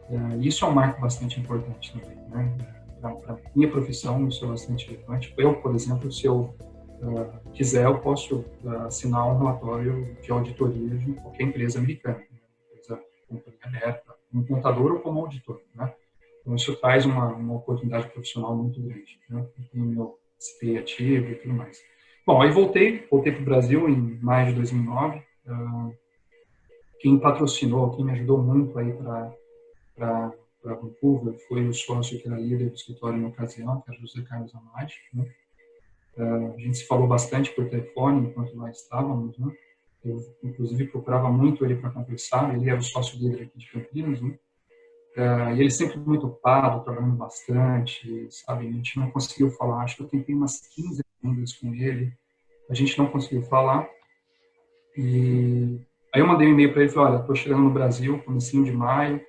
É, 0.09 0.37
isso 0.37 0.65
é 0.65 0.67
um 0.67 0.73
marco 0.73 1.01
bastante 1.01 1.39
importante 1.39 1.93
também. 1.93 2.17
Né? 2.29 2.53
Para 3.11 3.37
minha 3.55 3.69
profissão, 3.69 4.27
isso 4.27 4.45
é 4.45 4.47
bastante 4.47 4.89
relevante. 4.89 5.33
Eu, 5.37 5.55
por 5.61 5.75
exemplo, 5.75 6.11
se 6.11 6.25
eu 6.25 6.55
uh, 7.01 7.51
quiser, 7.51 7.85
eu 7.85 7.99
posso 7.99 8.45
uh, 8.63 8.69
assinar 8.87 9.27
um 9.27 9.37
relatório 9.37 10.15
de 10.21 10.31
auditoria 10.31 10.97
de 10.97 11.13
qualquer 11.13 11.43
empresa 11.43 11.79
americana, 11.79 12.17
né? 12.17 12.39
empresa 12.71 13.01
companhia 13.27 13.59
aberta, 13.63 14.15
um 14.33 14.43
contador 14.45 14.93
ou 14.93 14.99
como 14.99 15.19
auditor. 15.19 15.61
Né? 15.75 15.93
Então, 16.41 16.55
isso 16.55 16.75
traz 16.77 17.05
uma, 17.05 17.33
uma 17.33 17.55
oportunidade 17.55 18.07
profissional 18.09 18.55
muito 18.55 18.81
grande. 18.81 19.19
Né? 19.29 19.45
Tenho 19.71 19.85
meu 19.85 20.17
CPA 20.39 20.79
ativo 20.79 21.31
e 21.31 21.35
tudo 21.35 21.53
mais. 21.53 21.77
Bom, 22.25 22.41
aí 22.41 22.51
voltei, 22.51 23.05
voltei 23.11 23.33
para 23.33 23.41
o 23.41 23.45
Brasil 23.45 23.89
em 23.89 24.17
maio 24.21 24.47
de 24.47 24.55
2009. 24.55 25.21
Uh, 25.45 25.93
quem 26.99 27.19
patrocinou, 27.19 27.91
quem 27.91 28.05
me 28.05 28.13
ajudou 28.13 28.41
muito 28.41 28.79
aí 28.79 28.93
para 28.93 30.33
Vancouver 30.63 31.37
foi 31.47 31.67
o 31.67 31.73
sócio 31.73 32.19
que 32.19 32.27
era 32.27 32.39
líder 32.39 32.69
do 32.69 32.75
escritório 32.75 33.19
na 33.19 33.27
ocasião, 33.27 33.81
que 33.81 33.91
era 33.91 33.99
José 33.99 34.21
Carlos 34.21 34.53
Amade. 34.55 34.95
Né? 35.13 35.25
Uh, 36.17 36.53
a 36.53 36.59
gente 36.59 36.77
se 36.77 36.87
falou 36.87 37.07
bastante 37.07 37.51
por 37.51 37.69
telefone 37.69 38.27
enquanto 38.27 38.55
lá 38.55 38.69
estávamos. 38.69 39.37
Né? 39.37 39.53
Eu, 40.05 40.17
inclusive, 40.43 40.87
procurava 40.87 41.29
muito 41.29 41.65
ele 41.65 41.75
para 41.75 41.89
conversar. 41.89 42.55
Ele 42.55 42.69
era 42.69 42.79
o 42.79 42.83
sócio 42.83 43.19
líder 43.19 43.43
aqui 43.43 43.57
de 43.57 43.71
Campinas. 43.71 44.21
Né? 44.21 44.37
Uh, 45.15 45.55
e 45.55 45.59
ele 45.59 45.69
sempre 45.69 45.99
muito 45.99 46.25
ocupado, 46.25 46.83
trabalhando 46.83 47.15
bastante, 47.15 48.27
sabe? 48.31 48.67
A 48.67 48.71
gente 48.71 48.97
não 48.97 49.11
conseguiu 49.11 49.51
falar. 49.51 49.83
Acho 49.83 49.97
que 49.97 50.03
eu 50.03 50.07
tentei 50.07 50.33
umas 50.33 50.59
15 50.59 51.03
segundos 51.21 51.53
com 51.53 51.73
ele, 51.73 52.11
a 52.69 52.73
gente 52.73 52.97
não 52.97 53.07
conseguiu 53.07 53.43
falar. 53.43 53.87
E 54.97 55.79
aí 56.11 56.21
eu 56.21 56.27
mandei 56.27 56.47
um 56.47 56.51
e-mail 56.51 56.73
para 56.73 56.81
ele, 56.81 56.91
falei, 56.91 57.13
olha, 57.13 57.21
estou 57.21 57.35
chegando 57.35 57.61
no 57.61 57.69
Brasil, 57.69 58.23
comecinho 58.23 58.63
de 58.63 58.71
maio, 58.71 59.21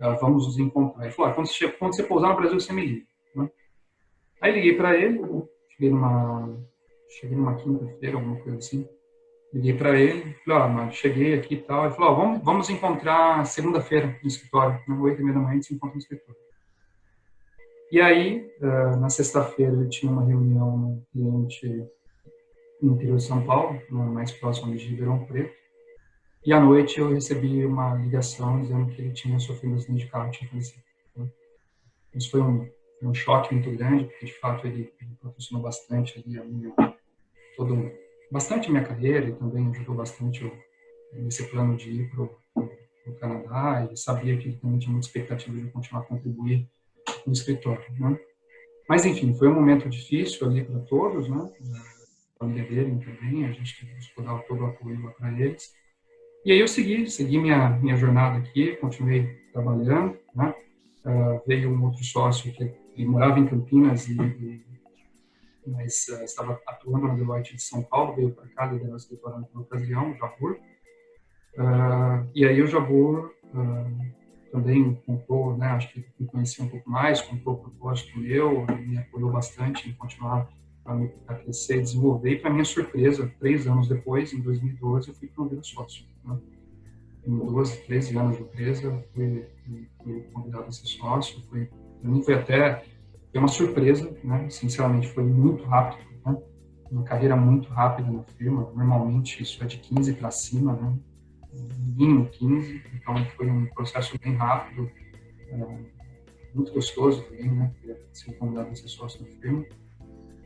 vamos 0.00 0.46
nos 0.46 0.58
encontrar. 0.58 1.04
Ele 1.04 1.12
falou, 1.12 1.30
ah, 1.30 1.34
quando, 1.34 1.46
você, 1.46 1.68
quando 1.68 1.94
você 1.94 2.02
pousar 2.02 2.30
no 2.30 2.36
Brasil, 2.36 2.58
você 2.58 2.72
me 2.72 2.84
liga. 2.84 3.06
Né? 3.34 3.50
Aí 4.40 4.52
liguei 4.52 4.74
para 4.74 4.96
ele, 4.96 5.20
cheguei 5.70 5.90
numa, 5.90 6.56
cheguei 7.08 7.36
numa 7.36 7.54
quinta-feira, 7.56 8.16
alguma 8.16 8.36
coisa 8.36 8.58
assim. 8.58 8.88
Liguei 9.52 9.74
para 9.74 9.98
ele, 9.98 10.34
falei, 10.44 10.86
oh, 10.88 10.90
cheguei 10.92 11.34
aqui 11.34 11.54
e 11.54 11.62
tal. 11.62 11.84
Ele 11.84 11.94
falou, 11.94 12.12
oh, 12.12 12.16
vamos, 12.16 12.44
vamos 12.44 12.70
encontrar 12.70 13.44
segunda-feira 13.44 14.18
no 14.22 14.28
escritório, 14.28 14.80
oito 15.02 15.20
e 15.20 15.24
meia 15.24 15.34
da 15.34 15.40
manhã 15.40 15.52
a 15.52 15.54
gente 15.54 15.66
se 15.66 15.74
encontra 15.74 15.96
no 15.96 16.00
escritório. 16.00 16.40
E 17.92 18.00
aí, 18.00 18.48
uh, 18.60 19.00
na 19.00 19.10
sexta-feira, 19.10 19.72
ele 19.72 19.88
tinha 19.88 20.12
uma 20.12 20.24
reunião 20.24 20.76
no 20.76 21.06
cliente 21.12 21.84
no 22.80 22.94
interior 22.94 23.16
de 23.16 23.24
São 23.24 23.44
Paulo, 23.44 23.80
mais 23.90 24.30
próximo 24.30 24.74
de 24.74 24.86
Ribeirão 24.86 25.24
Preto. 25.26 25.59
E 26.44 26.52
à 26.52 26.60
noite 26.60 26.98
eu 26.98 27.12
recebi 27.12 27.64
uma 27.66 27.94
ligação 27.94 28.62
dizendo 28.62 28.90
que 28.90 29.02
ele 29.02 29.12
tinha 29.12 29.38
sofrido 29.38 29.74
um 29.74 29.76
acidente 29.76 30.04
de 30.04 30.10
carro, 30.10 30.30
tinha 30.30 30.48
falecido. 30.48 30.82
Isso 32.14 32.30
foi 32.30 32.40
um, 32.40 32.68
um 33.02 33.14
choque 33.14 33.54
muito 33.54 33.70
grande, 33.70 34.04
porque 34.04 34.26
de 34.26 34.38
fato 34.38 34.66
ele, 34.66 34.92
ele 35.00 35.16
patrocinou 35.22 35.62
bastante 35.62 36.18
ali 36.18 36.38
a 36.38 36.44
minha, 36.44 36.74
todo 37.56 37.92
bastante 38.32 38.68
a 38.68 38.70
minha 38.70 38.84
carreira 38.84 39.28
e 39.28 39.34
também 39.34 39.68
ajudou 39.70 39.94
bastante 39.94 40.44
o, 40.44 40.52
nesse 41.12 41.44
plano 41.48 41.76
de 41.76 41.90
ir 41.90 42.10
para 42.10 42.22
o 42.22 43.14
Canadá 43.20 43.88
e 43.90 43.96
sabia 43.96 44.36
que 44.36 44.48
ele 44.48 44.56
também 44.56 44.78
tinha 44.78 44.92
muita 44.92 45.06
expectativa 45.06 45.56
de 45.56 45.70
continuar 45.70 46.02
a 46.02 46.06
contribuir 46.06 46.68
no 47.26 47.32
escritório, 47.32 47.84
né? 47.98 48.18
Mas, 48.88 49.04
enfim, 49.04 49.34
foi 49.34 49.46
um 49.46 49.54
momento 49.54 49.88
difícil 49.88 50.48
ali 50.48 50.64
para 50.64 50.80
todos, 50.80 51.28
né? 51.28 51.48
A 52.34 52.38
família 52.38 52.68
dele 52.68 52.98
também, 53.04 53.44
a 53.44 53.52
gente 53.52 53.86
buscou 53.94 54.24
dar 54.24 54.38
todo 54.40 54.62
o 54.62 54.66
apoio 54.66 55.14
para 55.16 55.30
eles. 55.40 55.72
E 56.44 56.52
aí 56.52 56.60
eu 56.60 56.68
segui, 56.68 57.10
segui 57.10 57.38
minha, 57.38 57.70
minha 57.80 57.96
jornada 57.96 58.38
aqui, 58.38 58.76
continuei 58.76 59.26
trabalhando, 59.52 60.16
né? 60.34 60.54
Uh, 61.04 61.40
veio 61.46 61.70
um 61.70 61.84
outro 61.84 62.02
sócio 62.04 62.52
que, 62.52 63.04
morava 63.04 63.38
em 63.38 63.46
Campinas 63.46 64.06
e, 64.06 64.12
e 64.20 64.62
mas 65.66 66.06
uh, 66.08 66.24
estava 66.24 66.60
atuando 66.66 67.08
na 67.08 67.14
Deloitte 67.14 67.56
de 67.56 67.62
São 67.62 67.82
Paulo, 67.82 68.14
veio 68.14 68.30
para 68.30 68.46
cá, 68.48 68.66
liderou 68.66 68.94
o 68.94 68.96
escritório 68.96 69.46
na 69.52 69.60
ocasião, 69.60 70.12
o 70.12 70.16
Jabur. 70.16 70.58
Uh, 71.56 72.30
e 72.34 72.46
aí 72.46 72.62
o 72.62 72.66
Jabur 72.66 73.34
uh, 73.54 74.50
também 74.50 74.94
comprou, 75.06 75.56
né, 75.56 75.66
acho 75.68 75.92
que 75.92 76.04
me 76.18 76.26
conhecia 76.26 76.64
um 76.64 76.68
pouco 76.68 76.88
mais, 76.88 77.20
comprou 77.20 77.56
o 77.56 77.58
propósito 77.58 78.18
meu, 78.18 78.66
me 78.66 78.98
apoiou 78.98 79.30
bastante 79.30 79.88
em 79.88 79.92
continuar 79.92 80.48
a, 81.26 81.34
crescer 81.34 81.78
e 81.78 81.82
desenvolver. 81.82 82.32
E, 82.32 82.38
para 82.38 82.50
minha 82.50 82.64
surpresa, 82.64 83.32
três 83.38 83.66
anos 83.66 83.88
depois, 83.88 84.32
em 84.32 84.40
2012, 84.40 85.08
eu 85.08 85.14
fui 85.14 85.28
promovido 85.28 85.64
sócio. 85.66 86.04
Né? 86.24 86.38
Em 87.26 87.36
12, 87.36 87.82
13 87.86 88.16
anos 88.16 88.36
de 88.36 88.42
empresa, 88.42 89.04
fui, 89.14 89.46
fui 90.02 90.20
convidado 90.32 90.64
a 90.64 90.70
ser 90.70 90.86
sócio. 90.86 91.42
Foi, 91.48 91.68
para 92.00 92.10
mim 92.10 92.22
foi 92.22 92.34
até 92.34 92.82
foi 93.30 93.38
uma 93.38 93.48
surpresa, 93.48 94.12
né? 94.24 94.48
Sinceramente, 94.50 95.08
foi 95.08 95.22
muito 95.22 95.64
rápido, 95.64 96.04
né? 96.26 96.36
Uma 96.90 97.04
carreira 97.04 97.36
muito 97.36 97.68
rápida 97.68 98.10
na 98.10 98.24
firma. 98.24 98.72
Normalmente 98.74 99.40
isso 99.42 99.62
é 99.62 99.66
de 99.66 99.78
15 99.78 100.14
para 100.14 100.30
cima, 100.30 100.72
né? 100.72 100.98
Mínimo 101.96 102.28
15. 102.28 102.82
Então 102.94 103.14
foi 103.36 103.48
um 103.48 103.66
processo 103.66 104.18
bem 104.18 104.34
rápido, 104.34 104.90
é, 105.48 105.56
muito 106.54 106.72
gostoso 106.72 107.22
também, 107.22 107.50
né? 107.50 107.72
Ser 108.12 108.32
convidado 108.34 108.70
a 108.70 108.74
ser 108.74 108.88
sócio 108.88 109.24
da 109.24 109.30
firma. 109.30 109.64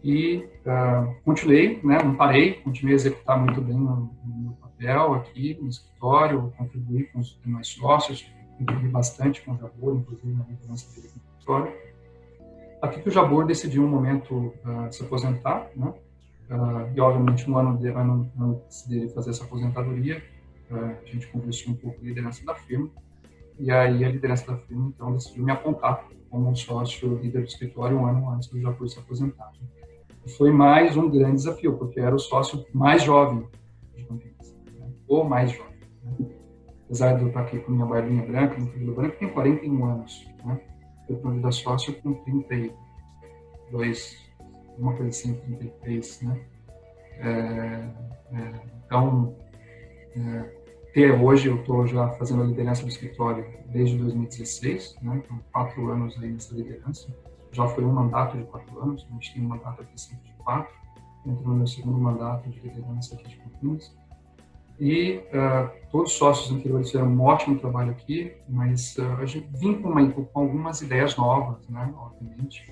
E 0.04 0.46
uh, 0.66 1.14
continuei, 1.24 1.80
né? 1.82 1.96
Não 2.04 2.14
parei, 2.14 2.60
continuei 2.60 2.94
a 2.94 2.96
executar 2.96 3.40
muito 3.40 3.58
bem 3.62 3.74
no 3.74 4.12
meu 4.22 4.52
papel 4.60 5.14
aqui 5.14 5.58
no 5.62 5.66
escritório, 5.66 6.52
contribuí 6.58 7.04
com 7.04 7.20
os 7.20 7.40
demais 7.42 7.68
sócios, 7.68 8.30
contribuí 8.58 8.90
bastante 8.90 9.40
com 9.40 9.52
o 9.52 9.56
Jabor, 9.56 9.96
inclusive 9.96 10.34
na 10.34 10.44
liderança 10.44 10.94
dele 10.94 11.08
no 11.08 11.22
escritório 11.32 11.72
Aqui 12.82 13.00
que 13.00 13.08
o 13.08 13.12
Jabor 13.12 13.46
decidiu 13.46 13.82
um 13.82 13.88
momento 13.88 14.34
uh, 14.34 14.92
se 14.92 15.02
aposentar, 15.02 15.70
né? 15.74 15.94
Uh, 16.50 16.92
e 16.94 17.00
obviamente 17.00 17.50
um 17.50 17.56
ano, 17.56 17.78
de, 17.78 17.88
ano 17.88 18.30
antes 18.38 18.86
dele 18.86 19.08
fazer 19.08 19.30
essa 19.30 19.44
aposentadoria, 19.44 20.22
a 20.70 21.06
gente 21.06 21.26
conversou 21.28 21.72
um 21.72 21.76
pouco 21.76 21.98
com 21.98 22.04
a 22.04 22.08
liderança 22.08 22.44
da 22.44 22.54
firma, 22.54 22.90
e 23.58 23.70
aí 23.70 24.04
a 24.04 24.08
liderança 24.10 24.46
da 24.52 24.58
firma 24.58 24.92
então 24.94 25.12
decidiu 25.12 25.44
me 25.44 25.52
apontar 25.52 26.06
como 26.28 26.54
sócio 26.56 27.16
líder 27.22 27.42
do 27.42 27.46
escritório 27.46 27.96
um 27.96 28.06
ano 28.06 28.28
antes 28.30 28.48
do 28.48 28.60
Jabor 28.60 28.88
se 28.88 28.98
aposentar. 28.98 29.52
Foi 30.36 30.50
mais 30.50 30.96
um 30.96 31.10
grande 31.10 31.36
desafio, 31.36 31.76
porque 31.76 32.00
era 32.00 32.14
o 32.14 32.18
sócio 32.18 32.64
mais 32.72 33.02
jovem 33.02 33.46
de 33.94 34.06
né? 34.10 34.18
ou 35.06 35.24
mais 35.24 35.52
jovem. 35.52 35.76
Né? 36.02 36.26
Apesar 36.86 37.14
de 37.14 37.22
eu 37.22 37.28
estar 37.28 37.40
aqui 37.40 37.58
com 37.58 37.72
minha 37.72 37.86
barbinha 37.86 38.24
branca, 38.24 38.58
meu 38.58 38.72
cabelo 38.72 38.94
branco, 38.94 39.18
tem 39.18 39.28
41 39.28 39.84
anos, 39.84 40.26
né? 40.44 40.60
eu 41.08 41.16
promovido 41.16 41.48
a 41.48 41.52
sócio 41.52 41.92
com 42.00 42.14
32, 42.14 44.16
uma 44.78 44.94
coisa 44.94 45.10
assim, 45.10 45.34
33, 45.34 46.22
né? 46.22 46.40
É, 47.18 47.28
é, 48.32 48.52
então, 48.86 49.36
é, 50.16 50.64
até 50.90 51.12
hoje 51.12 51.48
eu 51.48 51.56
estou 51.56 51.86
já 51.86 52.08
fazendo 52.10 52.42
a 52.42 52.46
liderança 52.46 52.82
do 52.82 52.88
escritório 52.88 53.44
desde 53.66 53.98
2016, 53.98 54.96
né? 55.02 55.20
Então, 55.24 55.38
quatro 55.52 55.90
anos 55.90 56.16
aí 56.22 56.30
nessa 56.30 56.54
liderança. 56.54 57.14
Já 57.54 57.68
foi 57.68 57.84
um 57.84 57.92
mandato 57.92 58.36
de 58.36 58.42
quatro 58.44 58.82
anos, 58.82 59.06
a 59.08 59.14
gente 59.14 59.32
tem 59.32 59.44
um 59.44 59.48
mandato 59.48 59.80
aqui 59.80 60.00
sempre 60.00 60.28
de 60.28 60.34
quatro. 60.34 60.74
Entrou 61.24 61.48
no 61.48 61.54
meu 61.54 61.66
segundo 61.66 61.98
mandato 61.98 62.50
de 62.50 62.58
liderança 62.60 63.14
aqui 63.14 63.28
de 63.28 63.36
Campinas. 63.36 63.96
E 64.78 65.22
uh, 65.28 65.70
todos 65.90 66.10
os 66.10 66.18
sócios 66.18 66.50
anteriores 66.50 66.90
fizeram 66.90 67.08
um 67.08 67.22
ótimo 67.22 67.56
trabalho 67.60 67.92
aqui, 67.92 68.34
mas 68.48 68.96
uh, 68.98 69.20
a 69.20 69.24
gente 69.24 69.48
vim 69.56 69.80
com, 69.80 69.90
uma, 69.90 70.10
com, 70.10 70.28
algumas 70.34 70.82
ideias 70.82 71.16
novas, 71.16 71.68
né? 71.68 71.94
Obviamente, 71.96 72.68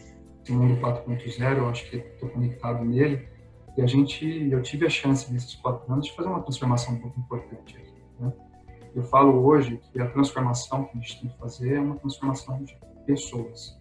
o 0.49 0.53
mundo 0.53 0.81
4.0, 0.81 1.59
eu 1.59 1.69
acho 1.69 1.89
que 1.89 1.99
estou 1.99 2.29
conectado 2.31 2.85
nele. 2.85 3.29
E 3.77 3.83
a 3.83 3.87
gente, 3.87 4.27
eu 4.51 4.61
tive 4.63 4.85
a 4.85 4.91
chance 4.91 5.33
nesses 5.33 5.55
quatro 5.55 5.91
anos 5.93 6.07
de 6.07 6.13
fazer 6.13 6.29
uma 6.29 6.43
transformação 6.43 6.95
muito 6.95 7.19
importante 7.21 7.77
aqui. 7.77 8.03
Né? 8.19 8.33
Eu 8.95 9.05
falo 9.05 9.47
hoje 9.47 9.81
que 9.93 10.01
a 10.01 10.11
transformação 10.11 10.85
que 10.85 10.99
a 10.99 11.01
gente 11.01 11.21
tem 11.21 11.31
que 11.31 11.39
fazer 11.39 11.77
é 11.77 11.81
uma 11.81 11.97
transformação 11.97 12.63
de 12.65 12.77
pessoas. 13.07 13.81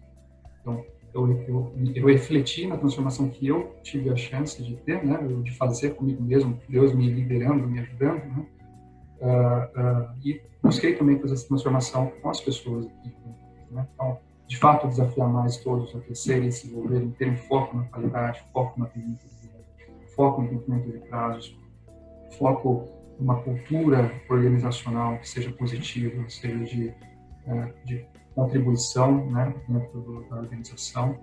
Então, 0.62 0.84
eu, 1.12 1.30
eu, 1.46 1.74
eu, 1.94 2.06
refleti 2.06 2.66
na 2.66 2.78
transformação 2.78 3.28
que 3.28 3.46
eu 3.46 3.76
tive 3.82 4.08
a 4.08 4.16
chance 4.16 4.62
de 4.62 4.76
ter, 4.76 5.04
né, 5.04 5.18
de 5.42 5.50
fazer 5.52 5.90
comigo 5.90 6.22
mesmo, 6.22 6.58
Deus 6.68 6.94
me 6.94 7.06
liderando, 7.10 7.66
me 7.66 7.80
ajudando, 7.80 8.24
né, 8.24 8.46
uh, 9.20 9.80
uh, 9.80 10.18
e 10.24 10.40
busquei 10.62 10.94
também 10.94 11.18
fazer 11.18 11.34
essa 11.34 11.48
transformação 11.48 12.10
com 12.22 12.30
as 12.30 12.40
pessoas 12.40 12.86
aqui. 12.86 13.14
Né, 13.70 13.86
então, 13.92 14.18
de 14.46 14.56
fato, 14.56 14.88
desafiar 14.88 15.28
mais 15.28 15.58
todos 15.58 15.94
a 15.94 16.00
crescerem, 16.00 16.50
se 16.50 16.66
desenvolverem, 16.66 17.10
terem 17.10 17.36
foco 17.36 17.76
na 17.76 17.84
qualidade, 17.84 18.42
foco 18.52 18.80
na 18.80 18.90
foco 20.14 20.42
no 20.42 20.48
cumprimento 20.48 20.92
de 20.92 20.98
prazos, 21.08 21.56
foco 22.38 22.88
numa 23.18 23.40
cultura 23.42 24.12
organizacional 24.28 25.18
que 25.18 25.28
seja 25.28 25.50
positiva, 25.52 26.24
seja 26.28 26.64
de, 26.64 26.88
uh, 27.46 27.72
de 27.84 28.06
contribuição 28.34 29.26
né, 29.30 29.54
dentro 29.68 30.26
da 30.28 30.36
organização. 30.36 31.18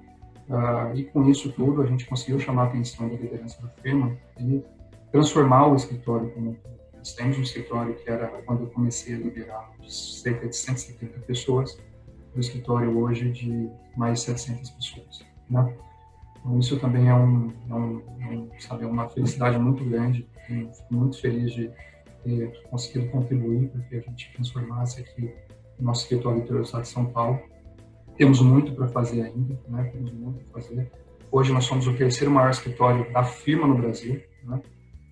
Uh, 0.50 0.96
e 0.96 1.04
com 1.06 1.30
isso 1.30 1.52
tudo, 1.52 1.82
a 1.82 1.86
gente 1.86 2.06
conseguiu 2.06 2.40
chamar 2.40 2.64
a 2.64 2.66
atenção 2.68 3.08
da 3.08 3.16
liderança 3.16 3.62
da 3.62 3.70
firma 3.82 4.18
e 4.40 4.64
transformar 5.12 5.68
o 5.68 5.76
escritório 5.76 6.32
como 6.32 6.58
nós 7.00 7.14
temos 7.14 7.38
um 7.38 7.42
escritório 7.42 7.96
que 7.96 8.10
era, 8.10 8.28
quando 8.46 8.64
eu 8.64 8.68
comecei 8.68 9.16
a 9.16 9.18
liderar, 9.18 9.72
de 9.80 9.94
cerca 9.94 10.48
de 10.48 10.56
170 10.56 11.20
pessoas, 11.22 11.80
o 12.36 12.40
escritório 12.40 12.98
hoje 12.98 13.32
de 13.32 13.70
mais 13.96 14.20
de 14.20 14.26
700 14.26 14.70
pessoas. 14.72 15.26
Né? 15.50 15.74
Então, 16.40 16.60
isso 16.60 16.78
também 16.80 17.08
é, 17.08 17.14
um, 17.14 17.54
é 17.70 17.74
um, 17.74 17.96
um, 17.98 18.50
sabe, 18.60 18.86
uma 18.86 19.08
felicidade 19.08 19.58
muito 19.58 19.84
grande. 19.86 20.28
Fico 20.46 20.94
muito 20.94 21.20
feliz 21.22 21.54
de 21.54 21.72
ter 22.24 22.62
conseguido 22.70 23.10
contribuir 23.12 23.70
para 23.70 23.82
que 23.82 23.96
a 23.96 24.02
gente 24.02 24.34
transformasse 24.34 25.02
aqui 25.02 25.34
nosso 25.80 26.04
escritório 26.04 26.40
interior 26.40 26.62
do 26.62 26.66
estado 26.66 26.84
de 26.84 26.90
São 26.90 27.06
Paulo. 27.06 27.40
Temos 28.18 28.42
muito 28.42 28.74
para 28.74 28.88
fazer 28.88 29.22
ainda, 29.22 29.60
né? 29.68 29.84
Temos 29.94 30.12
muito 30.12 30.44
para 30.46 30.62
fazer. 30.62 30.92
Hoje 31.32 31.54
nós 31.54 31.66
somos 31.66 31.88
o 31.88 31.94
terceiro 31.94 32.34
maior 32.34 32.50
escritório 32.50 33.12
da 33.14 33.24
firma 33.24 33.68
no 33.68 33.78
Brasil. 33.78 34.22
Né? 34.44 34.62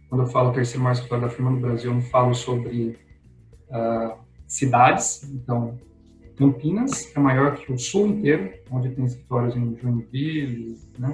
Quando 0.09 0.23
eu 0.23 0.27
falo 0.27 0.51
terceiro 0.51 0.83
maior 0.83 0.93
escritório 0.93 1.25
da 1.25 1.29
firma 1.29 1.51
no 1.51 1.59
Brasil, 1.59 1.91
eu 1.91 1.95
não 1.95 2.01
falo 2.01 2.33
sobre 2.33 2.97
uh, 3.69 4.17
cidades. 4.47 5.23
Então, 5.23 5.77
Campinas 6.35 7.15
é 7.15 7.19
maior 7.19 7.55
que 7.55 7.71
o 7.71 7.77
Sul 7.77 8.07
inteiro, 8.07 8.53
onde 8.71 8.89
tem 8.89 9.05
escritórios 9.05 9.55
em 9.55 9.75
Joinville, 9.75 10.79
né? 10.99 11.13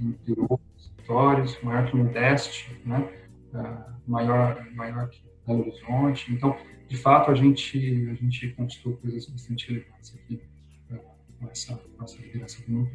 entre 0.00 0.34
outros 0.40 0.60
escritórios, 0.76 1.58
maior 1.62 1.86
que 1.86 1.94
o 1.94 2.02
Nordeste, 2.02 2.80
né? 2.84 3.08
uh, 3.54 3.92
maior, 4.06 4.66
maior 4.74 5.08
que 5.08 5.31
Belo 5.46 5.60
Horizonte. 5.60 6.32
Então, 6.32 6.56
de 6.88 6.96
fato, 6.96 7.30
a 7.30 7.34
gente, 7.34 7.78
a 8.10 8.14
gente 8.14 8.48
construiu 8.50 8.96
coisas 8.98 9.26
bastante 9.26 9.68
relevantes 9.68 10.14
aqui 10.14 10.42
uh, 10.90 10.98
com, 11.38 11.48
essa, 11.48 11.76
com 11.76 12.04
essa 12.04 12.20
liderança 12.20 12.62
do 12.66 12.88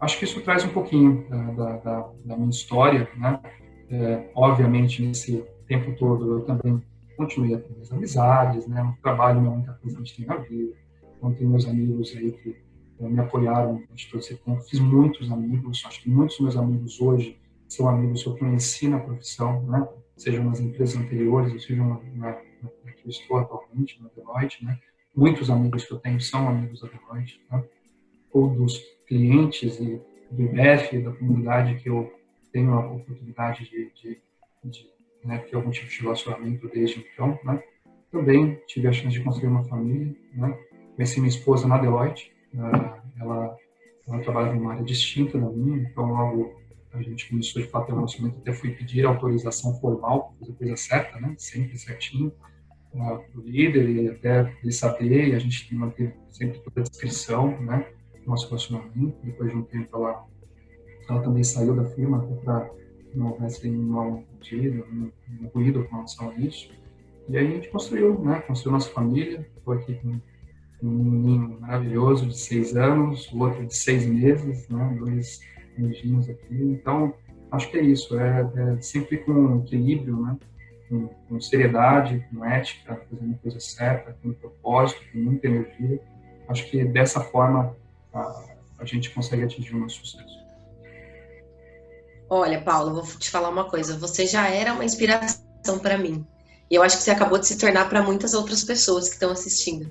Acho 0.00 0.18
que 0.18 0.24
isso 0.24 0.40
traz 0.42 0.64
um 0.64 0.68
pouquinho 0.68 1.26
da, 1.56 1.76
da, 1.78 2.10
da 2.24 2.36
minha 2.36 2.50
história, 2.50 3.08
né? 3.16 3.40
É, 3.88 4.30
obviamente, 4.34 5.02
nesse 5.02 5.44
tempo 5.66 5.96
todo, 5.96 6.32
eu 6.32 6.40
também 6.44 6.82
continuei 7.16 7.54
a 7.54 7.58
ter 7.58 7.72
minhas 7.72 7.92
amizades, 7.92 8.66
né? 8.66 8.82
O 8.82 9.00
trabalho 9.00 9.40
não 9.40 9.50
é 9.50 9.54
a 9.54 9.56
única 9.56 9.72
coisa 9.74 9.96
que 9.96 10.02
a 10.02 10.04
gente 10.04 10.16
tem 10.16 10.26
na 10.26 10.36
vida. 10.36 10.74
Então, 11.16 11.32
tenho 11.32 11.50
meus 11.50 11.66
amigos 11.66 12.14
aí 12.16 12.32
que 12.32 12.56
é, 13.00 13.08
me 13.08 13.20
apoiaram 13.20 13.76
durante 13.76 14.10
todo 14.10 14.20
esse 14.20 14.36
tempo. 14.36 14.60
Fiz 14.62 14.80
muitos 14.80 15.30
amigos, 15.30 15.82
acho 15.86 16.02
que 16.02 16.10
muitos 16.10 16.38
meus 16.40 16.56
amigos 16.56 17.00
hoje 17.00 17.40
são 17.68 17.88
amigos 17.88 18.22
que 18.22 18.28
eu 18.28 18.36
conheci 18.36 18.88
na 18.88 18.98
profissão, 18.98 19.62
né? 19.62 19.88
Sejam 20.16 20.44
nas 20.44 20.60
empresas 20.60 20.96
anteriores, 20.96 21.52
ou 21.52 21.58
sejam 21.58 21.88
na, 21.88 22.30
na, 22.30 22.42
na 22.84 22.92
que 22.92 23.06
eu 23.06 23.10
estou 23.10 23.38
atualmente, 23.38 24.00
na 24.02 24.08
Deloitte, 24.14 24.64
né? 24.64 24.78
Muitos 25.14 25.50
amigos 25.50 25.84
que 25.84 25.92
eu 25.92 25.98
tenho 25.98 26.20
são 26.20 26.48
amigos 26.48 26.80
da 26.80 26.88
Deloitte, 26.88 27.40
né? 27.50 27.64
Ou 28.32 28.48
dos 28.50 28.78
clientes 29.06 29.78
e 29.78 30.00
do 30.30 30.42
IBF, 30.42 30.98
da 30.98 31.12
comunidade 31.12 31.76
que 31.76 31.88
eu 31.88 32.12
tenho 32.52 32.72
a 32.72 32.80
oportunidade 32.80 33.68
de, 33.68 33.90
de, 33.94 34.20
de 34.64 34.90
né, 35.24 35.38
ter 35.38 35.56
algum 35.56 35.70
tipo 35.70 35.88
de 35.88 36.00
relacionamento 36.00 36.68
desde 36.68 37.00
então, 37.00 37.38
né? 37.44 37.62
Também 38.10 38.60
tive 38.66 38.86
a 38.86 38.92
chance 38.92 39.16
de 39.16 39.24
construir 39.24 39.48
uma 39.48 39.64
família, 39.64 40.14
né? 40.32 40.56
Conheci 40.94 41.20
minha 41.20 41.28
esposa 41.28 41.66
na 41.66 41.78
Deloitte, 41.78 42.32
ela, 43.18 43.58
ela 44.06 44.20
trabalha 44.22 44.52
numa 44.52 44.72
área 44.72 44.84
distinta 44.84 45.38
da 45.38 45.48
minha, 45.48 45.78
então 45.78 46.06
logo 46.06 46.60
a 46.94 47.02
gente 47.02 47.28
começou 47.28 47.60
de 47.60 47.68
fato 47.68 47.90
o 47.90 47.94
relacionamento, 47.96 48.40
até 48.40 48.52
fui 48.52 48.70
pedir 48.70 49.04
autorização 49.04 49.74
formal 49.80 50.34
fazer 50.38 50.52
coisa 50.52 50.76
certa, 50.76 51.20
né? 51.20 51.34
Sempre 51.38 51.76
certinho 51.76 52.32
para 52.92 53.20
o 53.34 53.40
líder 53.40 53.88
e 53.88 54.08
até 54.08 54.56
ele 54.62 54.72
saber, 54.72 55.28
e 55.28 55.34
a 55.34 55.38
gente 55.38 55.74
manteve 55.74 56.14
sempre 56.30 56.60
toda 56.60 56.80
a 56.80 56.84
descrição, 56.84 57.60
né? 57.60 57.86
nosso 58.26 58.46
relacionamento. 58.46 59.16
Depois 59.22 59.50
de 59.50 59.56
um 59.56 59.62
tempo, 59.62 59.96
ela, 59.96 60.24
ela 61.08 61.22
também 61.22 61.44
saiu 61.44 61.74
da 61.74 61.84
firma 61.84 62.26
para 62.44 62.70
não 63.14 63.30
houvesse 63.30 63.68
nenhum 63.68 63.84
mal 63.84 64.18
entendido, 64.18 64.84
nenhum 64.90 65.12
ruído 65.54 65.84
com 65.84 65.96
relação 65.96 66.30
a 66.30 66.34
isso. 66.34 66.68
E 67.28 67.38
aí 67.38 67.46
a 67.46 67.50
gente 67.50 67.68
construiu, 67.68 68.18
né? 68.20 68.40
Construiu 68.40 68.72
nossa 68.72 68.90
família. 68.90 69.48
Estou 69.56 69.74
aqui 69.74 69.94
com 69.94 70.20
um 70.82 70.90
menino 70.90 71.60
maravilhoso 71.60 72.26
de 72.26 72.36
seis 72.36 72.76
anos, 72.76 73.30
o 73.32 73.38
outro 73.38 73.64
de 73.64 73.74
seis 73.74 74.04
meses, 74.04 74.68
né? 74.68 74.96
Dois 74.98 75.40
meninos 75.76 76.28
aqui. 76.28 76.54
Então, 76.54 77.14
acho 77.50 77.70
que 77.70 77.78
é 77.78 77.82
isso. 77.82 78.18
É, 78.18 78.50
é 78.56 78.80
sempre 78.80 79.18
com 79.18 79.60
equilíbrio, 79.60 80.20
né? 80.20 80.36
Com, 80.88 81.08
com, 81.28 81.40
seriedade, 81.40 82.26
com 82.30 82.44
ética, 82.44 83.00
fazendo 83.10 83.34
a 83.34 83.38
coisa 83.38 83.60
certa, 83.60 84.16
com 84.22 84.32
propósito, 84.32 85.00
com 85.12 85.18
muita 85.18 85.46
energia. 85.46 86.00
Acho 86.48 86.70
que 86.70 86.84
dessa 86.84 87.20
forma 87.20 87.74
a, 88.12 88.44
a 88.78 88.84
gente 88.84 89.10
consegue 89.10 89.42
atingir 89.42 89.74
o 89.74 89.78
nosso 89.78 90.04
sucesso. 90.04 90.44
Olha, 92.28 92.60
Paulo, 92.60 93.02
vou 93.02 93.18
te 93.18 93.30
falar 93.30 93.48
uma 93.48 93.64
coisa. 93.64 93.98
Você 93.98 94.26
já 94.26 94.48
era 94.48 94.72
uma 94.72 94.84
inspiração 94.84 95.78
para 95.80 95.96
mim. 95.96 96.26
E 96.70 96.74
eu 96.74 96.82
acho 96.82 96.96
que 96.96 97.02
você 97.02 97.10
acabou 97.10 97.38
de 97.38 97.46
se 97.46 97.58
tornar 97.58 97.88
para 97.88 98.02
muitas 98.02 98.34
outras 98.34 98.64
pessoas 98.64 99.08
que 99.08 99.14
estão 99.14 99.30
assistindo. 99.30 99.90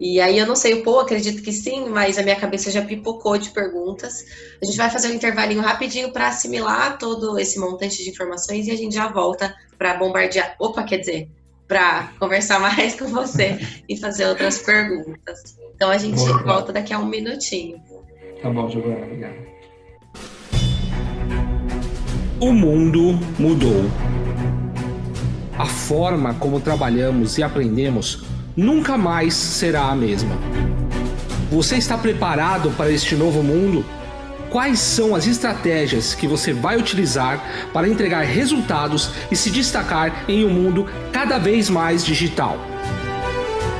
E 0.00 0.20
aí 0.20 0.38
eu 0.38 0.46
não 0.46 0.56
sei, 0.56 0.74
o 0.74 0.82
Paul 0.82 1.00
acredito 1.00 1.42
que 1.42 1.52
sim, 1.52 1.88
mas 1.88 2.18
a 2.18 2.22
minha 2.22 2.36
cabeça 2.36 2.70
já 2.70 2.82
pipocou 2.82 3.38
de 3.38 3.50
perguntas. 3.50 4.24
A 4.60 4.64
gente 4.64 4.76
vai 4.76 4.90
fazer 4.90 5.08
um 5.08 5.14
intervalinho 5.14 5.60
rapidinho 5.60 6.12
para 6.12 6.28
assimilar 6.28 6.98
todo 6.98 7.38
esse 7.38 7.58
montante 7.60 8.02
de 8.02 8.10
informações 8.10 8.66
e 8.66 8.70
a 8.72 8.76
gente 8.76 8.94
já 8.94 9.06
volta 9.08 9.54
para 9.78 9.94
bombardear. 9.94 10.56
Opa, 10.58 10.82
quer 10.82 10.98
dizer, 10.98 11.28
para 11.68 12.12
conversar 12.18 12.58
mais 12.60 12.98
com 12.98 13.06
você 13.06 13.58
e 13.88 13.96
fazer 13.96 14.26
outras 14.26 14.58
perguntas. 14.58 15.56
Então 15.76 15.90
a 15.90 15.98
gente 15.98 16.16
Boa, 16.16 16.42
volta 16.42 16.72
daqui 16.72 16.92
a 16.92 16.98
um 16.98 17.06
minutinho. 17.06 17.80
Tá 18.42 18.50
bom, 18.50 18.68
Giovana, 18.68 19.06
obrigado. 19.06 19.54
O 22.40 22.52
mundo 22.52 23.12
mudou. 23.38 23.84
A 25.56 25.66
forma 25.66 26.34
como 26.34 26.60
trabalhamos 26.60 27.38
e 27.38 27.42
aprendemos 27.44 28.33
nunca 28.56 28.96
mais 28.96 29.34
será 29.34 29.90
a 29.90 29.94
mesma. 29.94 30.36
Você 31.50 31.76
está 31.76 31.96
preparado 31.96 32.70
para 32.76 32.90
este 32.90 33.14
novo 33.14 33.42
mundo? 33.42 33.84
quais 34.54 34.78
são 34.78 35.16
as 35.16 35.26
estratégias 35.26 36.14
que 36.14 36.28
você 36.28 36.52
vai 36.52 36.78
utilizar 36.78 37.42
para 37.72 37.88
entregar 37.88 38.22
resultados 38.22 39.10
e 39.28 39.34
se 39.34 39.50
destacar 39.50 40.26
em 40.28 40.44
um 40.44 40.48
mundo 40.48 40.86
cada 41.10 41.38
vez 41.38 41.68
mais 41.68 42.04
digital. 42.04 42.73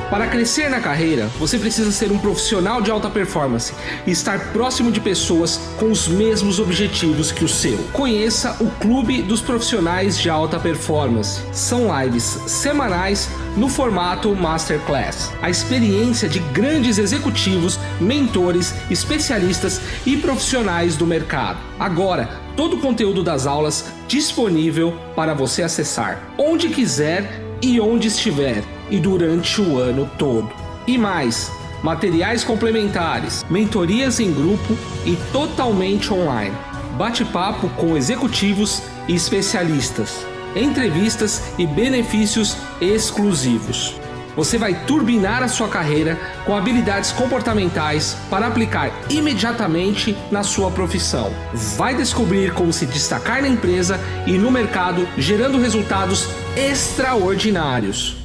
Para 0.09 0.27
crescer 0.27 0.69
na 0.69 0.79
carreira, 0.79 1.27
você 1.39 1.57
precisa 1.57 1.91
ser 1.91 2.11
um 2.11 2.19
profissional 2.19 2.79
de 2.79 2.91
alta 2.91 3.09
performance 3.09 3.73
e 4.05 4.11
estar 4.11 4.51
próximo 4.53 4.91
de 4.91 5.01
pessoas 5.01 5.59
com 5.79 5.89
os 5.89 6.07
mesmos 6.07 6.59
objetivos 6.59 7.31
que 7.31 7.43
o 7.43 7.49
seu. 7.49 7.77
Conheça 7.91 8.55
o 8.59 8.69
Clube 8.79 9.23
dos 9.23 9.41
Profissionais 9.41 10.17
de 10.17 10.29
Alta 10.29 10.59
Performance. 10.59 11.41
São 11.51 11.87
lives 12.01 12.23
semanais 12.45 13.27
no 13.57 13.67
formato 13.67 14.33
Masterclass. 14.35 15.31
A 15.41 15.49
experiência 15.49 16.29
de 16.29 16.39
grandes 16.39 16.99
executivos, 16.99 17.79
mentores, 17.99 18.75
especialistas 18.91 19.81
e 20.05 20.17
profissionais 20.17 20.95
do 20.95 21.07
mercado. 21.07 21.57
Agora, 21.79 22.29
todo 22.55 22.75
o 22.75 22.79
conteúdo 22.79 23.23
das 23.23 23.47
aulas 23.47 23.85
disponível 24.07 24.95
para 25.15 25.33
você 25.33 25.63
acessar 25.63 26.21
onde 26.37 26.69
quiser 26.69 27.41
e 27.59 27.79
onde 27.79 28.07
estiver 28.07 28.63
e 28.89 28.99
durante 28.99 29.61
o 29.61 29.77
ano 29.77 30.09
todo. 30.17 30.49
E 30.87 30.97
mais, 30.97 31.51
materiais 31.83 32.43
complementares, 32.43 33.45
mentorias 33.49 34.19
em 34.19 34.33
grupo 34.33 34.77
e 35.05 35.15
totalmente 35.31 36.13
online. 36.13 36.55
Bate-papo 36.97 37.69
com 37.69 37.95
executivos 37.97 38.81
e 39.07 39.15
especialistas, 39.15 40.25
entrevistas 40.55 41.53
e 41.57 41.67
benefícios 41.67 42.55
exclusivos. 42.79 43.99
Você 44.35 44.57
vai 44.57 44.73
turbinar 44.85 45.41
a 45.41 45.47
sua 45.47 45.69
carreira 45.69 46.19
com 46.45 46.57
habilidades 46.57 47.11
comportamentais 47.11 48.17
para 48.29 48.47
aplicar 48.47 48.91
imediatamente 49.09 50.15
na 50.29 50.43
sua 50.43 50.69
profissão. 50.71 51.31
Vai 51.77 51.95
descobrir 51.95 52.53
como 52.53 52.73
se 52.73 52.85
destacar 52.85 53.41
na 53.41 53.47
empresa 53.47 53.99
e 54.27 54.33
no 54.33 54.51
mercado, 54.51 55.07
gerando 55.17 55.59
resultados 55.59 56.27
extraordinários. 56.57 58.24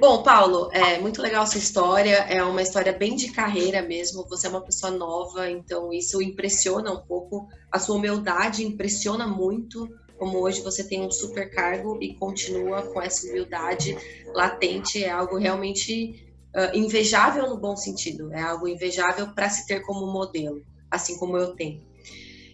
Bom, 0.00 0.22
Paulo, 0.22 0.70
é 0.72 0.98
muito 0.98 1.20
legal 1.20 1.42
essa 1.42 1.58
história. 1.58 2.16
É 2.26 2.42
uma 2.42 2.62
história 2.62 2.90
bem 2.90 3.14
de 3.16 3.30
carreira 3.32 3.82
mesmo. 3.82 4.26
Você 4.30 4.46
é 4.46 4.50
uma 4.50 4.62
pessoa 4.62 4.90
nova, 4.90 5.50
então 5.50 5.92
isso 5.92 6.22
impressiona 6.22 6.90
um 6.90 7.02
pouco. 7.02 7.46
A 7.70 7.78
sua 7.78 7.96
humildade 7.96 8.64
impressiona 8.64 9.26
muito. 9.26 9.86
Como 10.18 10.38
hoje 10.38 10.62
você 10.62 10.82
tem 10.82 11.02
um 11.02 11.10
super 11.10 11.50
cargo 11.50 11.98
e 12.00 12.14
continua 12.14 12.80
com 12.80 13.02
essa 13.02 13.26
humildade 13.26 13.94
latente, 14.32 15.04
é 15.04 15.10
algo 15.10 15.36
realmente 15.36 16.32
uh, 16.56 16.74
invejável 16.74 17.50
no 17.50 17.58
bom 17.58 17.76
sentido. 17.76 18.32
É 18.32 18.40
algo 18.40 18.66
invejável 18.66 19.34
para 19.34 19.50
se 19.50 19.66
ter 19.66 19.80
como 19.80 20.10
modelo, 20.10 20.64
assim 20.90 21.18
como 21.18 21.36
eu 21.36 21.54
tenho. 21.54 21.86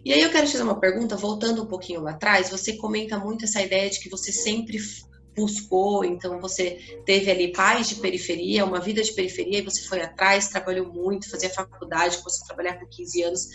E 0.04 0.12
aí 0.12 0.20
eu 0.20 0.32
quero 0.32 0.46
te 0.46 0.52
fazer 0.52 0.64
uma 0.64 0.80
pergunta, 0.80 1.16
voltando 1.16 1.62
um 1.62 1.66
pouquinho 1.66 2.00
lá 2.02 2.10
atrás. 2.10 2.50
Você 2.50 2.76
comenta 2.76 3.16
muito 3.16 3.44
essa 3.44 3.62
ideia 3.62 3.88
de 3.88 4.00
que 4.00 4.10
você 4.10 4.32
sempre 4.32 4.78
buscou, 5.36 6.04
então 6.04 6.40
você 6.40 6.78
teve 7.04 7.30
ali 7.30 7.52
pais 7.52 7.88
de 7.88 7.96
periferia, 7.96 8.64
uma 8.64 8.80
vida 8.80 9.02
de 9.02 9.12
periferia, 9.12 9.58
e 9.58 9.62
você 9.62 9.82
foi 9.82 10.00
atrás, 10.00 10.48
trabalhou 10.48 10.86
muito, 10.92 11.30
fazia 11.30 11.50
faculdade, 11.50 12.18
começou 12.18 12.44
a 12.44 12.46
trabalhar 12.46 12.80
com 12.80 12.86
15 12.86 13.22
anos, 13.22 13.48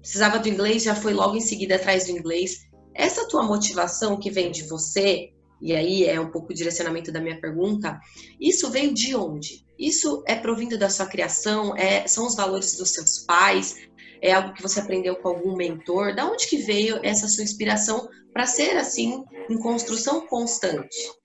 precisava 0.00 0.38
do 0.38 0.48
inglês, 0.48 0.84
já 0.84 0.94
foi 0.94 1.12
logo 1.12 1.36
em 1.36 1.40
seguida 1.40 1.74
atrás 1.74 2.06
do 2.06 2.12
inglês. 2.12 2.66
Essa 2.94 3.26
tua 3.28 3.42
motivação 3.42 4.18
que 4.18 4.30
vem 4.30 4.50
de 4.50 4.62
você, 4.62 5.30
e 5.60 5.74
aí 5.74 6.04
é 6.04 6.20
um 6.20 6.30
pouco 6.30 6.52
o 6.52 6.54
direcionamento 6.54 7.12
da 7.12 7.20
minha 7.20 7.40
pergunta, 7.40 7.98
isso 8.40 8.70
veio 8.70 8.94
de 8.94 9.14
onde? 9.14 9.64
Isso 9.78 10.22
é 10.26 10.34
provindo 10.34 10.78
da 10.78 10.90
sua 10.90 11.06
criação? 11.06 11.76
É, 11.76 12.06
são 12.06 12.26
os 12.26 12.36
valores 12.36 12.76
dos 12.76 12.90
seus 12.90 13.18
pais? 13.20 13.76
É 14.22 14.32
algo 14.32 14.52
que 14.52 14.62
você 14.62 14.80
aprendeu 14.80 15.16
com 15.16 15.28
algum 15.28 15.56
mentor? 15.56 16.14
Da 16.14 16.26
onde 16.26 16.46
que 16.46 16.58
veio 16.58 17.00
essa 17.02 17.26
sua 17.26 17.42
inspiração 17.42 18.08
para 18.32 18.46
ser 18.46 18.76
assim 18.76 19.24
em 19.48 19.58
construção 19.58 20.26
constante? 20.26 21.20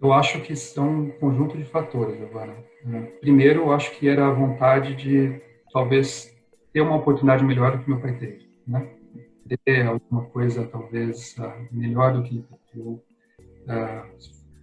Eu 0.00 0.12
acho 0.12 0.40
que 0.42 0.54
são 0.54 0.88
um 0.88 1.10
conjunto 1.12 1.56
de 1.56 1.64
fatores, 1.64 2.18
Giovana. 2.18 2.54
Primeiro, 3.20 3.62
eu 3.62 3.72
acho 3.72 3.90
que 3.98 4.08
era 4.08 4.26
a 4.26 4.32
vontade 4.32 4.94
de 4.94 5.40
talvez 5.72 6.34
ter 6.72 6.80
uma 6.80 6.96
oportunidade 6.96 7.44
melhor 7.44 7.76
do 7.76 7.82
que 7.82 7.90
meu 7.90 8.00
pai 8.00 8.16
teve, 8.18 8.48
né? 8.66 8.88
Ter 9.64 9.86
alguma 9.86 10.26
coisa 10.26 10.66
talvez 10.66 11.34
ah, 11.38 11.56
melhor 11.72 12.12
do 12.12 12.22
que 12.22 12.44
eu 12.74 13.02
uh, 13.66 14.16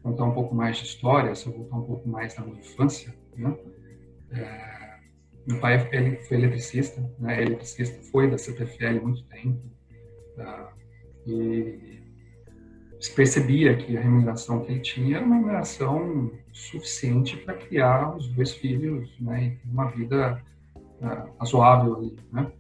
contar 0.03 0.25
um 0.25 0.34
pouco 0.34 0.53
mais 0.53 0.77
de 0.77 0.86
história, 0.86 1.34
se 1.34 1.47
eu 1.47 1.53
voltar 1.53 1.77
um 1.77 1.84
pouco 1.84 2.08
mais 2.08 2.36
na 2.38 2.45
minha 2.45 2.60
infância, 2.60 3.13
né? 3.36 3.58
É, 4.32 4.99
meu 5.47 5.60
pai 5.60 5.89
ele 5.91 6.17
foi 6.17 6.38
eletricista, 6.38 7.01
né? 7.17 7.41
Eletricista 7.41 8.01
foi 8.12 8.29
da 8.29 8.38
CPFL 8.38 8.99
há 8.99 9.01
muito 9.01 9.23
tempo 9.25 9.60
uh, 10.38 10.82
e 11.25 12.01
se 12.99 13.13
percebia 13.13 13.75
que 13.75 13.97
a 13.97 14.01
remuneração 14.01 14.63
que 14.63 14.71
ele 14.71 14.79
tinha 14.79 15.17
era 15.17 15.25
uma 15.25 15.36
remuneração 15.36 16.31
suficiente 16.53 17.36
para 17.38 17.55
criar 17.55 18.15
os 18.15 18.27
dois 18.29 18.53
filhos, 18.53 19.13
né? 19.19 19.57
E 19.65 19.69
uma 19.69 19.89
vida 19.91 20.41
uh, 20.75 21.38
razoável 21.38 21.97
ali, 21.97 22.15
né? 22.31 22.51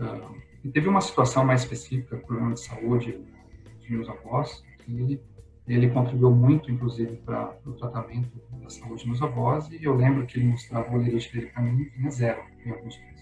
Uh, 0.00 0.36
e 0.64 0.68
teve 0.70 0.88
uma 0.88 1.00
situação 1.00 1.44
mais 1.44 1.62
específica, 1.62 2.16
problema 2.16 2.54
de 2.54 2.60
saúde 2.60 3.20
dos 3.78 3.88
meus 3.88 4.08
avós, 4.08 4.64
que 4.78 5.20
ele 5.68 5.88
contribuiu 5.90 6.30
muito, 6.30 6.70
inclusive, 6.70 7.16
para 7.18 7.56
o 7.66 7.72
tratamento 7.72 8.30
da 8.62 8.70
saúde 8.70 9.06
dos 9.06 9.22
avós, 9.22 9.70
e 9.70 9.84
eu 9.84 9.94
lembro 9.94 10.26
que 10.26 10.38
ele 10.38 10.48
mostrava 10.48 10.90
o 10.90 10.94
olerite 10.94 11.32
dele 11.32 11.46
para 11.46 11.62
mim, 11.62 11.84
tinha 11.90 12.10
zero 12.10 12.42
em 12.64 12.70
alguns 12.70 12.98
meses. 12.98 13.13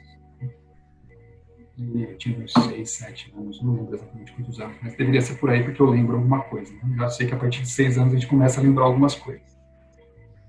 Eu 1.79 2.19
tinha 2.19 2.39
uns 2.39 2.53
seis, 2.53 2.91
sete 2.91 3.33
anos, 3.37 3.63
não 3.63 3.75
lembro 3.75 3.95
exatamente 3.95 4.33
quantos 4.33 4.61
anos, 4.61 4.77
mas 4.83 4.95
deveria 4.97 5.21
ser 5.23 5.37
por 5.37 5.51
aí, 5.51 5.65
porque 5.65 5.81
eu 5.81 5.87
lembro 5.87 6.17
alguma 6.17 6.43
coisa. 6.43 6.73
Né? 6.73 6.97
Já 6.97 7.09
sei 7.09 7.27
que 7.27 7.35
a 7.35 7.39
partir 7.39 7.63
de 7.63 7.71
seis 7.71 7.97
anos 7.97 8.13
a 8.13 8.17
gente 8.17 8.29
começa 8.29 8.61
a 8.61 8.63
lembrar 8.63 8.85
algumas 8.85 9.15
coisas. 9.15 9.51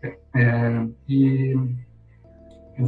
É, 0.01 0.17
é 0.35 0.87
e 1.07 1.55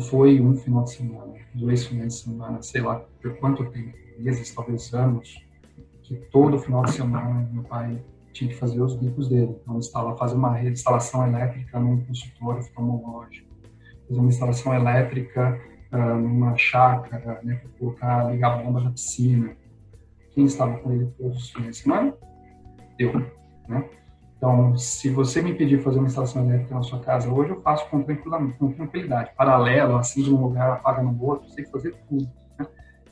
foi 0.09 0.41
um 0.41 0.55
final 0.55 0.83
de 0.83 0.91
semana, 0.91 1.33
dois 1.53 1.85
finais 1.85 2.15
de 2.15 2.19
semana, 2.21 2.61
sei 2.61 2.81
lá 2.81 3.05
por 3.21 3.37
quanto 3.37 3.63
tempo, 3.65 3.93
meses, 4.19 4.53
talvez 4.53 4.93
anos, 4.93 5.35
que 6.03 6.15
todo 6.31 6.59
final 6.59 6.83
de 6.83 6.91
semana 6.91 7.49
meu 7.51 7.63
pai 7.63 8.01
tinha 8.33 8.49
que 8.49 8.57
fazer 8.57 8.81
os 8.81 8.95
bicos 8.95 9.29
dele. 9.29 9.55
Então, 9.61 9.77
instalar, 9.77 10.17
fazer 10.17 10.35
uma 10.35 10.61
instalação 10.61 11.25
elétrica 11.25 11.79
num 11.79 12.01
consultório 12.01 12.59
oftalmológico, 12.59 13.47
fazer 14.07 14.19
uma 14.19 14.29
instalação 14.29 14.73
elétrica 14.73 15.59
numa 15.91 16.55
chácara, 16.57 17.39
né, 17.43 17.55
para 17.55 17.69
colocar, 17.79 18.31
ligar 18.31 18.53
a 18.53 18.63
bomba 18.63 18.81
na 18.81 18.91
piscina. 18.91 19.55
Quem 20.33 20.45
estava 20.45 20.77
com 20.79 20.91
ele 20.91 21.05
todos 21.17 21.37
os 21.37 21.49
finais 21.51 21.77
de 21.77 21.83
semana? 21.83 22.13
Eu, 22.99 23.13
né? 23.67 23.89
Então, 24.37 24.77
se 24.77 25.09
você 25.09 25.41
me 25.41 25.53
pedir 25.53 25.81
fazer 25.81 25.97
uma 25.97 26.07
instalação 26.07 26.43
elétrica 26.45 26.75
na 26.75 26.83
sua 26.83 26.99
casa 26.99 27.31
hoje, 27.31 27.51
eu 27.51 27.61
faço 27.61 27.89
com 27.89 28.03
tranquilidade, 28.03 28.53
com 28.53 28.71
tranquilidade. 28.71 29.31
Paralelo, 29.35 29.95
assim, 29.95 30.21
de 30.23 30.31
um 30.31 30.41
lugar, 30.41 30.73
apaga 30.73 31.01
no 31.01 31.23
outro, 31.23 31.49
sei 31.49 31.65
fazer 31.65 31.95
tudo. 32.07 32.29
Né? 32.59 32.67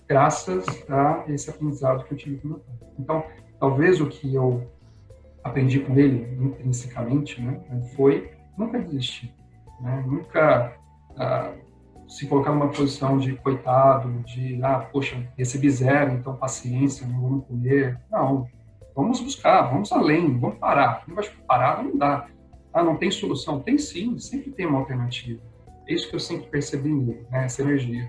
Graças 0.07 0.65
a 0.89 1.23
esse 1.29 1.49
aprendizado 1.49 2.03
que 2.03 2.13
eu 2.13 2.17
tive 2.17 2.37
com 2.37 2.49
meu 2.49 2.59
pai. 2.59 2.75
Então, 2.99 3.23
talvez 3.59 4.01
o 4.01 4.07
que 4.07 4.35
eu 4.35 4.69
aprendi 5.43 5.79
com 5.79 5.97
ele 5.97 6.37
intrinsecamente, 6.39 7.41
né, 7.41 7.61
foi 7.95 8.31
nunca 8.57 8.79
desistir, 8.79 9.33
né, 9.81 10.03
nunca 10.05 10.73
ah, 11.17 11.51
se 12.13 12.27
colocar 12.27 12.51
numa 12.51 12.67
posição 12.67 13.17
de 13.17 13.35
coitado, 13.37 14.07
de 14.19 14.63
ah, 14.63 14.87
poxa, 14.91 15.27
recebi 15.35 15.67
zero, 15.71 16.11
então 16.11 16.35
paciência, 16.35 17.07
não 17.07 17.19
vamos 17.19 17.47
comer. 17.47 17.99
Não, 18.11 18.47
vamos 18.95 19.19
buscar, 19.19 19.63
vamos 19.63 19.91
além, 19.91 20.37
vamos 20.39 20.59
parar. 20.59 21.03
Não 21.07 21.15
vai 21.15 21.27
parar, 21.47 21.83
não 21.83 21.97
dá. 21.97 22.27
Ah, 22.71 22.83
não 22.83 22.97
tem 22.97 23.09
solução? 23.09 23.59
Tem 23.59 23.79
sim, 23.79 24.19
sempre 24.19 24.51
tem 24.51 24.67
uma 24.67 24.77
alternativa. 24.77 25.41
É 25.87 25.93
isso 25.95 26.07
que 26.07 26.15
eu 26.15 26.19
sempre 26.19 26.45
percebi 26.51 26.89
nele, 26.89 27.25
né, 27.31 27.45
essa 27.45 27.63
energia. 27.63 28.07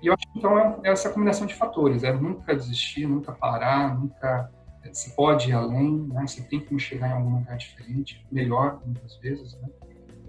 E 0.00 0.06
eu 0.06 0.14
acho 0.14 0.32
que 0.32 0.38
então 0.38 0.56
é 0.84 0.90
essa 0.90 1.10
combinação 1.10 1.44
de 1.44 1.54
fatores, 1.56 2.04
é 2.04 2.12
nunca 2.12 2.54
desistir, 2.54 3.08
nunca 3.08 3.32
parar, 3.32 3.98
nunca 3.98 4.52
se 4.92 5.16
pode 5.16 5.50
ir 5.50 5.52
além, 5.52 6.06
né? 6.12 6.24
Você 6.28 6.42
tem 6.42 6.60
como 6.60 6.78
chegar 6.78 7.08
em 7.08 7.12
algum 7.14 7.38
lugar 7.38 7.56
diferente, 7.56 8.24
melhor 8.30 8.80
muitas 8.86 9.16
vezes, 9.16 9.58
né? 9.60 9.68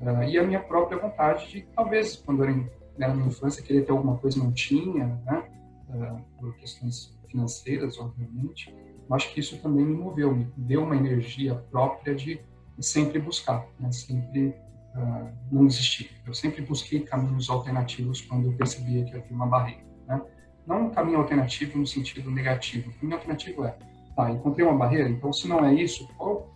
Uh, 0.02 0.24
e 0.24 0.38
a 0.38 0.44
minha 0.44 0.60
própria 0.60 0.98
vontade 0.98 1.48
de 1.50 1.62
talvez 1.76 2.16
quando 2.16 2.44
eu 2.44 2.50
era, 2.50 2.70
na 2.98 3.10
minha 3.10 3.28
infância 3.28 3.64
querer 3.64 3.86
ter 3.86 3.92
alguma 3.92 4.18
coisa 4.18 4.40
não 4.40 4.52
tinha, 4.52 5.08
né? 5.26 5.50
Uh, 5.90 6.22
por 6.40 6.56
questões 6.58 7.18
financeiras, 7.30 8.00
obviamente. 8.00 8.74
Eu 9.10 9.16
acho 9.16 9.34
que 9.34 9.40
isso 9.40 9.58
também 9.62 9.86
me 9.86 9.96
moveu, 9.96 10.34
me 10.36 10.52
deu 10.56 10.84
uma 10.84 10.96
energia 10.96 11.56
própria 11.56 12.16
de, 12.16 12.40
sempre 12.80 13.20
buscar, 13.20 13.68
né? 13.80 13.92
Sempre 13.92 14.56
uh, 14.96 15.30
não 15.52 15.68
desistir. 15.68 16.12
Eu 16.26 16.34
sempre 16.34 16.62
busquei 16.62 17.02
caminhos 17.02 17.50
alternativos 17.50 18.22
quando 18.22 18.48
eu 18.48 18.54
percebia 18.54 19.04
que 19.04 19.16
havia 19.16 19.36
uma 19.36 19.48
barreira, 19.48 19.84
né? 20.08 20.22
Não 20.66 20.88
um 20.88 20.90
caminho 20.92 21.20
alternativo 21.20 21.78
no 21.78 21.86
sentido 21.86 22.32
negativo. 22.32 22.90
O 22.90 22.94
caminho 22.94 23.18
alternativo 23.18 23.66
é 23.66 23.78
Tá, 24.16 24.30
encontrei 24.30 24.64
uma 24.66 24.78
barreira, 24.78 25.10
então 25.10 25.34
se 25.34 25.48
não 25.48 25.66
é 25.66 25.74
isso, 25.74 26.08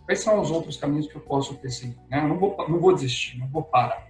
quais 0.04 0.20
são 0.20 0.40
os 0.40 0.48
outros 0.48 0.76
caminhos 0.76 1.08
que 1.08 1.16
eu 1.16 1.20
posso 1.20 1.56
perseguir? 1.56 1.98
Né? 2.08 2.22
Eu 2.22 2.28
não 2.28 2.38
vou, 2.38 2.56
não 2.68 2.78
vou 2.78 2.94
desistir, 2.94 3.36
não 3.36 3.48
vou 3.48 3.64
parar. 3.64 4.06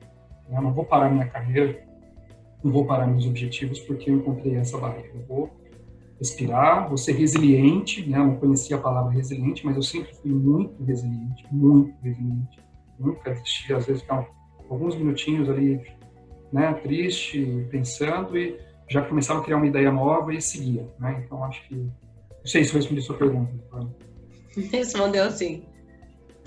Né? 0.47 0.59
Eu 0.59 0.63
não 0.63 0.73
vou 0.73 0.85
parar 0.85 1.09
minha 1.09 1.27
carreira, 1.27 1.83
não 2.63 2.73
vou 2.73 2.85
parar 2.87 3.07
meus 3.07 3.27
objetivos 3.27 3.79
porque 3.81 4.11
eu 4.11 4.17
encontrei 4.17 4.57
essa 4.57 4.79
barreira. 4.79 5.11
Eu 5.15 5.25
vou 5.27 5.51
respirar, 6.19 6.89
vou 6.89 6.99
ser 6.99 7.13
resiliente, 7.13 8.09
né? 8.09 8.19
Eu 8.19 8.27
não 8.27 8.37
conhecia 8.37 8.77
a 8.77 8.81
palavra 8.81 9.13
resiliente, 9.13 9.65
mas 9.65 9.77
eu 9.77 9.83
sempre 9.83 10.13
fui 10.15 10.33
muito 10.33 10.83
resiliente, 10.83 11.47
muito 11.51 11.95
resiliente. 12.03 12.61
Nunca 12.99 13.31
desisti, 13.31 13.73
às 13.73 13.87
vezes 13.87 14.03
ficava 14.03 14.27
alguns 14.69 14.97
minutinhos 14.97 15.49
ali, 15.49 15.81
né, 16.53 16.75
triste, 16.75 17.67
pensando 17.71 18.37
e 18.37 18.59
já 18.91 19.03
começava 19.03 19.41
a 19.41 19.43
criar 19.45 19.57
uma 19.59 19.67
ideia 19.67 19.93
nova 19.93 20.35
e 20.35 20.41
seguia, 20.41 20.89
né? 20.99 21.23
Então 21.25 21.45
acho 21.45 21.67
que 21.69 21.75
não 21.75 21.93
sei 22.45 22.65
se 22.65 22.71
eu 22.71 22.77
respondi 22.77 23.01
a 23.01 23.05
sua 23.05 23.17
pergunta. 23.17 23.53
Respondeu 24.73 25.31
sim. 25.31 25.65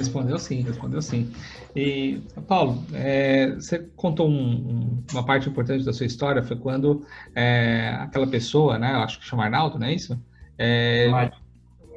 Respondeu 0.02 0.40
sim, 0.40 0.62
respondeu 0.62 1.02
sim. 1.02 1.32
E, 1.76 2.22
Paulo, 2.48 2.84
é, 2.94 3.52
você 3.52 3.80
contou 3.96 4.28
um, 4.28 4.34
um, 4.34 5.04
uma 5.12 5.24
parte 5.24 5.48
importante 5.48 5.86
da 5.86 5.94
sua 5.94 6.06
história, 6.06 6.44
foi 6.44 6.58
quando 6.58 7.06
é, 7.36 7.96
aquela 8.00 8.28
pessoa, 8.28 8.80
né, 8.80 8.88
acho 8.88 9.20
que 9.20 9.26
chama 9.26 9.44
Arnaldo, 9.44 9.78
não 9.78 9.88
é 9.88 9.94
isso? 9.94 10.20
É, 10.58 11.08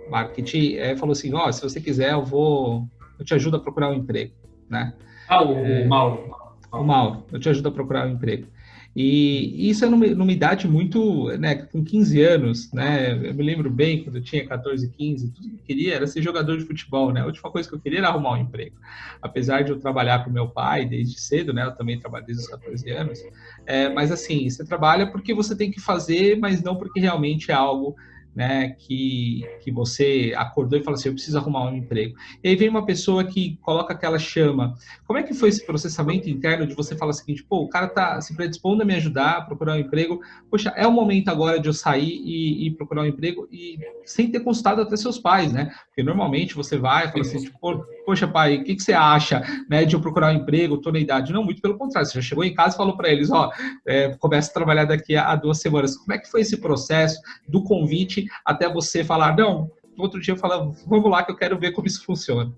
marketing, 0.09 0.75
é, 0.75 0.97
falou 0.97 1.13
assim, 1.13 1.33
ó, 1.33 1.49
oh, 1.49 1.53
se 1.53 1.63
você 1.63 1.81
quiser, 1.81 2.13
eu 2.13 2.25
vou, 2.25 2.87
eu 3.19 3.25
te 3.25 3.35
ajudo 3.35 3.57
a 3.57 3.61
procurar 3.61 3.91
um 3.91 3.95
emprego, 3.95 4.35
né? 4.69 4.93
Ah, 5.29 5.43
o, 5.43 5.55
o 5.55 5.67
é, 5.67 5.85
Mauro. 5.87 6.37
O 6.71 6.83
Mauro, 6.83 7.25
eu 7.33 7.41
te 7.41 7.49
ajudo 7.49 7.69
a 7.69 7.73
procurar 7.73 8.07
um 8.07 8.11
emprego. 8.11 8.47
E 8.97 9.69
isso 9.69 9.85
é 9.85 9.89
numa, 9.89 10.07
numa, 10.07 10.31
idade 10.31 10.69
muito, 10.69 11.27
né, 11.37 11.57
com 11.57 11.83
15 11.83 12.23
anos, 12.23 12.73
né, 12.73 13.13
eu 13.29 13.35
me 13.35 13.43
lembro 13.43 13.69
bem 13.69 14.05
quando 14.05 14.17
eu 14.17 14.23
tinha 14.23 14.47
14, 14.47 14.89
15, 14.89 15.33
tudo 15.33 15.49
que 15.49 15.55
eu 15.57 15.65
queria 15.67 15.95
era 15.97 16.07
ser 16.07 16.23
jogador 16.23 16.57
de 16.57 16.65
futebol, 16.65 17.13
né, 17.13 17.23
a 17.23 17.27
última 17.27 17.51
coisa 17.51 17.69
que 17.69 17.75
eu 17.75 17.81
queria 17.81 17.99
era 17.99 18.09
arrumar 18.09 18.35
um 18.35 18.43
emprego. 18.43 18.77
Apesar 19.21 19.63
de 19.63 19.73
eu 19.73 19.81
trabalhar 19.81 20.25
com 20.25 20.31
meu 20.31 20.49
pai 20.49 20.87
desde 20.87 21.19
cedo, 21.19 21.53
né, 21.53 21.65
eu 21.65 21.73
também 21.73 21.99
trabalho 21.99 22.25
desde 22.25 22.45
os 22.45 22.49
14 22.49 22.89
anos, 22.91 23.19
é, 23.67 23.89
mas 23.89 24.13
assim, 24.13 24.49
você 24.49 24.65
trabalha 24.65 25.11
porque 25.11 25.35
você 25.35 25.57
tem 25.57 25.73
que 25.73 25.81
fazer, 25.81 26.39
mas 26.39 26.63
não 26.63 26.77
porque 26.77 27.01
realmente 27.01 27.51
é 27.51 27.55
algo 27.55 27.97
né, 28.35 28.71
que, 28.79 29.43
que 29.63 29.71
você 29.71 30.33
acordou 30.37 30.79
e 30.79 30.83
falou 30.83 30.99
assim, 30.99 31.09
eu 31.09 31.15
preciso 31.15 31.39
arrumar 31.39 31.71
um 31.71 31.77
emprego. 31.77 32.17
E 32.43 32.49
aí 32.49 32.57
vem 32.57 32.69
uma 32.69 32.85
pessoa 32.85 33.25
que 33.25 33.57
coloca 33.63 33.95
aquela 33.95 34.19
chama. 34.19 34.75
Como 35.07 35.19
é 35.19 35.23
que 35.23 35.35
foi 35.35 35.49
esse 35.49 35.65
processamento 35.65 36.29
interno 36.29 36.67
de 36.67 36.75
você 36.75 36.97
falar 36.97 37.11
o 37.11 37.15
seguinte, 37.15 37.45
pô, 37.45 37.63
o 37.63 37.69
cara 37.69 37.89
tá 37.89 38.21
se 38.21 38.35
predispondo 38.35 38.83
a 38.83 38.85
me 38.87 38.95
ajudar 38.95 39.39
a 39.39 39.43
procurar 39.43 39.75
um 39.75 39.79
emprego, 39.79 40.21
poxa, 40.51 40.73
é 40.77 40.87
o 40.87 40.93
momento 40.93 41.29
agora 41.29 41.61
de 41.61 41.69
eu 41.69 41.73
sair 41.73 42.21
e, 42.25 42.67
e 42.67 42.71
procurar 42.73 43.03
um 43.03 43.07
emprego 43.07 43.49
e 43.53 43.79
sem 44.05 44.31
ter 44.31 44.41
consultado 44.41 44.83
até 44.83 44.97
seus 44.97 45.19
pais, 45.19 45.53
né? 45.53 45.73
Porque 45.87 46.03
normalmente 46.03 46.55
você 46.55 46.77
vai 46.77 47.07
e 47.07 47.11
fala 47.11 47.23
assim, 47.23 47.39
tipo, 47.39 47.85
poxa, 48.05 48.29
pai, 48.29 48.57
o 48.57 48.65
que, 48.65 48.77
que 48.77 48.83
você 48.83 48.93
acha, 48.93 49.43
né, 49.69 49.85
de 49.85 49.95
eu 49.95 50.01
procurar 50.01 50.33
um 50.33 50.37
emprego, 50.37 50.79
tô 50.79 50.93
na 50.93 50.99
idade? 50.99 51.33
Não, 51.33 51.45
muito 51.45 51.63
pelo 51.63 51.77
contrário, 51.77 52.09
você 52.09 52.21
já 52.21 52.29
chegou 52.29 52.45
em 52.45 52.55
casa 52.55 52.75
e 52.75 52.79
falou 52.79 52.97
para 52.97 53.09
eles, 53.09 53.31
ó, 53.31 53.51
é, 53.87 54.15
começa 54.17 54.51
a 54.51 54.55
trabalhar 54.55 54.85
daqui 54.85 55.17
a 55.17 55.35
duas 55.37 55.61
semanas. 55.61 55.97
Como 55.97 56.13
é 56.13 56.19
que 56.19 56.31
foi 56.31 56.43
esse 56.43 56.57
processo 56.59 57.21
do 57.49 57.63
convite 57.63 58.27
até 58.45 58.73
você 58.73 59.03
falar, 59.03 59.37
não, 59.37 59.71
outro 59.99 60.21
dia 60.21 60.35
eu 60.35 60.39
falo, 60.39 60.73
vamos 60.87 61.11
lá 61.11 61.25
que 61.25 61.33
eu 61.33 61.37
quero 61.37 61.59
ver 61.59 61.73
como 61.73 61.87
isso 61.87 62.05
funciona? 62.05 62.53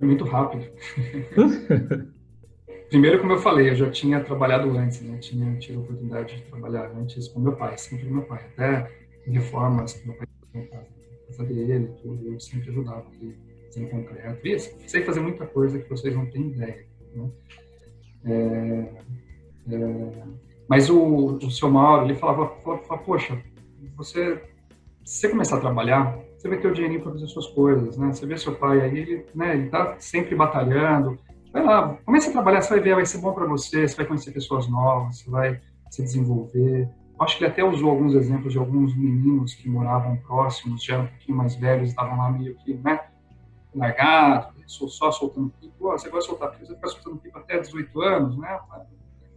Muito 0.00 0.24
rápido. 0.24 0.70
Primeiro, 2.88 3.20
como 3.20 3.32
eu 3.32 3.38
falei, 3.38 3.68
eu 3.68 3.74
já 3.74 3.90
tinha 3.90 4.20
trabalhado 4.20 4.70
antes, 4.78 5.02
né? 5.02 5.18
Tinha 5.18 5.58
tido 5.58 5.80
a 5.80 5.82
oportunidade 5.82 6.36
de 6.36 6.42
trabalhar 6.44 6.90
antes 6.96 7.28
com 7.28 7.40
meu 7.40 7.54
pai, 7.54 7.76
sempre 7.76 8.06
com 8.06 8.14
meu 8.14 8.22
pai. 8.22 8.46
Até 8.54 8.90
em 9.26 9.32
reformas 9.32 9.92
que 9.92 10.06
meu 10.06 10.16
pai 10.16 10.26
fazia 10.40 10.70
na 10.70 11.26
casa 11.26 11.44
dele, 11.44 11.92
tudo, 12.00 12.32
eu 12.32 12.40
sempre 12.40 12.70
ajudava 12.70 13.04
ele 13.20 13.47
em 13.76 13.88
concreto. 13.88 14.46
E 14.46 14.58
sei 14.58 15.04
fazer 15.04 15.20
muita 15.20 15.46
coisa 15.46 15.78
que 15.78 15.88
vocês 15.88 16.14
não 16.14 16.26
têm 16.26 16.48
ideia. 16.48 16.86
Né? 17.14 17.30
É, 18.24 19.74
é, 19.74 20.12
mas 20.68 20.90
o, 20.90 21.38
o 21.42 21.50
seu 21.50 21.70
Mauro, 21.70 22.04
ele 22.04 22.14
falava, 22.14 22.48
falava, 22.62 22.98
poxa, 22.98 23.40
você, 23.96 24.42
se 25.04 25.20
você 25.20 25.28
começar 25.30 25.56
a 25.56 25.60
trabalhar, 25.60 26.18
você 26.36 26.48
vai 26.48 26.58
ter 26.58 26.68
o 26.68 26.74
dinheirinho 26.74 27.02
para 27.02 27.12
fazer 27.12 27.26
suas 27.26 27.46
coisas, 27.48 27.96
né? 27.96 28.12
Você 28.12 28.26
vê 28.26 28.36
seu 28.36 28.54
pai 28.54 28.80
aí, 28.80 28.98
ele, 28.98 29.26
né, 29.34 29.54
ele 29.54 29.68
tá 29.70 29.96
sempre 29.98 30.36
batalhando. 30.36 31.18
Vai 31.52 31.64
lá, 31.64 31.98
comece 32.04 32.28
a 32.28 32.32
trabalhar, 32.32 32.60
você 32.60 32.74
vai 32.74 32.80
ver, 32.80 32.94
vai 32.94 33.06
ser 33.06 33.18
bom 33.18 33.32
para 33.32 33.46
você, 33.46 33.88
você 33.88 33.96
vai 33.96 34.06
conhecer 34.06 34.30
pessoas 34.30 34.68
novas, 34.68 35.18
você 35.18 35.30
vai 35.30 35.60
se 35.90 36.02
desenvolver. 36.02 36.88
Acho 37.18 37.38
que 37.38 37.44
ele 37.44 37.50
até 37.50 37.64
usou 37.64 37.90
alguns 37.90 38.14
exemplos 38.14 38.52
de 38.52 38.58
alguns 38.58 38.96
meninos 38.96 39.54
que 39.54 39.68
moravam 39.68 40.16
próximos, 40.18 40.84
já 40.84 40.94
eram 40.94 41.04
um 41.04 41.08
pouquinho 41.08 41.38
mais 41.38 41.56
velhos, 41.56 41.88
estavam 41.88 42.16
lá 42.16 42.30
meio 42.30 42.54
que, 42.58 42.74
né, 42.74 43.00
largado, 43.78 44.54
só 44.66 45.10
soltando 45.10 45.50
pipa. 45.60 45.74
Você 45.78 46.10
vai 46.10 46.20
soltar 46.20 46.50
pipa, 46.50 46.66
você 46.66 46.72
vai 46.72 46.76
ficar 46.76 46.88
soltando 46.88 47.22
pipa 47.22 47.38
até 47.38 47.58
18 47.58 48.00
anos, 48.02 48.38
né? 48.38 48.60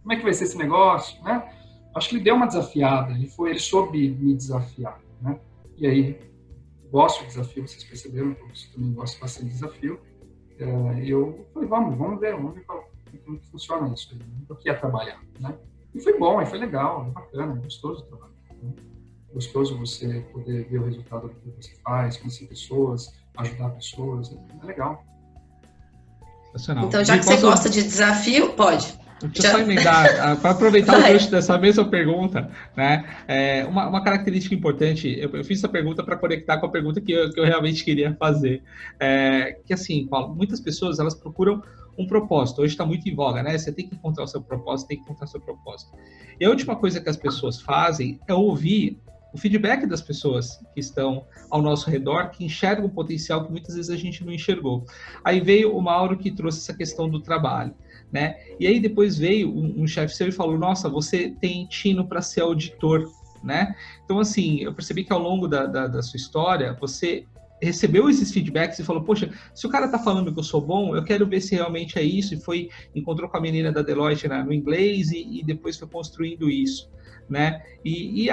Como 0.02 0.12
é 0.12 0.16
que 0.16 0.22
vai 0.22 0.32
ser 0.32 0.44
esse 0.44 0.58
negócio, 0.58 1.22
né? 1.22 1.50
Acho 1.94 2.08
que 2.08 2.16
ele 2.16 2.24
deu 2.24 2.34
uma 2.34 2.46
desafiada, 2.46 3.12
ele 3.12 3.28
foi, 3.28 3.50
ele 3.50 3.58
soube 3.58 4.10
me 4.10 4.34
desafiar, 4.34 5.00
né? 5.20 5.38
E 5.76 5.86
aí, 5.86 6.20
gosto 6.90 7.20
de 7.20 7.28
desafio, 7.28 7.66
vocês 7.66 7.84
perceberam 7.84 8.34
que 8.34 8.42
eu 8.42 8.72
também 8.74 8.92
gosto 8.92 9.20
bastante 9.20 9.46
de 9.46 9.52
desafio. 9.52 10.00
É, 10.58 10.64
eu 11.04 11.46
falei, 11.52 11.68
vamos, 11.68 11.96
vamos 11.96 12.20
ver, 12.20 12.34
vamos 12.34 12.54
ver 12.54 12.64
como, 12.64 12.84
como 13.24 13.40
funciona 13.50 13.92
isso 13.92 14.10
aí, 14.12 14.20
o 14.48 14.54
que 14.54 14.68
é 14.68 14.74
trabalhar, 14.74 15.20
né? 15.40 15.56
E 15.94 16.00
foi 16.00 16.18
bom, 16.18 16.40
e 16.40 16.46
foi 16.46 16.58
legal, 16.58 17.04
bacana, 17.10 17.54
gostoso 17.54 18.02
o 18.02 18.06
trabalho. 18.06 18.32
Né? 18.62 18.72
Gostoso 19.32 19.78
você 19.78 20.20
poder 20.32 20.68
ver 20.68 20.78
o 20.78 20.84
resultado 20.84 21.28
do 21.28 21.34
que 21.34 21.50
você 21.50 21.74
faz, 21.82 22.16
conhecer 22.16 22.46
pessoas, 22.46 23.14
ajudar 23.38 23.70
pessoas, 23.70 24.32
é, 24.32 24.36
é 24.62 24.66
legal. 24.66 25.04
Então, 26.86 27.02
já 27.02 27.18
que 27.18 27.24
você 27.24 27.36
gosta 27.38 27.70
de 27.70 27.82
desafio, 27.82 28.52
pode. 28.52 29.00
Deixa 29.28 29.48
eu 29.48 29.52
só 29.52 29.58
emendar, 29.60 30.06
ah, 30.20 30.36
para 30.36 30.50
aproveitar 30.50 30.92
Vai. 31.00 31.10
o 31.10 31.12
gancho 31.12 31.30
dessa 31.30 31.56
mesma 31.56 31.84
pergunta, 31.84 32.50
né? 32.76 33.04
É, 33.28 33.64
uma, 33.64 33.88
uma, 33.88 34.02
característica 34.02 34.54
importante, 34.54 35.08
eu, 35.08 35.30
eu 35.30 35.44
fiz 35.44 35.58
essa 35.58 35.68
pergunta 35.68 36.02
para 36.02 36.16
conectar 36.16 36.58
com 36.58 36.66
a 36.66 36.68
pergunta 36.68 37.00
que 37.00 37.12
eu, 37.12 37.30
que 37.30 37.38
eu 37.38 37.44
realmente 37.44 37.84
queria 37.84 38.14
fazer. 38.16 38.62
É, 38.98 39.58
que 39.64 39.72
assim, 39.72 40.06
Paulo, 40.08 40.34
muitas 40.34 40.60
pessoas 40.60 40.98
elas 40.98 41.14
procuram 41.14 41.62
um 41.96 42.06
propósito. 42.06 42.62
Hoje 42.62 42.74
está 42.74 42.84
muito 42.84 43.08
em 43.08 43.14
voga, 43.14 43.42
né? 43.42 43.56
Você 43.56 43.72
tem 43.72 43.88
que 43.88 43.94
encontrar 43.94 44.24
o 44.24 44.26
seu 44.26 44.42
propósito, 44.42 44.88
tem 44.88 44.96
que 44.96 45.04
encontrar 45.04 45.26
o 45.26 45.30
seu 45.30 45.40
propósito. 45.40 45.92
E 46.40 46.44
a 46.44 46.50
última 46.50 46.74
coisa 46.74 47.00
que 47.00 47.08
as 47.08 47.16
pessoas 47.16 47.60
fazem 47.60 48.18
é 48.26 48.34
ouvir 48.34 49.00
o 49.32 49.38
feedback 49.38 49.86
das 49.86 50.02
pessoas 50.02 50.58
que 50.74 50.80
estão 50.80 51.24
ao 51.50 51.62
nosso 51.62 51.90
redor, 51.90 52.30
que 52.30 52.44
enxergam 52.44 52.86
o 52.86 52.90
potencial 52.90 53.44
que 53.44 53.50
muitas 53.50 53.74
vezes 53.74 53.90
a 53.90 53.96
gente 53.96 54.24
não 54.24 54.32
enxergou. 54.32 54.84
Aí 55.24 55.40
veio 55.40 55.76
o 55.76 55.80
Mauro 55.80 56.18
que 56.18 56.30
trouxe 56.30 56.58
essa 56.58 56.74
questão 56.76 57.08
do 57.08 57.20
trabalho 57.20 57.74
né? 58.12 58.36
E 58.60 58.66
aí 58.66 58.78
depois 58.78 59.16
veio 59.16 59.50
um, 59.50 59.82
um 59.82 59.86
chefe 59.86 60.14
seu 60.14 60.28
e 60.28 60.32
falou: 60.32 60.58
Nossa, 60.58 60.88
você 60.88 61.34
tem 61.40 61.66
tino 61.66 62.06
para 62.06 62.20
ser 62.20 62.42
auditor, 62.42 63.10
né? 63.42 63.74
Então, 64.04 64.20
assim, 64.20 64.58
eu 64.58 64.74
percebi 64.74 65.02
que 65.02 65.12
ao 65.12 65.18
longo 65.18 65.48
da, 65.48 65.64
da, 65.64 65.86
da, 65.86 66.02
sua 66.02 66.18
história, 66.18 66.76
você 66.78 67.24
recebeu 67.62 68.10
esses 68.10 68.32
feedbacks 68.32 68.78
e 68.78 68.84
falou: 68.84 69.04
Poxa, 69.04 69.30
se 69.54 69.66
o 69.66 69.70
cara 69.70 69.88
tá 69.88 69.98
falando 69.98 70.32
que 70.32 70.38
eu 70.38 70.42
sou 70.42 70.60
bom, 70.60 70.96
eu 70.96 71.04
quero 71.04 71.26
ver 71.26 71.40
se 71.40 71.54
realmente 71.54 71.98
é 71.98 72.02
isso. 72.02 72.34
E 72.34 72.40
foi, 72.40 72.68
encontrou 72.94 73.28
com 73.28 73.36
a 73.36 73.40
menina 73.40 73.70
da 73.70 73.82
Deloitte 73.82 74.26
né, 74.28 74.42
no 74.42 74.52
inglês 74.52 75.12
e, 75.12 75.40
e 75.40 75.44
depois 75.44 75.78
foi 75.78 75.88
construindo 75.88 76.50
isso. 76.50 76.90
Né? 77.30 77.62
E, 77.84 78.26
e, 78.26 78.30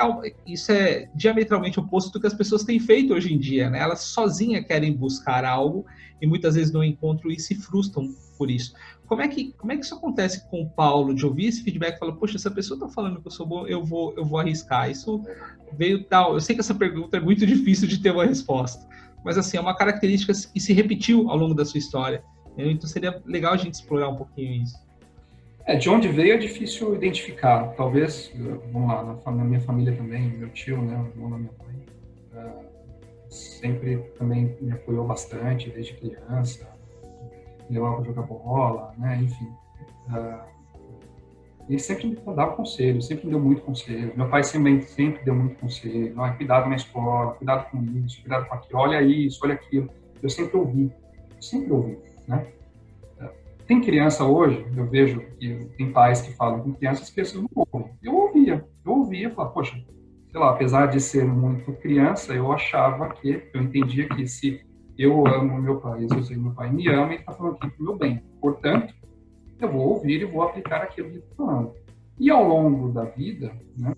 isso 0.47 0.71
é 0.71 1.09
diametralmente 1.15 1.79
oposto 1.79 2.11
do 2.11 2.19
que 2.19 2.27
as 2.27 2.33
pessoas 2.33 2.63
têm 2.63 2.79
feito 2.79 3.13
hoje 3.13 3.33
em 3.33 3.37
dia, 3.37 3.69
né? 3.69 3.79
Elas 3.79 4.01
sozinhas 4.01 4.65
querem 4.65 4.91
buscar 4.91 5.45
algo 5.45 5.85
e 6.21 6.27
muitas 6.27 6.55
vezes 6.55 6.73
não 6.73 6.83
encontram 6.83 7.31
e 7.31 7.39
se 7.39 7.55
frustram 7.55 8.09
por 8.37 8.49
isso. 8.49 8.73
Como 9.05 9.21
é 9.21 9.27
que, 9.27 9.53
como 9.53 9.71
é 9.71 9.77
que 9.77 9.83
isso 9.83 9.95
acontece 9.95 10.47
com 10.49 10.61
o 10.61 10.69
Paulo, 10.69 11.15
de 11.15 11.25
ouvir 11.25 11.47
esse 11.47 11.63
feedback 11.63 11.95
e 11.95 11.99
falar, 11.99 12.13
poxa, 12.13 12.37
essa 12.37 12.51
pessoa 12.51 12.77
está 12.77 12.87
falando 12.87 13.19
que 13.19 13.27
eu 13.27 13.31
sou 13.31 13.45
bom, 13.45 13.67
eu 13.67 13.83
vou, 13.83 14.13
eu 14.15 14.23
vou 14.23 14.39
arriscar. 14.39 14.89
Isso 14.89 15.23
veio 15.73 16.03
tal. 16.03 16.35
Eu 16.35 16.41
sei 16.41 16.55
que 16.55 16.61
essa 16.61 16.75
pergunta 16.75 17.17
é 17.17 17.19
muito 17.19 17.45
difícil 17.47 17.87
de 17.87 17.99
ter 17.99 18.11
uma 18.11 18.25
resposta, 18.25 18.87
mas 19.23 19.37
assim, 19.37 19.57
é 19.57 19.61
uma 19.61 19.75
característica 19.75 20.33
que 20.33 20.59
se 20.59 20.73
repetiu 20.73 21.29
ao 21.29 21.37
longo 21.37 21.53
da 21.53 21.65
sua 21.65 21.77
história. 21.77 22.23
Então 22.57 22.89
seria 22.89 23.21
legal 23.25 23.53
a 23.53 23.57
gente 23.57 23.75
explorar 23.75 24.09
um 24.09 24.15
pouquinho 24.15 24.63
isso. 24.63 24.75
É, 25.65 25.75
de 25.75 25.89
onde 25.89 26.07
veio 26.07 26.33
é 26.33 26.37
difícil 26.37 26.95
identificar. 26.95 27.67
Talvez, 27.75 28.31
vamos 28.71 28.89
lá, 28.89 29.03
na, 29.03 29.31
na 29.31 29.43
minha 29.43 29.61
família 29.61 29.95
também, 29.95 30.29
meu 30.29 30.49
tio, 30.49 30.81
né, 30.81 30.97
o 30.97 31.07
irmão 31.07 31.29
da 31.29 31.37
minha 31.37 31.51
mãe, 31.63 31.85
uh, 32.33 32.65
sempre 33.29 33.97
também 34.17 34.57
me 34.59 34.71
apoiou 34.71 35.05
bastante 35.05 35.69
desde 35.69 35.93
criança 35.93 36.79
levava 37.69 37.97
para 37.97 38.05
jogar 38.05 38.23
bola, 38.23 38.93
né? 38.97 39.19
Enfim. 39.21 39.45
Uh, 40.07 40.58
ele 41.69 41.79
sempre 41.79 42.07
me 42.07 42.15
dava 42.35 42.55
conselho, 42.55 42.99
sempre 42.99 43.25
me 43.25 43.31
deu 43.31 43.39
muito 43.39 43.61
conselho. 43.61 44.11
Meu 44.15 44.27
pai 44.27 44.43
sempre, 44.43 44.81
sempre 44.81 45.23
deu 45.23 45.35
muito 45.35 45.55
conselho. 45.59 46.15
Não, 46.15 46.33
cuidado 46.35 46.67
na 46.67 46.75
escola, 46.75 47.33
cuidado 47.33 47.69
com 47.69 47.83
isso, 48.03 48.21
cuidado 48.21 48.47
com 48.47 48.55
aquilo, 48.55 48.79
olha 48.79 49.01
isso, 49.03 49.39
olha 49.43 49.53
aquilo. 49.53 49.87
Eu 50.21 50.29
sempre 50.29 50.57
ouvi, 50.57 50.91
sempre 51.39 51.71
ouvi, 51.71 51.99
né? 52.27 52.47
Ah, 53.19 53.29
tem 53.67 53.81
criança 53.81 54.25
hoje, 54.25 54.65
eu 54.75 54.87
vejo 54.87 55.21
que 55.37 55.69
tem 55.77 55.91
pais 55.91 56.21
que 56.21 56.33
falam 56.33 56.59
com 56.61 56.73
crianças, 56.73 57.03
as 57.03 57.09
crianças 57.11 57.35
não 57.35 57.49
ouvem. 57.55 57.91
Eu 58.01 58.15
ouvia, 58.15 58.65
eu 58.83 58.91
ouvia, 58.91 59.29
falava, 59.29 59.53
poxa, 59.53 59.79
sei 60.31 60.39
lá, 60.39 60.49
apesar 60.49 60.87
de 60.87 60.99
ser 60.99 61.23
muito 61.23 61.71
criança, 61.73 62.33
eu 62.33 62.51
achava 62.51 63.09
que, 63.09 63.47
eu 63.53 63.61
entendia 63.61 64.09
que 64.09 64.27
se 64.27 64.59
eu 64.97 65.25
amo 65.27 65.61
meu 65.61 65.79
pai, 65.79 66.03
eu 66.03 66.23
sei 66.23 66.35
que 66.35 66.41
meu 66.41 66.51
pai 66.51 66.71
me 66.71 66.87
ama 66.89 67.13
e 67.13 67.17
está 67.17 67.31
falando 67.31 67.57
aqui 67.57 67.69
para 67.69 67.79
o 67.79 67.85
meu 67.85 67.95
bem. 67.95 68.23
Portanto, 68.41 68.93
eu 69.63 69.71
vou 69.71 69.89
ouvir 69.89 70.21
e 70.21 70.25
vou 70.25 70.41
aplicar 70.41 70.81
aquilo 70.81 71.11
que 71.11 71.35
falando. 71.35 71.73
E 72.19 72.29
ao 72.29 72.47
longo 72.47 72.91
da 72.91 73.05
vida, 73.05 73.53
né? 73.77 73.93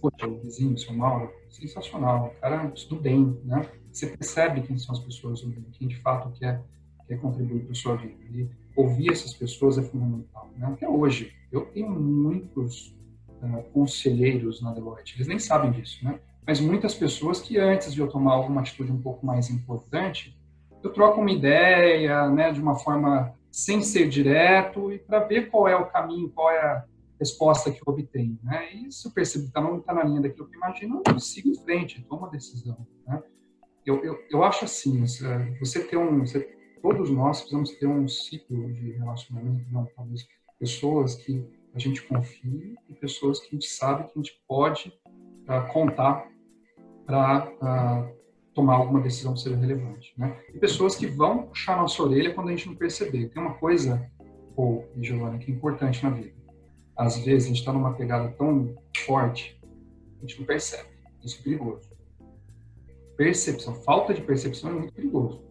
Poxa, 0.00 0.26
o 0.26 0.40
vizinho, 0.40 0.76
seu 0.78 0.94
Mauro, 0.94 1.30
sensacional, 1.50 2.34
cara 2.40 2.72
estuda 2.74 3.02
bem, 3.02 3.38
né? 3.44 3.68
Você 3.92 4.06
percebe 4.06 4.62
quem 4.62 4.78
são 4.78 4.94
as 4.94 5.00
pessoas 5.00 5.46
quem 5.72 5.88
de 5.88 5.96
fato 5.96 6.30
quer, 6.38 6.62
quer 7.06 7.20
contribuir 7.20 7.62
para 7.62 7.72
a 7.72 7.74
sua 7.74 7.96
vida. 7.96 8.14
E 8.30 8.48
ouvir 8.74 9.12
essas 9.12 9.34
pessoas 9.34 9.78
é 9.78 9.82
fundamental. 9.82 10.48
Né? 10.56 10.66
Até 10.66 10.88
hoje, 10.88 11.32
eu 11.52 11.66
tenho 11.66 11.90
muitos 11.90 12.96
uh, 13.42 13.62
conselheiros 13.72 14.62
na 14.62 14.72
Deloitte, 14.72 15.16
eles 15.16 15.26
nem 15.26 15.38
sabem 15.38 15.72
disso, 15.72 16.04
né? 16.04 16.20
mas 16.46 16.60
muitas 16.60 16.94
pessoas 16.94 17.40
que 17.40 17.58
antes 17.58 17.92
de 17.92 18.00
eu 18.00 18.08
tomar 18.08 18.32
alguma 18.32 18.60
atitude 18.60 18.90
um 18.90 19.00
pouco 19.00 19.24
mais 19.26 19.50
importante, 19.50 20.36
eu 20.82 20.92
troco 20.92 21.20
uma 21.20 21.30
ideia, 21.30 22.28
né, 22.30 22.52
de 22.52 22.60
uma 22.60 22.74
forma 22.74 23.34
sem 23.50 23.82
ser 23.82 24.08
direto 24.08 24.92
e 24.92 24.98
para 24.98 25.20
ver 25.20 25.50
qual 25.50 25.66
é 25.68 25.76
o 25.76 25.86
caminho, 25.86 26.30
qual 26.30 26.50
é 26.50 26.60
a 26.60 26.84
resposta 27.18 27.70
que 27.70 27.78
eu 27.78 27.92
obtenho, 27.92 28.38
né? 28.42 28.72
E 28.72 28.90
se 28.90 29.06
eu 29.06 29.12
percebo 29.12 29.46
que 29.46 29.52
tá 29.52 29.60
não 29.60 29.78
está 29.78 29.92
na 29.92 30.04
linha 30.04 30.22
daquilo 30.22 30.48
que 30.48 30.56
eu 30.56 30.60
imagino, 30.60 31.02
eu 31.06 31.18
sigo 31.18 31.50
em 31.50 31.54
frente, 31.56 32.02
tomo 32.08 32.26
a 32.26 32.30
decisão, 32.30 32.86
né? 33.06 33.22
Eu, 33.84 34.02
eu, 34.04 34.18
eu 34.30 34.44
acho 34.44 34.64
assim, 34.64 35.04
você 35.58 35.84
ter 35.84 35.96
um, 35.96 36.20
você, 36.20 36.40
todos 36.82 37.10
nós 37.10 37.40
precisamos 37.40 37.70
ter 37.72 37.86
um 37.86 38.06
ciclo 38.06 38.72
de 38.72 38.92
relacionamento, 38.92 39.66
não, 39.70 39.86
talvez 39.96 40.26
pessoas 40.58 41.14
que 41.14 41.44
a 41.74 41.78
gente 41.78 42.02
confia 42.02 42.74
e 42.88 42.94
pessoas 42.94 43.40
que 43.40 43.48
a 43.48 43.50
gente 43.52 43.66
sabe 43.66 44.04
que 44.04 44.12
a 44.18 44.22
gente 44.22 44.40
pode 44.46 44.92
uh, 45.48 45.72
contar 45.72 46.28
para 47.06 47.50
uh, 47.50 48.19
tomar 48.60 48.74
alguma 48.74 49.00
decisão 49.00 49.32
que 49.32 49.40
seja 49.40 49.56
relevante. 49.56 50.12
Né? 50.18 50.36
E 50.54 50.58
pessoas 50.58 50.94
que 50.94 51.06
vão 51.06 51.44
puxar 51.44 51.78
nossa 51.78 52.02
orelha 52.02 52.34
quando 52.34 52.48
a 52.48 52.50
gente 52.50 52.68
não 52.68 52.74
perceber. 52.74 53.28
Tem 53.28 53.42
uma 53.42 53.54
coisa, 53.54 54.06
Paul 54.54 54.86
e 54.94 55.02
Giovanna, 55.02 55.38
que 55.38 55.50
é 55.50 55.54
importante 55.54 56.02
na 56.04 56.10
vida. 56.10 56.34
Às 56.94 57.16
vezes 57.16 57.46
a 57.46 57.48
gente 57.48 57.60
está 57.60 57.72
numa 57.72 57.94
pegada 57.94 58.28
tão 58.32 58.76
forte, 58.98 59.58
a 60.18 60.20
gente 60.20 60.38
não 60.38 60.46
percebe. 60.46 60.90
Isso 61.24 61.38
é 61.40 61.42
perigoso. 61.42 61.88
Percepção, 63.16 63.74
falta 63.74 64.12
de 64.12 64.20
percepção 64.20 64.70
é 64.70 64.72
muito 64.74 64.92
perigoso. 64.92 65.42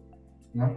Né? 0.54 0.76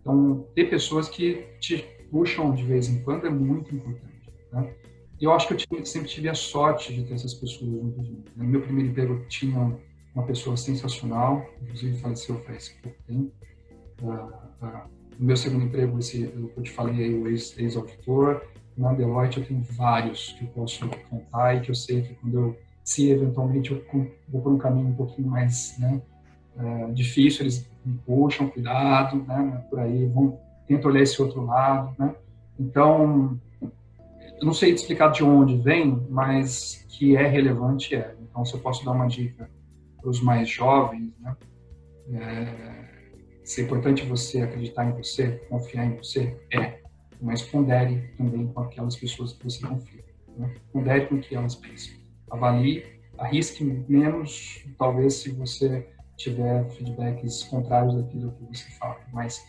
Então, 0.00 0.46
ter 0.54 0.70
pessoas 0.70 1.08
que 1.08 1.44
te 1.58 1.84
puxam 2.10 2.54
de 2.54 2.62
vez 2.64 2.88
em 2.88 3.02
quando 3.02 3.26
é 3.26 3.30
muito 3.30 3.74
importante. 3.74 4.30
Né? 4.52 4.72
E 5.20 5.24
eu 5.24 5.32
acho 5.32 5.48
que 5.48 5.54
eu 5.54 5.84
sempre 5.84 6.08
tive 6.08 6.28
a 6.28 6.34
sorte 6.34 6.94
de 6.94 7.04
ter 7.04 7.14
essas 7.14 7.34
pessoas 7.34 7.70
junto 7.70 8.00
de 8.00 8.10
mim. 8.10 8.24
No 8.36 8.44
meu 8.44 8.60
primeiro 8.60 8.90
emprego 8.90 9.24
tinha 9.28 9.76
uma 10.14 10.24
pessoa 10.24 10.56
sensacional, 10.56 11.46
inclusive 11.62 11.98
faleceu 11.98 12.38
faz 12.44 12.68
pouco 12.82 12.98
tempo. 13.06 13.32
Uh, 14.00 14.12
uh, 14.64 14.82
no 15.18 15.26
meu 15.26 15.36
segundo 15.36 15.64
emprego, 15.64 15.98
esse, 15.98 16.22
eu 16.56 16.62
te 16.62 16.70
falei 16.70 17.04
aí, 17.04 17.14
o 17.14 17.28
ex-auditor. 17.28 18.42
Na 18.76 18.92
Deloitte 18.92 19.38
eu 19.38 19.46
tenho 19.46 19.62
vários 19.62 20.32
que 20.32 20.44
eu 20.44 20.48
posso 20.48 20.88
contar 21.10 21.56
e 21.56 21.60
que 21.60 21.70
eu 21.70 21.74
sei 21.74 22.02
que 22.02 22.14
quando 22.14 22.34
eu, 22.38 22.58
se 22.82 23.10
eventualmente 23.10 23.70
eu 23.70 23.84
vou 24.28 24.40
por 24.40 24.52
um 24.52 24.58
caminho 24.58 24.88
um 24.88 24.94
pouquinho 24.94 25.28
mais 25.28 25.76
né, 25.78 26.00
uh, 26.56 26.92
difícil, 26.92 27.42
eles 27.42 27.68
me 27.84 27.98
puxam, 27.98 28.48
cuidado, 28.48 29.16
né, 29.24 29.64
por 29.68 29.78
aí, 29.78 30.06
vão, 30.06 30.38
tentam 30.66 30.90
olhar 30.90 31.02
esse 31.02 31.20
outro 31.20 31.44
lado, 31.44 31.94
né. 31.98 32.14
Então, 32.58 33.38
eu 33.60 34.46
não 34.46 34.54
sei 34.54 34.72
explicar 34.72 35.10
de 35.10 35.22
onde 35.22 35.56
vem, 35.58 36.06
mas 36.08 36.84
que 36.88 37.16
é 37.16 37.26
relevante 37.26 37.94
é. 37.94 38.14
Então, 38.22 38.44
se 38.44 38.54
eu 38.54 38.60
posso 38.60 38.84
dar 38.84 38.92
uma 38.92 39.06
dica 39.06 39.48
para 40.02 40.10
os 40.10 40.20
mais 40.20 40.48
jovens, 40.48 41.12
né? 41.20 41.36
É, 42.12 42.82
se 43.44 43.60
é 43.60 43.64
importante 43.64 44.04
você 44.04 44.42
acreditar 44.42 44.84
em 44.84 44.92
você, 44.92 45.30
confiar 45.48 45.86
em 45.86 45.96
você, 45.96 46.36
é. 46.52 46.80
Mas 47.20 47.40
pondere 47.42 48.12
também 48.16 48.48
com 48.48 48.60
aquelas 48.60 48.96
pessoas 48.96 49.32
que 49.32 49.44
você 49.44 49.64
confia. 49.64 50.04
Né? 50.36 50.54
Pondere 50.72 51.06
com 51.06 51.14
o 51.14 51.20
que 51.20 51.34
elas 51.34 51.54
pensam. 51.54 51.94
Avalie, 52.30 52.84
arrisque 53.16 53.62
menos, 53.62 54.64
talvez, 54.76 55.14
se 55.14 55.30
você 55.30 55.88
tiver 56.16 56.68
feedbacks 56.70 57.44
contrários 57.44 57.94
daquilo 57.94 58.32
que 58.32 58.44
você 58.44 58.68
fala. 58.78 58.98
Mas 59.12 59.44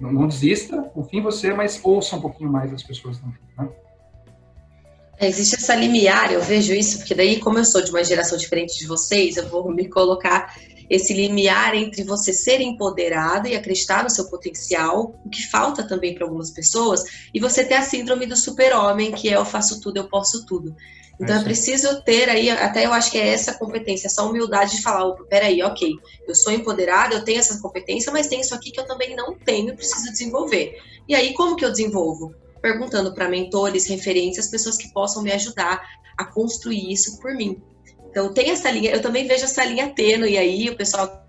não, 0.00 0.12
não 0.12 0.26
desista, 0.26 0.82
confie 0.94 1.18
em 1.18 1.22
você, 1.22 1.54
mas 1.54 1.80
ouça 1.84 2.16
um 2.16 2.20
pouquinho 2.20 2.50
mais 2.50 2.72
as 2.72 2.82
pessoas 2.82 3.18
também. 3.18 3.38
Né? 3.56 3.68
É, 5.18 5.28
existe 5.28 5.56
essa 5.56 5.74
limiar, 5.74 6.32
eu 6.32 6.40
vejo 6.40 6.72
isso, 6.72 6.98
porque 6.98 7.14
daí, 7.14 7.38
como 7.38 7.58
eu 7.58 7.64
sou 7.64 7.82
de 7.82 7.90
uma 7.90 8.02
geração 8.02 8.36
diferente 8.36 8.78
de 8.78 8.86
vocês, 8.86 9.36
eu 9.36 9.48
vou 9.48 9.70
me 9.72 9.88
colocar 9.88 10.54
esse 10.90 11.14
limiar 11.14 11.74
entre 11.74 12.02
você 12.02 12.32
ser 12.32 12.60
empoderado 12.60 13.48
e 13.48 13.56
acreditar 13.56 14.02
no 14.02 14.10
seu 14.10 14.28
potencial, 14.28 15.18
o 15.24 15.30
que 15.30 15.46
falta 15.48 15.86
também 15.86 16.14
para 16.14 16.24
algumas 16.24 16.50
pessoas, 16.50 17.04
e 17.32 17.40
você 17.40 17.64
ter 17.64 17.74
a 17.74 17.82
síndrome 17.82 18.26
do 18.26 18.36
super-homem, 18.36 19.12
que 19.12 19.28
é 19.28 19.36
eu 19.36 19.44
faço 19.44 19.80
tudo, 19.80 19.96
eu 19.96 20.08
posso 20.08 20.44
tudo. 20.44 20.74
Então 21.20 21.36
é, 21.36 21.40
é 21.40 21.44
preciso 21.44 22.02
ter 22.02 22.28
aí, 22.28 22.50
até 22.50 22.84
eu 22.84 22.92
acho 22.92 23.10
que 23.10 23.18
é 23.18 23.28
essa 23.28 23.54
competência, 23.54 24.06
essa 24.06 24.22
humildade 24.22 24.76
de 24.76 24.82
falar, 24.82 25.06
opa, 25.06 25.24
peraí, 25.24 25.62
ok, 25.62 25.94
eu 26.26 26.34
sou 26.34 26.52
empoderada, 26.52 27.14
eu 27.14 27.24
tenho 27.24 27.38
essa 27.38 27.60
competência, 27.60 28.12
mas 28.12 28.26
tem 28.26 28.40
isso 28.40 28.54
aqui 28.54 28.70
que 28.70 28.80
eu 28.80 28.86
também 28.86 29.14
não 29.14 29.34
tenho 29.34 29.70
e 29.70 29.76
preciso 29.76 30.10
desenvolver. 30.10 30.74
E 31.08 31.14
aí, 31.14 31.32
como 31.34 31.56
que 31.56 31.64
eu 31.64 31.70
desenvolvo? 31.70 32.34
Perguntando 32.62 33.12
para 33.12 33.28
mentores, 33.28 33.86
referências, 33.88 34.48
pessoas 34.48 34.78
que 34.78 34.92
possam 34.92 35.22
me 35.22 35.32
ajudar 35.32 35.82
a 36.16 36.24
construir 36.24 36.92
isso 36.92 37.20
por 37.20 37.34
mim. 37.34 37.60
Então 38.08 38.32
tem 38.32 38.50
essa 38.50 38.70
linha, 38.70 38.92
eu 38.92 39.02
também 39.02 39.26
vejo 39.26 39.44
essa 39.44 39.64
linha 39.64 39.88
tênue 39.90 40.38
aí, 40.38 40.68
o 40.68 40.76
pessoal 40.76 41.22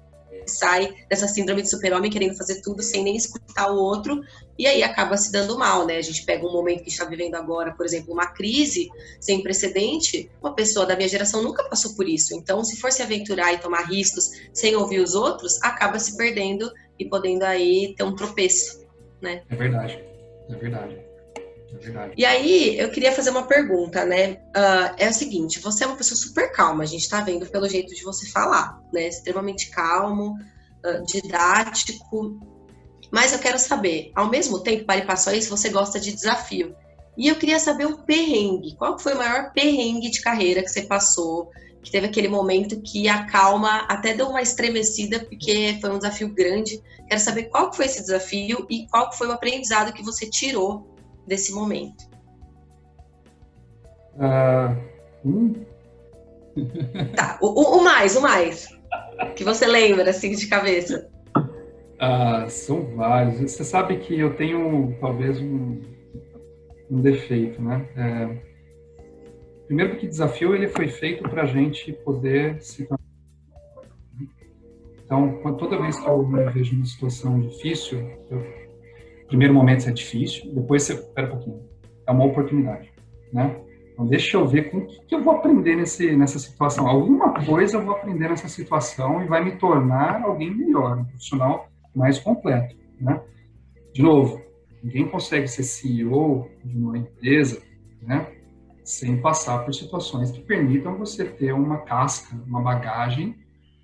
sai 0.46 0.94
dessa 1.10 1.28
síndrome 1.28 1.62
de 1.62 1.70
super-homem 1.70 2.12
querendo 2.12 2.36
fazer 2.36 2.62
tudo 2.62 2.84
sem 2.84 3.04
nem 3.04 3.16
escutar 3.16 3.72
o 3.72 3.78
outro, 3.78 4.22
e 4.58 4.68
aí 4.68 4.84
acaba 4.84 5.18
se 5.18 5.32
dando 5.32 5.58
mal, 5.58 5.86
né? 5.86 5.98
A 5.98 6.02
gente 6.02 6.26
pega 6.26 6.46
um 6.46 6.52
momento 6.52 6.84
que 6.84 6.90
está 6.90 7.06
vivendo 7.06 7.36
agora, 7.36 7.74
por 7.74 7.86
exemplo, 7.86 8.14
uma 8.14 8.28
crise 8.28 8.90
sem 9.20 9.42
precedente, 9.42 10.30
uma 10.42 10.54
pessoa 10.54 10.86
da 10.86 10.96
minha 10.96 11.08
geração 11.08 11.42
nunca 11.42 11.64
passou 11.64 11.96
por 11.96 12.08
isso. 12.08 12.36
Então, 12.36 12.64
se 12.64 12.78
for 12.80 12.92
se 12.92 13.02
aventurar 13.02 13.54
e 13.54 13.58
tomar 13.58 13.86
riscos 13.88 14.32
sem 14.54 14.76
ouvir 14.76 15.00
os 15.00 15.16
outros, 15.16 15.62
acaba 15.64 15.98
se 15.98 16.18
perdendo 16.18 16.72
e 17.00 17.06
podendo 17.06 17.44
aí 17.44 17.96
ter 17.98 18.04
um 18.04 18.16
tropeço, 18.16 18.86
né? 19.22 19.44
É 19.50 19.56
verdade, 19.56 20.04
é 20.50 20.56
verdade. 20.56 21.13
É 21.82 22.12
e 22.16 22.26
aí, 22.26 22.80
eu 22.80 22.90
queria 22.92 23.12
fazer 23.12 23.32
uma 23.32 23.44
pergunta, 23.44 24.06
né? 24.06 24.34
Uh, 24.56 24.96
é 24.98 25.10
o 25.10 25.14
seguinte: 25.14 25.60
você 25.60 25.84
é 25.84 25.88
uma 25.88 25.96
pessoa 25.96 26.18
super 26.18 26.52
calma, 26.52 26.84
a 26.84 26.88
gente 26.88 27.10
tá 27.10 27.22
vendo 27.22 27.46
pelo 27.48 27.68
jeito 27.68 27.94
de 27.94 28.04
você 28.04 28.30
falar, 28.30 28.80
né? 28.94 29.08
Extremamente 29.08 29.70
calmo, 29.70 30.36
uh, 30.86 31.06
didático. 31.06 32.40
Mas 33.12 33.32
eu 33.32 33.40
quero 33.40 33.60
saber, 33.60 34.12
ao 34.16 34.30
mesmo 34.30 34.60
tempo, 34.60 34.86
para 34.86 34.98
e 34.98 35.06
passou 35.06 35.34
isso, 35.34 35.50
você 35.50 35.70
gosta 35.70 36.00
de 36.00 36.14
desafio. 36.14 36.76
E 37.16 37.28
eu 37.28 37.36
queria 37.36 37.60
saber 37.60 37.86
um 37.86 37.98
perrengue. 37.98 38.76
Qual 38.76 38.98
foi 38.98 39.14
o 39.14 39.18
maior 39.18 39.52
perrengue 39.54 40.10
de 40.10 40.22
carreira 40.22 40.64
que 40.64 40.70
você 40.70 40.82
passou? 40.82 41.52
Que 41.84 41.92
teve 41.92 42.08
aquele 42.08 42.28
momento 42.28 42.82
que 42.82 43.08
a 43.08 43.26
calma 43.26 43.86
até 43.88 44.16
deu 44.16 44.30
uma 44.30 44.42
estremecida, 44.42 45.20
porque 45.20 45.78
foi 45.80 45.92
um 45.92 46.00
desafio 46.00 46.34
grande. 46.34 46.82
Quero 47.08 47.22
saber 47.22 47.44
qual 47.44 47.72
foi 47.72 47.86
esse 47.86 48.02
desafio 48.02 48.66
e 48.68 48.88
qual 48.88 49.14
foi 49.14 49.28
o 49.28 49.32
aprendizado 49.32 49.94
que 49.94 50.02
você 50.02 50.28
tirou 50.28 50.93
desse 51.28 51.54
momento? 51.54 52.10
Uh, 54.16 54.78
hum. 55.26 55.54
Tá, 57.16 57.40
o, 57.42 57.80
o, 57.80 57.84
mais, 57.84 58.16
o 58.16 58.22
mais. 58.22 58.68
Que 59.36 59.44
você 59.44 59.66
lembra, 59.66 60.12
assim, 60.12 60.36
de 60.36 60.46
cabeça. 60.48 61.10
Ah, 62.00 62.46
são 62.48 62.96
vários. 62.96 63.40
Você 63.40 63.64
sabe 63.64 63.98
que 63.98 64.20
eu 64.20 64.36
tenho, 64.36 64.96
talvez, 65.02 65.40
um, 65.40 65.82
um 66.92 67.02
defeito, 67.02 67.60
né? 67.60 67.90
É, 67.98 68.38
primeiro 69.66 69.94
porque 69.94 70.08
desafio 70.08 70.54
ele 70.54 70.68
foi 70.68 70.88
feito 70.88 71.24
para 71.28 71.42
a 71.42 71.48
gente 71.48 71.92
poder 71.92 72.62
se 72.62 72.88
então, 75.06 75.56
toda 75.60 75.80
vez 75.80 76.00
que 76.00 76.08
eu 76.08 76.26
me 76.26 76.44
vejo 76.50 76.74
numa 76.74 76.86
situação 76.86 77.40
difícil, 77.40 78.00
eu 78.32 78.63
primeiro 79.34 79.54
momento 79.56 79.90
é 79.90 79.92
difícil, 79.92 80.54
depois 80.54 80.84
você, 80.84 80.94
espera 80.94 81.26
um 81.26 81.32
pouquinho, 81.32 81.60
é 82.06 82.12
uma 82.12 82.26
oportunidade, 82.26 82.94
né? 83.34 83.60
Então, 83.92 84.06
deixa 84.06 84.38
eu 84.38 84.48
ver 84.48 84.70
com 84.70 84.78
o 84.78 84.86
que, 84.86 85.06
que 85.08 85.16
eu 85.16 85.24
vou 85.24 85.34
aprender 85.34 85.76
nesse, 85.76 86.16
nessa 86.16 86.38
situação. 86.38 86.88
Alguma 86.88 87.34
coisa 87.44 87.78
eu 87.78 87.84
vou 87.84 87.96
aprender 87.96 88.30
nessa 88.30 88.48
situação 88.48 89.24
e 89.24 89.28
vai 89.28 89.44
me 89.44 89.58
tornar 89.58 90.22
alguém 90.24 90.56
melhor, 90.56 91.00
um 91.00 91.06
profissional 91.06 91.68
mais 91.96 92.20
completo, 92.20 92.76
né? 93.02 93.20
De 93.92 94.04
novo, 94.04 94.40
ninguém 94.84 95.08
consegue 95.08 95.48
ser 95.48 95.64
CEO 95.64 96.48
de 96.64 96.78
uma 96.78 96.96
empresa, 96.96 97.60
né? 98.04 98.28
Sem 98.84 99.20
passar 99.20 99.66
por 99.66 99.74
situações 99.74 100.30
que 100.30 100.42
permitam 100.42 100.96
você 100.96 101.26
ter 101.26 101.54
uma 101.54 101.80
casca, 101.80 102.36
uma 102.46 102.62
bagagem 102.62 103.36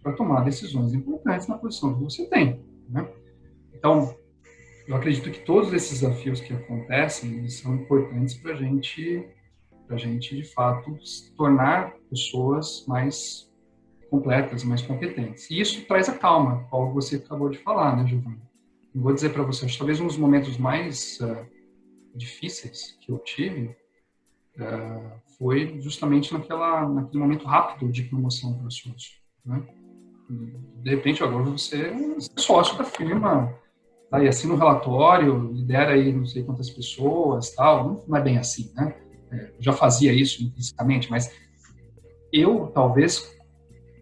para 0.04 0.14
tomar 0.14 0.42
decisões 0.42 0.94
importantes 0.94 1.48
na 1.48 1.58
posição 1.58 1.96
que 1.96 2.04
você 2.04 2.28
tem, 2.28 2.64
né? 2.88 3.08
Então, 3.74 4.14
eu 4.90 4.96
acredito 4.96 5.30
que 5.30 5.42
todos 5.42 5.72
esses 5.72 6.02
desafios 6.02 6.42
que 6.42 6.52
acontecem 6.52 7.48
são 7.48 7.76
importantes 7.76 8.34
para 8.34 8.56
gente, 8.56 9.24
a 9.88 9.96
gente 9.96 10.36
de 10.36 10.44
fato 10.44 10.98
se 11.06 11.32
tornar 11.36 11.94
pessoas 12.10 12.86
mais 12.88 13.48
completas, 14.10 14.64
mais 14.64 14.82
competentes. 14.82 15.48
E 15.52 15.62
isso 15.62 15.86
traz 15.86 16.10
a 16.10 16.18
calma, 16.18 16.66
como 16.72 16.92
você 16.92 17.18
acabou 17.18 17.50
de 17.50 17.60
falar, 17.60 17.96
né, 17.96 18.08
Giovanni? 18.08 18.42
Eu 18.96 19.02
vou 19.02 19.14
dizer 19.14 19.30
para 19.32 19.44
você, 19.44 19.68
talvez 19.78 20.00
um 20.00 20.08
dos 20.08 20.18
momentos 20.18 20.58
mais 20.58 21.20
uh, 21.20 21.46
difíceis 22.16 22.98
que 23.00 23.12
eu 23.12 23.20
tive 23.20 23.68
uh, 24.58 25.22
foi 25.38 25.80
justamente 25.82 26.34
naquela, 26.34 26.90
naquele 26.90 27.20
momento 27.20 27.46
rápido 27.46 27.92
de 27.92 28.06
promoção 28.06 28.58
para 28.58 28.72
sócio. 28.72 29.20
Né? 29.46 29.64
De 30.82 30.90
repente, 30.90 31.24
agora 31.24 31.44
você 31.44 31.92
é 31.92 32.40
sócio 32.40 32.76
da 32.76 32.84
firma, 32.84 33.56
tá? 34.10 34.24
e 34.24 34.28
assina 34.28 34.54
um 34.54 34.58
relatório, 34.58 35.52
lidera 35.54 35.94
aí 35.94 36.12
não 36.12 36.26
sei 36.26 36.44
quantas 36.44 36.70
pessoas, 36.70 37.52
tal. 37.52 38.04
Não 38.08 38.18
é 38.18 38.22
bem 38.22 38.38
assim, 38.38 38.72
né? 38.76 38.96
É, 39.32 39.52
já 39.60 39.74
fazia 39.74 40.12
isso 40.12 40.44
intrinsecamente, 40.44 41.10
mas 41.10 41.32
eu 42.34 42.72
talvez 42.74 43.36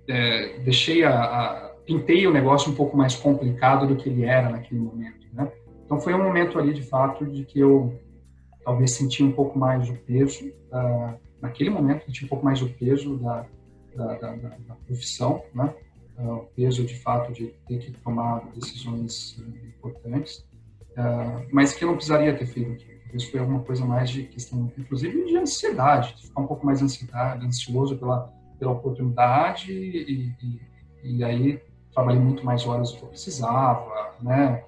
é, 0.07 0.59
deixei 0.59 1.03
a, 1.03 1.21
a, 1.21 1.75
pintei 1.85 2.25
o 2.25 2.31
negócio 2.31 2.71
um 2.71 2.75
pouco 2.75 2.95
mais 2.95 3.15
complicado 3.15 3.87
do 3.87 3.95
que 3.95 4.09
ele 4.09 4.23
era 4.23 4.49
naquele 4.49 4.79
momento, 4.79 5.27
né? 5.33 5.51
Então 5.85 5.99
foi 5.99 6.13
um 6.13 6.23
momento 6.23 6.59
ali 6.59 6.73
de 6.73 6.83
fato 6.83 7.25
de 7.25 7.43
que 7.43 7.59
eu 7.59 7.99
talvez 8.63 8.91
senti 8.91 9.23
um 9.23 9.31
pouco 9.31 9.57
mais 9.57 9.89
o 9.89 9.95
peso 9.95 10.45
uh, 10.47 11.17
naquele 11.41 11.69
momento 11.69 12.05
senti 12.05 12.25
um 12.25 12.27
pouco 12.27 12.43
mais 12.43 12.61
o 12.61 12.69
peso 12.69 13.17
da, 13.17 13.45
da, 13.95 14.15
da, 14.15 14.35
da 14.35 14.75
profissão, 14.85 15.41
né? 15.53 15.73
Uh, 16.17 16.33
o 16.33 16.45
peso 16.55 16.83
de 16.83 16.95
fato 16.99 17.31
de 17.31 17.47
ter 17.67 17.79
que 17.79 17.91
tomar 17.91 18.49
decisões 18.53 19.37
uh, 19.37 19.67
importantes, 19.67 20.39
uh, 20.91 21.47
mas 21.51 21.73
que 21.73 21.83
eu 21.83 21.89
não 21.89 21.95
precisaria 21.95 22.35
ter 22.35 22.45
feito. 22.45 22.85
Isso 23.13 23.31
foi 23.31 23.39
alguma 23.39 23.61
coisa 23.61 23.85
mais 23.85 24.09
de 24.09 24.23
questão, 24.23 24.71
inclusive, 24.77 25.25
de 25.25 25.37
ansiedade, 25.37 26.15
de 26.15 26.27
ficar 26.27 26.41
um 26.41 26.47
pouco 26.47 26.65
mais 26.65 26.81
ansiedade, 26.81 27.45
ansioso 27.45 27.97
pela, 27.97 28.33
pela 28.59 28.71
oportunidade 28.71 29.71
e, 29.71 30.33
e, 30.43 30.61
e 31.03 31.23
aí 31.23 31.61
trabalhei 31.93 32.19
muito 32.19 32.45
mais 32.45 32.67
horas 32.67 32.91
do 32.91 32.97
que 32.97 33.03
eu 33.03 33.09
precisava, 33.09 34.13
né? 34.21 34.63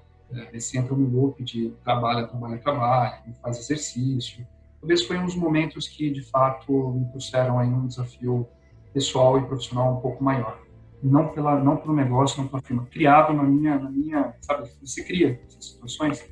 Esse 0.52 0.78
entra 0.78 0.94
no 0.94 1.06
loop 1.08 1.42
de 1.42 1.70
trabalho, 1.84 2.28
trabalho, 2.28 2.60
trabalho, 2.62 3.34
faz 3.42 3.58
exercício. 3.58 4.46
Talvez 4.80 5.02
foi 5.04 5.18
um 5.18 5.26
dos 5.26 5.34
momentos 5.34 5.86
que, 5.86 6.10
de 6.10 6.22
fato, 6.22 6.72
me 6.92 7.04
trouxeram 7.10 7.58
aí 7.58 7.68
um 7.68 7.86
desafio 7.86 8.48
pessoal 8.92 9.38
e 9.38 9.42
profissional 9.42 9.98
um 9.98 10.00
pouco 10.00 10.22
maior 10.24 10.58
não 11.02 11.28
pela 11.28 11.62
não 11.62 11.76
pelo 11.76 11.94
negócio, 11.94 12.42
não 12.42 12.48
pela 12.48 12.62
firma, 12.62 12.86
criado 12.86 13.32
na 13.32 13.42
minha 13.42 13.78
na 13.78 13.90
minha, 13.90 14.34
sabe, 14.40 14.68
você 14.82 15.02
cria 15.02 15.40
essas 15.46 15.64
situações. 15.64 16.24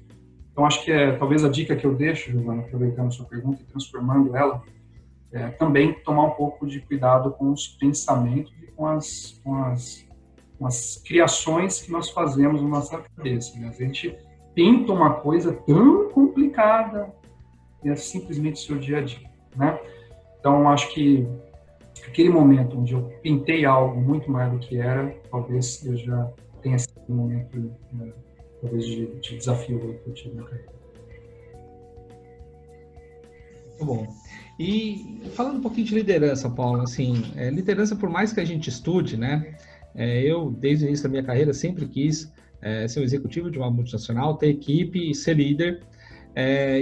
Então 0.52 0.64
acho 0.66 0.84
que 0.84 0.90
é 0.90 1.16
talvez 1.16 1.44
a 1.44 1.48
dica 1.48 1.76
que 1.76 1.86
eu 1.86 1.94
deixo, 1.94 2.30
Giovana, 2.30 2.62
aproveitando 2.62 3.08
a 3.08 3.10
sua 3.10 3.26
pergunta 3.26 3.62
e 3.62 3.66
transformando 3.66 4.36
ela, 4.36 4.62
é 5.32 5.48
também 5.50 5.92
tomar 6.00 6.24
um 6.24 6.30
pouco 6.30 6.66
de 6.66 6.80
cuidado 6.80 7.30
com 7.32 7.52
os 7.52 7.68
pensamentos 7.68 8.52
e 8.62 8.66
com 8.72 8.86
as 8.86 9.40
com 9.44 9.54
as, 9.64 10.06
com 10.58 10.66
as 10.66 10.96
criações 11.06 11.82
que 11.82 11.92
nós 11.92 12.10
fazemos 12.10 12.60
na 12.62 12.68
nossa 12.68 12.98
cabeça. 12.98 13.58
Né? 13.58 13.68
A 13.68 13.72
gente 13.72 14.16
pinta 14.54 14.92
uma 14.92 15.14
coisa 15.14 15.52
tão 15.52 16.10
complicada 16.10 17.12
e 17.84 17.88
é 17.88 17.96
simplesmente 17.96 18.58
seu 18.58 18.76
dia 18.76 18.98
a 18.98 19.02
dia, 19.02 19.30
né? 19.56 19.78
Então 20.40 20.68
acho 20.68 20.92
que 20.92 21.26
aquele 22.08 22.30
momento 22.30 22.78
onde 22.78 22.94
eu 22.94 23.02
pintei 23.22 23.64
algo 23.64 24.00
muito 24.00 24.30
mais 24.30 24.50
do 24.50 24.58
que 24.58 24.78
era, 24.78 25.14
talvez 25.30 25.84
eu 25.84 25.96
já 25.96 26.30
tenha 26.62 26.78
sido 26.78 27.00
um 27.08 27.14
momento 27.14 27.72
né, 27.92 28.12
talvez 28.60 28.84
de, 28.84 29.06
de 29.20 29.36
desafio 29.36 29.78
que 29.78 30.10
eu 30.10 30.14
tive 30.14 30.34
na 30.34 30.42
carreira. 30.44 30.72
Muito 33.68 33.84
bom. 33.84 34.06
E 34.58 35.20
falando 35.34 35.58
um 35.58 35.60
pouquinho 35.60 35.86
de 35.86 35.94
liderança, 35.94 36.50
Paulo, 36.50 36.82
assim, 36.82 37.22
é, 37.36 37.50
liderança 37.50 37.94
por 37.94 38.08
mais 38.08 38.32
que 38.32 38.40
a 38.40 38.44
gente 38.44 38.68
estude, 38.68 39.16
né? 39.16 39.56
É, 39.94 40.20
eu 40.22 40.50
desde 40.50 40.84
o 40.84 40.88
início 40.88 41.04
da 41.04 41.10
minha 41.10 41.22
carreira 41.22 41.52
sempre 41.52 41.86
quis 41.86 42.32
é, 42.60 42.88
ser 42.88 43.00
um 43.00 43.04
executivo 43.04 43.50
de 43.50 43.58
uma 43.58 43.70
multinacional, 43.70 44.36
ter 44.36 44.48
equipe 44.48 45.14
ser 45.14 45.34
líder. 45.34 45.82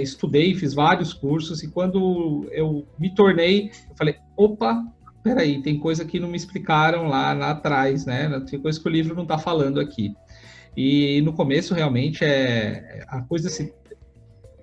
Estudei, 0.03 0.53
fiz 0.53 0.75
vários 0.75 1.13
cursos 1.13 1.63
e 1.63 1.67
quando 1.67 2.47
eu 2.51 2.85
me 2.99 3.15
tornei, 3.15 3.71
eu 3.89 3.95
falei, 3.95 4.15
opa, 4.35 4.85
peraí, 5.23 5.61
tem 5.61 5.79
coisa 5.79 6.05
que 6.05 6.19
não 6.19 6.29
me 6.29 6.37
explicaram 6.37 7.07
lá, 7.07 7.33
lá 7.33 7.51
atrás, 7.51 8.05
né? 8.05 8.39
Tem 8.49 8.59
coisa 8.59 8.79
que 8.79 8.87
o 8.87 8.91
livro 8.91 9.15
não 9.15 9.23
está 9.23 9.37
falando 9.37 9.79
aqui. 9.79 10.13
E 10.75 11.21
no 11.21 11.33
começo, 11.33 11.73
realmente, 11.73 12.23
é 12.23 13.03
a 13.07 13.21
coisa 13.21 13.49
se, 13.49 13.73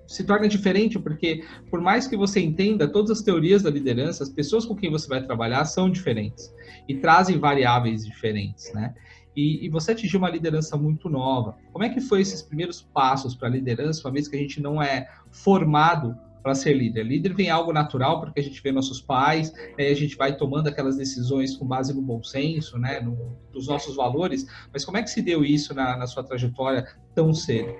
se 0.07 0.23
torna 0.23 0.47
diferente, 0.47 0.97
porque 0.97 1.43
por 1.69 1.81
mais 1.81 2.07
que 2.07 2.15
você 2.15 2.39
entenda 2.39 2.87
todas 2.87 3.11
as 3.11 3.21
teorias 3.21 3.63
da 3.63 3.69
liderança, 3.69 4.23
as 4.23 4.29
pessoas 4.29 4.65
com 4.65 4.75
quem 4.75 4.89
você 4.89 5.07
vai 5.07 5.21
trabalhar 5.21 5.65
são 5.65 5.89
diferentes 5.89 6.53
e 6.87 6.95
trazem 6.95 7.37
variáveis 7.37 8.05
diferentes, 8.05 8.71
né? 8.73 8.93
E, 9.35 9.65
e, 9.65 9.69
você 9.69 9.91
atingiu 9.91 10.17
uma 10.17 10.29
liderança 10.29 10.77
muito 10.77 11.09
nova. 11.09 11.57
Como 11.73 11.83
é 11.83 11.89
que 11.89 11.99
foi 11.99 12.21
esses 12.21 12.41
primeiros 12.41 12.81
passos 12.81 13.35
para 13.35 13.49
a 13.49 13.51
liderança, 13.51 14.07
uma 14.07 14.13
vez 14.13 14.29
que 14.29 14.35
a 14.37 14.39
gente 14.39 14.61
não 14.61 14.81
é 14.81 15.09
formado 15.29 16.17
para 16.45 16.53
ser 16.53 16.73
líder? 16.73 17.01
Líder 17.01 17.33
vem 17.33 17.49
algo 17.49 17.73
natural, 17.73 18.19
porque 18.19 18.39
a 18.39 18.43
gente 18.43 18.61
vê 18.61 18.71
nossos 18.71 19.01
pais, 19.01 19.51
a 19.79 19.93
gente 19.95 20.15
vai 20.15 20.37
tomando 20.37 20.67
aquelas 20.67 20.95
decisões 20.95 21.57
com 21.57 21.65
base 21.65 21.91
no 21.91 22.03
bom 22.03 22.21
senso, 22.23 22.77
né, 22.77 22.99
no, 22.99 23.35
nos 23.51 23.67
nossos 23.67 23.95
valores. 23.95 24.45
Mas 24.71 24.85
como 24.85 24.97
é 24.97 25.01
que 25.01 25.09
se 25.09 25.23
deu 25.23 25.43
isso 25.43 25.73
na, 25.73 25.97
na 25.97 26.05
sua 26.05 26.23
trajetória 26.23 26.85
tão 27.15 27.33
cedo? 27.33 27.73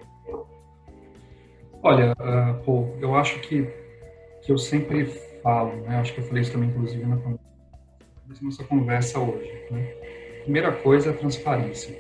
Olha, 1.84 2.14
uh, 2.14 2.98
eu 3.00 3.14
acho 3.14 3.40
que, 3.42 3.70
que 4.44 4.52
eu 4.52 4.58
sempre 4.58 5.06
falo, 5.44 5.76
né, 5.82 5.98
acho 5.98 6.16
que 6.16 6.22
eu 6.22 6.26
falei 6.26 6.42
isso 6.42 6.52
também, 6.52 6.70
inclusive, 6.70 7.06
na 7.06 7.20
nossa 8.42 8.64
conversa 8.64 9.20
hoje. 9.20 9.52
Né? 9.70 9.94
primeira 10.42 10.72
coisa 10.72 11.12
é 11.12 11.14
transparência. 11.14 11.96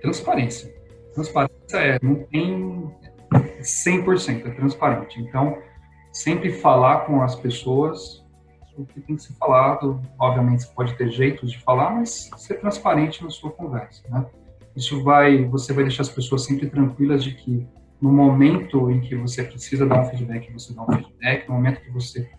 Transparência. 0.00 0.72
Transparência 1.12 1.76
é, 1.76 1.98
não 2.00 2.22
tem 2.26 2.88
100%, 3.60 4.46
é 4.46 4.50
transparente. 4.50 5.20
Então, 5.20 5.58
sempre 6.12 6.52
falar 6.52 7.06
com 7.06 7.22
as 7.22 7.34
pessoas 7.34 8.22
o 8.76 8.86
que 8.86 9.00
tem 9.00 9.16
que 9.16 9.22
ser 9.22 9.34
falado. 9.34 10.00
Obviamente, 10.18 10.62
você 10.62 10.72
pode 10.74 10.94
ter 10.94 11.10
jeitos 11.10 11.50
de 11.50 11.58
falar, 11.58 11.90
mas 11.90 12.30
ser 12.36 12.54
transparente 12.54 13.22
na 13.22 13.30
sua 13.30 13.50
conversa, 13.50 14.02
né? 14.08 14.24
Isso 14.74 15.02
vai, 15.02 15.44
você 15.44 15.72
vai 15.72 15.84
deixar 15.84 16.02
as 16.02 16.08
pessoas 16.08 16.44
sempre 16.44 16.68
tranquilas 16.70 17.22
de 17.22 17.34
que 17.34 17.66
no 18.00 18.10
momento 18.10 18.90
em 18.90 19.00
que 19.00 19.14
você 19.14 19.42
precisa 19.42 19.86
dar 19.86 20.00
um 20.00 20.04
feedback, 20.06 20.50
você 20.52 20.72
dá 20.72 20.82
um 20.82 20.92
feedback. 20.92 21.46
No 21.48 21.54
momento 21.54 21.82
que 21.82 21.90
você 21.90 22.30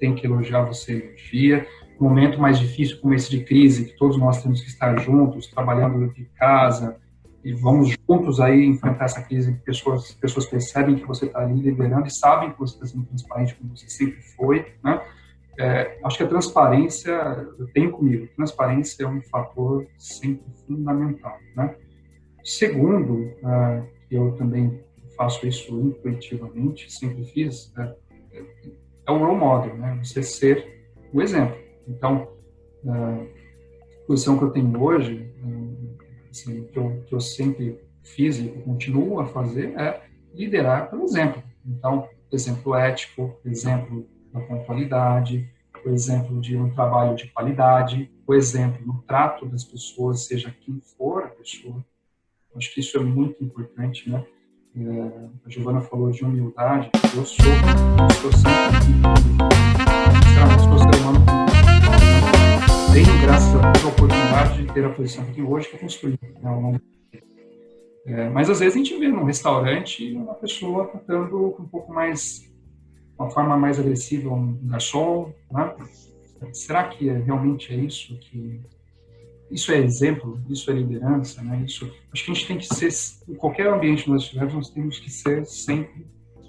tem 0.00 0.14
que 0.14 0.26
elogiar, 0.26 0.62
você 0.62 1.14
elogia 1.16 1.68
momento 2.02 2.40
mais 2.40 2.58
difícil 2.58 2.98
como 3.00 3.14
esse 3.14 3.30
de 3.30 3.44
crise, 3.44 3.84
que 3.84 3.96
todos 3.96 4.18
nós 4.18 4.42
temos 4.42 4.60
que 4.60 4.68
estar 4.68 4.98
juntos, 4.98 5.46
trabalhando 5.46 6.12
de 6.12 6.24
casa, 6.36 6.96
e 7.44 7.52
vamos 7.54 7.96
juntos 8.08 8.40
aí 8.40 8.64
enfrentar 8.64 9.06
essa 9.06 9.22
crise, 9.22 9.52
que 9.52 9.60
pessoas, 9.60 10.12
pessoas 10.14 10.46
percebem 10.46 10.96
que 10.96 11.06
você 11.06 11.26
está 11.26 11.40
ali 11.40 11.60
liderando 11.60 12.06
e 12.06 12.10
sabem 12.10 12.52
que 12.52 12.58
você 12.58 12.74
está 12.74 12.86
sendo 12.86 13.06
transparente 13.06 13.54
como 13.56 13.76
você 13.76 13.88
sempre 13.88 14.22
foi, 14.36 14.66
né? 14.82 15.02
É, 15.58 15.98
acho 16.02 16.16
que 16.16 16.22
a 16.22 16.28
transparência, 16.28 17.10
eu 17.58 17.66
tenho 17.74 17.90
comigo, 17.90 18.26
transparência 18.36 19.04
é 19.04 19.06
um 19.06 19.20
fator 19.22 19.86
sempre 19.98 20.44
fundamental, 20.66 21.36
né? 21.56 21.74
Segundo, 22.42 23.14
uh, 23.14 23.86
eu 24.10 24.32
também 24.32 24.80
faço 25.16 25.46
isso 25.46 25.78
intuitivamente, 25.78 26.90
sempre 26.90 27.24
fiz, 27.24 27.72
é, 27.78 27.94
é 29.06 29.12
o 29.12 29.18
role 29.18 29.38
model, 29.38 29.76
né? 29.76 29.98
Você 30.02 30.22
ser 30.22 30.90
o 31.12 31.20
exemplo. 31.20 31.56
Então, 31.86 32.28
a 32.88 34.06
posição 34.06 34.38
que 34.38 34.44
eu 34.44 34.50
tenho 34.50 34.80
hoje, 34.80 35.30
assim, 36.32 36.64
que, 36.64 36.78
eu, 36.78 37.04
que 37.06 37.14
eu 37.14 37.20
sempre 37.20 37.78
fiz 38.02 38.38
e 38.38 38.48
continuo 38.48 39.20
a 39.20 39.26
fazer, 39.26 39.78
é 39.78 40.02
liderar 40.34 40.90
pelo 40.90 41.04
exemplo. 41.04 41.42
Então, 41.64 42.08
exemplo 42.32 42.74
ético, 42.74 43.38
exemplo 43.44 44.06
da 44.32 44.40
pontualidade, 44.40 45.48
o 45.84 45.90
exemplo 45.90 46.40
de 46.40 46.56
um 46.56 46.70
trabalho 46.70 47.14
de 47.14 47.28
qualidade, 47.28 48.10
o 48.26 48.34
exemplo 48.34 48.84
no 48.86 49.02
trato 49.02 49.46
das 49.46 49.64
pessoas, 49.64 50.24
seja 50.24 50.54
quem 50.60 50.80
for 50.80 51.24
a 51.24 51.28
pessoa. 51.28 51.84
Acho 52.56 52.72
que 52.72 52.80
isso 52.80 52.96
é 52.96 53.00
muito 53.00 53.42
importante, 53.44 54.08
né? 54.08 54.24
É, 54.74 55.26
a 55.44 55.50
Giovana 55.50 55.80
falou 55.82 56.10
de 56.10 56.24
humildade. 56.24 56.90
Eu 57.14 57.26
sou, 57.26 57.44
eu 57.44 58.10
sou 58.20 58.32
sempre, 58.32 58.78
sinceramente, 60.24 60.62
sou 60.62 60.78
ser 60.78 61.02
tenho, 62.92 63.22
graças 63.22 63.54
a 63.54 63.72
Deus, 63.72 63.84
a 63.84 63.88
oportunidade 63.88 64.62
de 64.62 64.72
ter 64.74 64.84
a 64.84 64.90
posição 64.90 65.24
que 65.24 65.40
hoje, 65.40 65.68
que 65.68 65.76
eu 65.76 65.80
construí. 65.80 66.18
Né, 66.20 66.80
é, 68.04 68.28
mas 68.28 68.50
às 68.50 68.60
vezes 68.60 68.74
a 68.74 68.78
gente 68.78 68.98
vê 68.98 69.08
num 69.08 69.24
restaurante 69.24 70.12
uma 70.12 70.34
pessoa 70.34 70.86
tratando 70.88 71.56
um 71.58 71.66
pouco 71.68 71.90
mais, 71.92 72.52
uma 73.18 73.30
forma 73.30 73.56
mais 73.56 73.80
agressiva 73.80 74.28
um 74.28 74.58
garçom, 74.64 75.32
né? 75.50 75.74
Será 76.52 76.84
que 76.88 77.08
é, 77.08 77.16
realmente 77.16 77.72
é 77.72 77.76
isso 77.76 78.18
que 78.18 78.60
isso 79.50 79.70
é 79.70 79.78
exemplo, 79.78 80.40
isso 80.50 80.70
é 80.70 80.74
liderança, 80.74 81.42
né? 81.42 81.62
Isso, 81.66 81.90
acho 82.12 82.24
que 82.24 82.30
a 82.30 82.34
gente 82.34 82.46
tem 82.46 82.58
que 82.58 82.66
ser, 82.66 82.90
em 83.28 83.34
qualquer 83.34 83.68
ambiente 83.68 84.04
que 84.04 84.10
nós 84.10 84.22
estivermos, 84.22 84.54
nós 84.54 84.70
temos 84.70 84.98
que 84.98 85.10
ser 85.10 85.46
sempre 85.46 86.06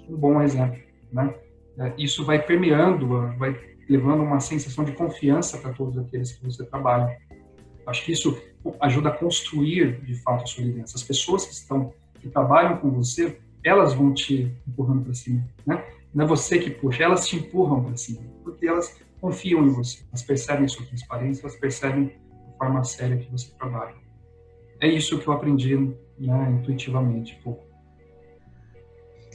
um 0.08 0.16
bom 0.16 0.42
exemplo, 0.42 0.78
né? 1.10 1.34
É, 1.78 1.92
isso 1.96 2.24
vai 2.24 2.42
permeando, 2.42 3.08
vai 3.38 3.73
levando 3.88 4.22
uma 4.22 4.40
sensação 4.40 4.84
de 4.84 4.92
confiança 4.92 5.58
para 5.58 5.72
todos 5.72 5.98
aqueles 5.98 6.32
que 6.32 6.44
você 6.44 6.64
trabalha. 6.64 7.16
Acho 7.86 8.04
que 8.04 8.12
isso 8.12 8.40
ajuda 8.80 9.10
a 9.10 9.12
construir, 9.12 10.00
de 10.02 10.14
fato, 10.22 10.44
a 10.44 10.46
sua 10.46 10.64
liderança. 10.64 10.96
As 10.96 11.02
pessoas 11.02 11.44
que 11.44 11.52
estão, 11.52 11.92
que 12.20 12.28
trabalham 12.28 12.78
com 12.78 12.90
você, 12.90 13.38
elas 13.62 13.94
vão 13.94 14.12
te 14.12 14.54
empurrando 14.66 15.04
para 15.04 15.14
cima, 15.14 15.44
né? 15.66 15.84
Não 16.14 16.24
é 16.24 16.28
você 16.28 16.58
que 16.58 16.70
puxa, 16.70 17.02
elas 17.02 17.26
te 17.26 17.36
empurram 17.36 17.82
para 17.82 17.96
cima, 17.96 18.22
porque 18.44 18.66
elas 18.66 19.00
confiam 19.20 19.64
em 19.64 19.70
você, 19.70 20.04
elas 20.08 20.22
percebem 20.22 20.68
sua 20.68 20.86
transparência, 20.86 21.42
elas 21.42 21.56
percebem 21.56 22.12
a 22.54 22.58
forma 22.58 22.84
séria 22.84 23.16
que 23.16 23.30
você 23.30 23.50
trabalha. 23.58 23.96
É 24.80 24.86
isso 24.86 25.18
que 25.18 25.26
eu 25.26 25.32
aprendi 25.32 25.76
né, 26.18 26.50
intuitivamente, 26.52 27.40
pouco. 27.42 27.64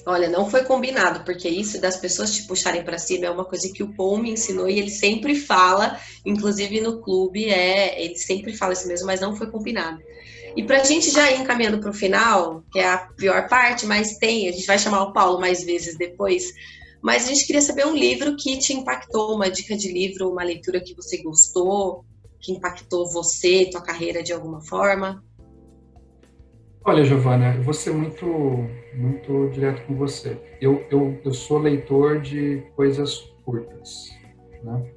Olha, 0.10 0.28
não 0.28 0.50
foi 0.50 0.64
combinado, 0.64 1.24
porque 1.24 1.48
isso 1.48 1.80
das 1.80 1.96
pessoas 1.96 2.34
te 2.34 2.48
puxarem 2.48 2.84
para 2.84 2.98
cima 2.98 3.28
é 3.28 3.30
uma 3.30 3.46
coisa 3.46 3.72
que 3.72 3.84
o 3.84 3.94
Paul 3.94 4.18
me 4.18 4.32
ensinou 4.32 4.68
e 4.68 4.80
ele 4.80 4.90
sempre 4.90 5.36
fala, 5.36 6.00
inclusive 6.26 6.82
no 6.82 7.00
clube, 7.00 7.46
é, 7.46 8.04
ele 8.04 8.16
sempre 8.18 8.58
fala 8.58 8.74
isso 8.74 8.88
mesmo, 8.88 9.06
mas 9.06 9.22
não 9.22 9.36
foi 9.36 9.52
combinado. 9.52 10.00
E 10.56 10.64
para 10.64 10.82
a 10.82 10.84
gente 10.84 11.12
já 11.12 11.32
ir 11.32 11.40
encaminhando 11.40 11.78
para 11.78 11.92
o 11.92 11.94
final, 11.94 12.64
que 12.72 12.80
é 12.80 12.90
a 12.90 12.98
pior 13.16 13.48
parte, 13.48 13.86
mas 13.86 14.18
tem, 14.18 14.50
a 14.50 14.52
gente 14.52 14.66
vai 14.66 14.80
chamar 14.80 15.04
o 15.04 15.14
Paulo 15.14 15.40
mais 15.40 15.64
vezes 15.64 15.96
depois, 15.96 16.46
mas 17.04 17.26
a 17.26 17.28
gente 17.28 17.46
queria 17.46 17.62
saber 17.62 17.86
um 17.86 17.96
livro 17.96 18.36
que 18.36 18.58
te 18.58 18.74
impactou, 18.74 19.36
uma 19.36 19.48
dica 19.48 19.78
de 19.78 19.94
livro, 19.94 20.32
uma 20.32 20.44
leitura 20.44 20.82
que 20.82 20.96
você 20.96 21.22
gostou, 21.22 22.04
que 22.42 22.52
impactou 22.52 23.08
você, 23.12 23.70
tua 23.72 23.84
carreira 23.84 24.24
de 24.24 24.34
alguma 24.34 24.60
forma. 24.60 25.24
Olha, 26.84 27.06
Giovana, 27.06 27.54
eu 27.56 27.62
vou 27.62 27.76
ser 27.76 27.94
muito, 27.94 28.26
muito 29.00 29.50
direto 29.50 29.86
com 29.86 29.96
você. 29.96 30.38
Eu, 30.62 30.86
eu, 30.92 31.20
eu 31.24 31.34
sou 31.34 31.58
leitor 31.58 32.20
de 32.20 32.64
coisas 32.76 33.20
curtas, 33.46 34.10
né? 34.64 34.92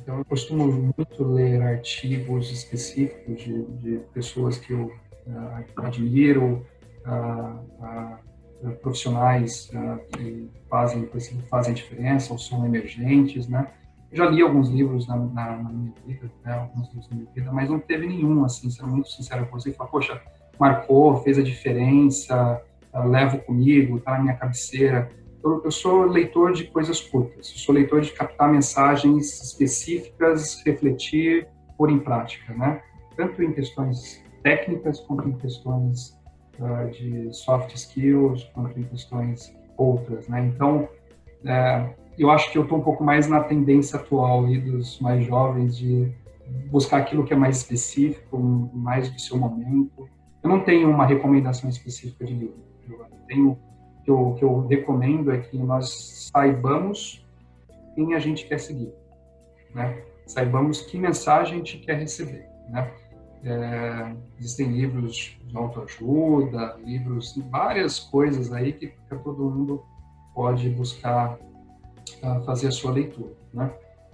Então, 0.00 0.18
eu 0.18 0.24
costumo 0.24 0.92
muito 0.96 1.24
ler 1.24 1.60
artigos 1.60 2.50
específicos 2.50 3.42
de, 3.42 3.62
de 3.64 3.98
pessoas 4.14 4.56
que 4.56 4.72
eu 4.72 4.86
uh, 5.26 5.82
admiro, 5.82 6.64
uh, 7.06 8.66
uh, 8.66 8.76
profissionais 8.80 9.70
que 10.12 10.50
fazem, 10.68 11.08
fazem 11.50 11.74
diferença 11.74 12.32
ou 12.32 12.38
são 12.38 12.64
emergentes, 12.64 13.46
né? 13.46 13.68
já 14.12 14.26
li 14.26 14.42
alguns 14.42 14.68
livros 14.70 15.06
na, 15.06 15.16
na, 15.16 15.56
na 15.56 15.68
minha 15.68 15.92
vida, 16.06 16.30
né? 16.44 16.54
alguns 16.54 16.88
livros 16.88 17.08
na 17.10 17.16
minha 17.16 17.30
vida, 17.32 17.52
mas 17.52 17.68
não 17.68 17.78
teve 17.78 18.06
nenhum, 18.06 18.44
assim, 18.44 18.70
sendo 18.70 18.88
muito 18.88 19.10
sincero 19.10 19.46
com 19.46 19.60
você, 19.60 19.70
e 19.70 19.74
falar, 19.74 19.90
poxa, 19.90 20.20
marcou, 20.58 21.18
fez 21.18 21.38
a 21.38 21.42
diferença, 21.42 22.60
levo 23.04 23.38
comigo, 23.38 23.98
está 23.98 24.12
na 24.12 24.20
minha 24.20 24.34
cabeceira. 24.34 25.10
Eu, 25.42 25.62
eu, 25.64 25.70
sou 25.70 26.04
leitor 26.04 26.52
de 26.52 26.64
coisas 26.64 27.00
curtas, 27.00 27.50
eu 27.52 27.58
sou 27.58 27.74
leitor 27.74 28.00
de 28.00 28.12
captar 28.12 28.50
mensagens 28.50 29.40
específicas, 29.42 30.62
refletir, 30.64 31.46
pôr 31.76 31.90
em 31.90 31.98
prática, 31.98 32.52
né? 32.54 32.82
Tanto 33.16 33.42
em 33.42 33.52
questões 33.52 34.22
técnicas 34.42 35.00
quanto 35.00 35.28
em 35.28 35.32
questões 35.32 36.18
uh, 36.58 36.90
de 36.90 37.32
soft 37.32 37.74
skills, 37.74 38.44
quanto 38.52 38.78
em 38.78 38.82
questões 38.82 39.54
outras, 39.76 40.28
né? 40.28 40.44
Então, 40.46 40.88
é, 41.44 41.88
eu 42.18 42.30
acho 42.30 42.50
que 42.50 42.58
eu 42.58 42.62
estou 42.62 42.78
um 42.78 42.82
pouco 42.82 43.04
mais 43.04 43.28
na 43.28 43.40
tendência 43.40 43.98
atual 43.98 44.44
aí 44.44 44.58
dos 44.58 44.98
mais 45.00 45.24
jovens 45.24 45.76
de 45.76 46.12
buscar 46.70 46.98
aquilo 46.98 47.24
que 47.24 47.32
é 47.32 47.36
mais 47.36 47.58
específico, 47.58 48.38
mais 48.74 49.10
do 49.10 49.20
seu 49.20 49.36
momento, 49.36 50.08
eu 50.42 50.48
não 50.48 50.60
tenho 50.60 50.90
uma 50.90 51.06
recomendação 51.06 51.68
específica 51.68 52.24
de 52.24 52.34
livro. 52.34 52.67
Eu 52.92 53.06
tenho 53.26 53.58
que 54.04 54.10
eu, 54.10 54.34
que 54.38 54.44
eu 54.44 54.66
recomendo 54.66 55.30
é 55.30 55.38
que 55.38 55.58
nós 55.58 56.30
saibamos 56.32 57.22
quem 57.94 58.14
a 58.14 58.18
gente 58.18 58.46
quer 58.46 58.58
seguir, 58.58 58.92
né? 59.74 60.02
Saibamos 60.26 60.80
que 60.82 60.98
mensagem 60.98 61.54
a 61.54 61.56
gente 61.58 61.78
quer 61.78 61.98
receber, 61.98 62.48
né? 62.70 62.90
É, 63.44 64.14
existem 64.38 64.68
livros 64.72 65.38
de 65.44 65.56
autoajuda, 65.56 66.76
livros, 66.84 67.36
várias 67.50 67.98
coisas 67.98 68.52
aí 68.52 68.72
que, 68.72 68.88
que 68.88 69.16
todo 69.22 69.50
mundo 69.50 69.84
pode 70.34 70.68
buscar 70.70 71.38
uh, 72.22 72.44
fazer 72.44 72.68
a 72.68 72.70
sua 72.70 72.92
leitura, 72.92 73.32
né? 73.52 73.70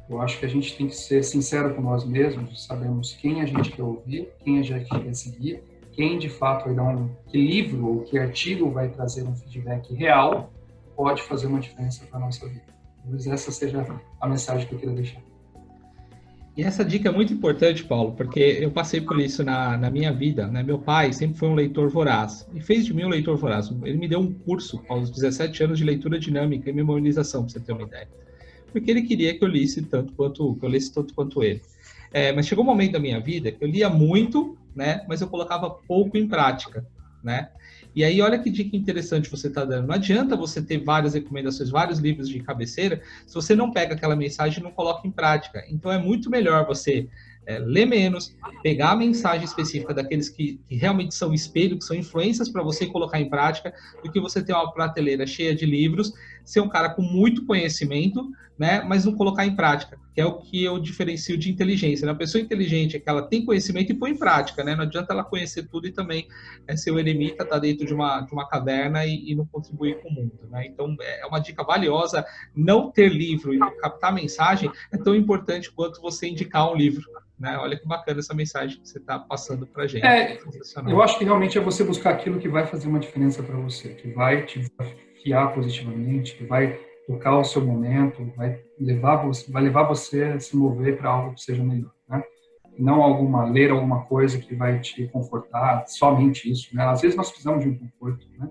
Eu 0.08 0.20
acho 0.20 0.38
que 0.38 0.44
a 0.44 0.48
gente 0.48 0.76
tem 0.76 0.88
que 0.88 0.96
ser 0.96 1.22
sincero 1.22 1.74
com 1.74 1.80
nós 1.80 2.04
mesmos, 2.04 2.66
sabemos 2.66 3.14
quem 3.14 3.40
a 3.40 3.46
gente 3.46 3.70
quer 3.70 3.82
ouvir, 3.82 4.30
quem 4.40 4.58
a 4.58 4.62
gente 4.62 4.88
quer 4.88 5.14
seguir, 5.14 5.62
quem 5.94 6.18
de 6.18 6.28
fato 6.28 6.66
vai 6.66 6.74
dar 6.74 6.84
um 6.84 7.08
que 7.28 7.38
livro 7.38 7.86
ou 7.86 8.00
que 8.02 8.18
artigo 8.18 8.70
vai 8.70 8.88
trazer 8.88 9.22
um 9.22 9.34
feedback 9.34 9.94
real 9.94 10.52
pode 10.96 11.22
fazer 11.22 11.46
uma 11.46 11.60
diferença 11.60 12.04
para 12.06 12.18
a 12.18 12.22
nossa 12.22 12.46
vida. 12.48 12.62
Talvez 13.02 13.26
essa 13.26 13.50
seja 13.50 13.86
a 14.20 14.28
mensagem 14.28 14.66
que 14.66 14.74
eu 14.74 14.78
queria 14.78 14.94
deixar. 14.94 15.20
E 16.56 16.62
essa 16.62 16.84
dica 16.84 17.08
é 17.08 17.12
muito 17.12 17.32
importante, 17.32 17.82
Paulo, 17.82 18.12
porque 18.12 18.38
eu 18.38 18.70
passei 18.70 19.00
por 19.00 19.18
isso 19.18 19.42
na, 19.42 19.76
na 19.76 19.90
minha 19.90 20.12
vida. 20.12 20.46
Né? 20.46 20.62
Meu 20.62 20.78
pai 20.78 21.12
sempre 21.12 21.36
foi 21.36 21.48
um 21.48 21.54
leitor 21.54 21.88
voraz 21.90 22.46
e 22.54 22.60
fez 22.60 22.86
de 22.86 22.94
mim 22.94 23.04
um 23.04 23.08
leitor 23.08 23.36
voraz. 23.36 23.72
Ele 23.82 23.98
me 23.98 24.06
deu 24.06 24.20
um 24.20 24.32
curso 24.32 24.80
aos 24.88 25.10
17 25.10 25.64
anos 25.64 25.78
de 25.78 25.84
leitura 25.84 26.16
dinâmica 26.18 26.70
e 26.70 26.72
memorização, 26.72 27.42
para 27.42 27.52
você 27.52 27.60
ter 27.60 27.72
uma 27.72 27.82
ideia. 27.82 28.08
Porque 28.70 28.88
ele 28.88 29.02
queria 29.02 29.36
que 29.36 29.44
eu 29.44 29.48
lisse 29.48 29.82
tanto 29.82 30.12
quanto 30.12 30.54
que 30.54 30.64
eu 30.64 30.68
lesse 30.68 30.94
tanto 30.94 31.12
quanto 31.12 31.42
ele. 31.42 31.60
É, 32.12 32.32
mas 32.32 32.46
chegou 32.46 32.62
um 32.62 32.68
momento 32.68 32.92
da 32.92 33.00
minha 33.00 33.18
vida 33.18 33.50
que 33.50 33.62
eu 33.62 33.68
lia 33.68 33.90
muito, 33.90 34.56
né? 34.74 35.04
Mas 35.08 35.20
eu 35.20 35.28
colocava 35.28 35.70
pouco 35.70 36.16
em 36.16 36.28
prática, 36.28 36.86
né? 37.22 37.50
E 37.94 38.02
aí, 38.02 38.20
olha 38.20 38.38
que 38.38 38.50
dica 38.50 38.76
interessante 38.76 39.30
você 39.30 39.46
está 39.46 39.64
dando. 39.64 39.86
Não 39.86 39.94
adianta 39.94 40.36
você 40.36 40.60
ter 40.60 40.78
várias 40.78 41.14
recomendações, 41.14 41.70
vários 41.70 42.00
livros 42.00 42.28
de 42.28 42.40
cabeceira, 42.40 43.00
se 43.24 43.34
você 43.34 43.54
não 43.54 43.70
pega 43.70 43.94
aquela 43.94 44.16
mensagem 44.16 44.58
e 44.58 44.62
não 44.62 44.72
coloca 44.72 45.06
em 45.06 45.12
prática. 45.12 45.64
Então, 45.68 45.92
é 45.92 45.98
muito 45.98 46.28
melhor 46.28 46.66
você 46.66 47.08
é, 47.46 47.58
ler 47.58 47.86
menos, 47.86 48.34
pegar 48.62 48.92
a 48.92 48.96
mensagem 48.96 49.44
específica 49.44 49.92
daqueles 49.92 50.28
que, 50.28 50.60
que 50.68 50.76
realmente 50.76 51.14
são 51.14 51.32
espelho, 51.32 51.78
que 51.78 51.84
são 51.84 51.96
influências 51.96 52.48
para 52.48 52.62
você 52.62 52.86
colocar 52.86 53.20
em 53.20 53.28
prática, 53.28 53.72
do 54.02 54.10
que 54.10 54.20
você 54.20 54.42
ter 54.42 54.52
uma 54.52 54.72
prateleira 54.72 55.26
cheia 55.26 55.54
de 55.54 55.66
livros, 55.66 56.12
ser 56.44 56.60
um 56.60 56.68
cara 56.68 56.90
com 56.90 57.02
muito 57.02 57.44
conhecimento, 57.44 58.30
né, 58.58 58.82
mas 58.82 59.04
não 59.04 59.14
colocar 59.14 59.44
em 59.44 59.56
prática, 59.56 59.98
que 60.14 60.20
é 60.20 60.26
o 60.26 60.38
que 60.38 60.62
eu 60.62 60.78
diferencio 60.78 61.36
de 61.36 61.50
inteligência. 61.50 62.06
Né? 62.06 62.12
A 62.12 62.16
pessoa 62.16 62.40
inteligente 62.40 62.96
é 62.96 63.00
que 63.00 63.08
ela 63.08 63.22
tem 63.22 63.44
conhecimento 63.44 63.90
e 63.90 63.94
põe 63.94 64.12
em 64.12 64.16
prática, 64.16 64.62
né? 64.62 64.76
Não 64.76 64.84
adianta 64.84 65.12
ela 65.12 65.24
conhecer 65.24 65.64
tudo 65.64 65.88
e 65.88 65.92
também 65.92 66.28
é, 66.68 66.76
ser 66.76 66.92
o 66.92 66.98
eremita, 66.98 67.42
estar 67.42 67.56
tá 67.56 67.58
dentro 67.58 67.84
de 67.84 67.92
uma, 67.92 68.20
de 68.20 68.32
uma 68.32 68.48
caverna 68.48 69.04
e, 69.04 69.32
e, 69.32 69.34
não 69.34 69.44
contribuir 69.46 70.00
com 70.00 70.08
o 70.08 70.12
mundo, 70.12 70.38
né? 70.50 70.66
Então, 70.66 70.96
é 71.00 71.26
uma 71.26 71.40
dica 71.40 71.64
valiosa. 71.64 72.24
Não 72.54 72.92
ter 72.92 73.08
livro 73.08 73.52
e 73.52 73.58
captar 73.80 74.14
mensagem 74.14 74.70
é 74.92 74.96
tão 74.96 75.16
importante 75.16 75.72
quanto 75.72 76.00
você 76.00 76.28
indicar 76.28 76.70
um 76.70 76.76
livro, 76.76 77.04
né? 77.38 77.58
Olha 77.58 77.78
que 77.78 77.86
bacana 77.86 78.20
essa 78.20 78.34
mensagem 78.34 78.80
que 78.80 78.88
você 78.88 78.98
está 78.98 79.18
passando 79.18 79.66
para 79.66 79.84
a 79.84 79.86
gente. 79.86 80.04
É, 80.04 80.38
eu 80.88 81.02
acho 81.02 81.18
que 81.18 81.24
realmente 81.24 81.58
é 81.58 81.60
você 81.60 81.82
buscar 81.82 82.10
aquilo 82.10 82.38
que 82.38 82.48
vai 82.48 82.66
fazer 82.66 82.88
uma 82.88 82.98
diferença 82.98 83.42
para 83.42 83.56
você, 83.56 83.90
que 83.94 84.12
vai 84.12 84.44
te 84.44 84.60
desafiar 84.60 85.52
positivamente, 85.52 86.36
que 86.36 86.44
vai 86.44 86.78
tocar 87.06 87.38
o 87.38 87.44
seu 87.44 87.64
momento, 87.64 88.24
vai 88.36 88.60
levar 88.78 89.16
você, 89.16 89.50
vai 89.50 89.62
levar 89.62 89.84
você 89.84 90.24
a 90.24 90.40
se 90.40 90.56
mover 90.56 90.96
para 90.96 91.10
algo 91.10 91.34
que 91.34 91.42
seja 91.42 91.62
melhor, 91.62 91.92
né? 92.08 92.22
Não 92.78 93.02
alguma 93.02 93.44
ler 93.44 93.70
alguma 93.70 94.04
coisa 94.04 94.38
que 94.38 94.54
vai 94.54 94.80
te 94.80 95.06
confortar, 95.08 95.84
somente 95.86 96.50
isso, 96.50 96.74
né? 96.74 96.84
Às 96.84 97.02
vezes 97.02 97.16
nós 97.16 97.30
precisamos 97.30 97.64
de 97.64 97.70
um 97.70 97.78
conforto, 97.78 98.26
né? 98.38 98.48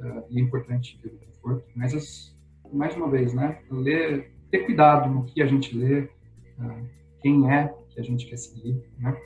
Uh, 0.00 0.24
e 0.30 0.38
é 0.38 0.42
importante 0.42 0.98
ter 1.02 1.12
um 1.12 1.18
conforto, 1.18 1.66
mas 1.74 2.34
mais 2.72 2.96
uma 2.96 3.10
vez, 3.10 3.34
né? 3.34 3.58
Ler, 3.70 4.32
ter 4.50 4.60
cuidado 4.60 5.10
no 5.10 5.24
que 5.24 5.42
a 5.42 5.46
gente 5.46 5.76
lê, 5.76 6.02
uh, 6.02 6.88
quem 7.20 7.52
é 7.52 7.74
que 8.00 8.06
a 8.06 8.10
gente 8.10 8.26
quer 8.26 8.36
seguir, 8.36 8.82
né? 8.98 9.16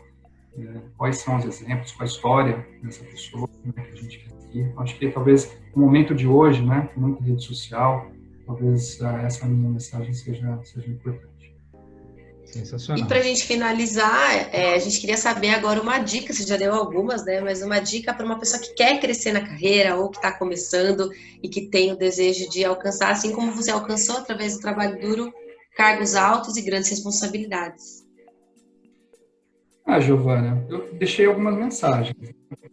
É, 0.56 0.80
quais 0.96 1.18
são 1.18 1.36
os 1.36 1.44
exemplos, 1.44 1.92
qual 1.92 2.02
a 2.02 2.04
história 2.04 2.66
dessa 2.82 3.04
pessoa 3.04 3.48
né, 3.64 3.72
que 3.72 3.92
a 3.92 3.96
gente 3.96 4.18
quer 4.18 4.40
seguir. 4.40 4.72
Acho 4.76 4.98
que 4.98 5.10
talvez 5.10 5.56
no 5.74 5.82
momento 5.82 6.14
de 6.14 6.28
hoje, 6.28 6.62
né, 6.62 6.88
com 6.94 7.00
muita 7.00 7.24
rede 7.24 7.42
social, 7.44 8.08
talvez 8.46 9.00
uh, 9.00 9.06
essa 9.24 9.46
minha 9.46 9.68
mensagem 9.68 10.14
seja, 10.14 10.60
seja 10.62 10.88
importante. 10.88 11.34
Sensacional. 12.44 13.04
E 13.04 13.08
para 13.08 13.18
a 13.18 13.22
gente 13.22 13.44
finalizar, 13.44 14.54
é, 14.54 14.74
a 14.74 14.78
gente 14.78 15.00
queria 15.00 15.16
saber 15.16 15.48
agora 15.48 15.80
uma 15.80 15.98
dica, 15.98 16.32
você 16.32 16.44
já 16.44 16.56
deu 16.56 16.72
algumas, 16.72 17.24
né? 17.24 17.40
Mas 17.40 17.62
uma 17.62 17.80
dica 17.80 18.14
para 18.14 18.24
uma 18.24 18.38
pessoa 18.38 18.62
que 18.62 18.74
quer 18.74 19.00
crescer 19.00 19.32
na 19.32 19.40
carreira 19.40 19.96
ou 19.96 20.08
que 20.08 20.18
está 20.18 20.30
começando 20.30 21.10
e 21.42 21.48
que 21.48 21.62
tem 21.62 21.90
o 21.90 21.96
desejo 21.96 22.48
de 22.48 22.64
alcançar, 22.64 23.10
assim 23.10 23.32
como 23.32 23.50
você 23.50 23.72
alcançou 23.72 24.18
através 24.18 24.54
do 24.54 24.60
trabalho 24.60 25.00
duro, 25.00 25.32
cargos 25.74 26.14
altos 26.14 26.56
e 26.56 26.62
grandes 26.62 26.90
responsabilidades. 26.90 28.03
Ah, 29.86 30.00
Giovana, 30.00 30.64
eu 30.70 30.94
deixei 30.94 31.26
algumas 31.26 31.54
mensagens, 31.54 32.16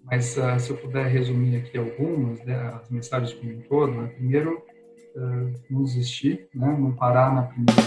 mas 0.05 0.37
uh, 0.37 0.57
se 0.57 0.69
eu 0.69 0.77
puder 0.77 1.07
resumir 1.07 1.57
aqui 1.57 1.77
algumas, 1.77 2.41
né, 2.45 2.55
as 2.81 2.89
mensagens 2.89 3.33
como 3.33 3.51
um 3.51 3.59
todo, 3.63 3.91
né, 3.91 4.07
primeiro, 4.15 4.63
uh, 5.17 5.53
não 5.69 5.83
desistir, 5.83 6.47
né, 6.55 6.73
não 6.79 6.93
parar 6.93 7.35
na 7.35 7.41
primeira, 7.43 7.81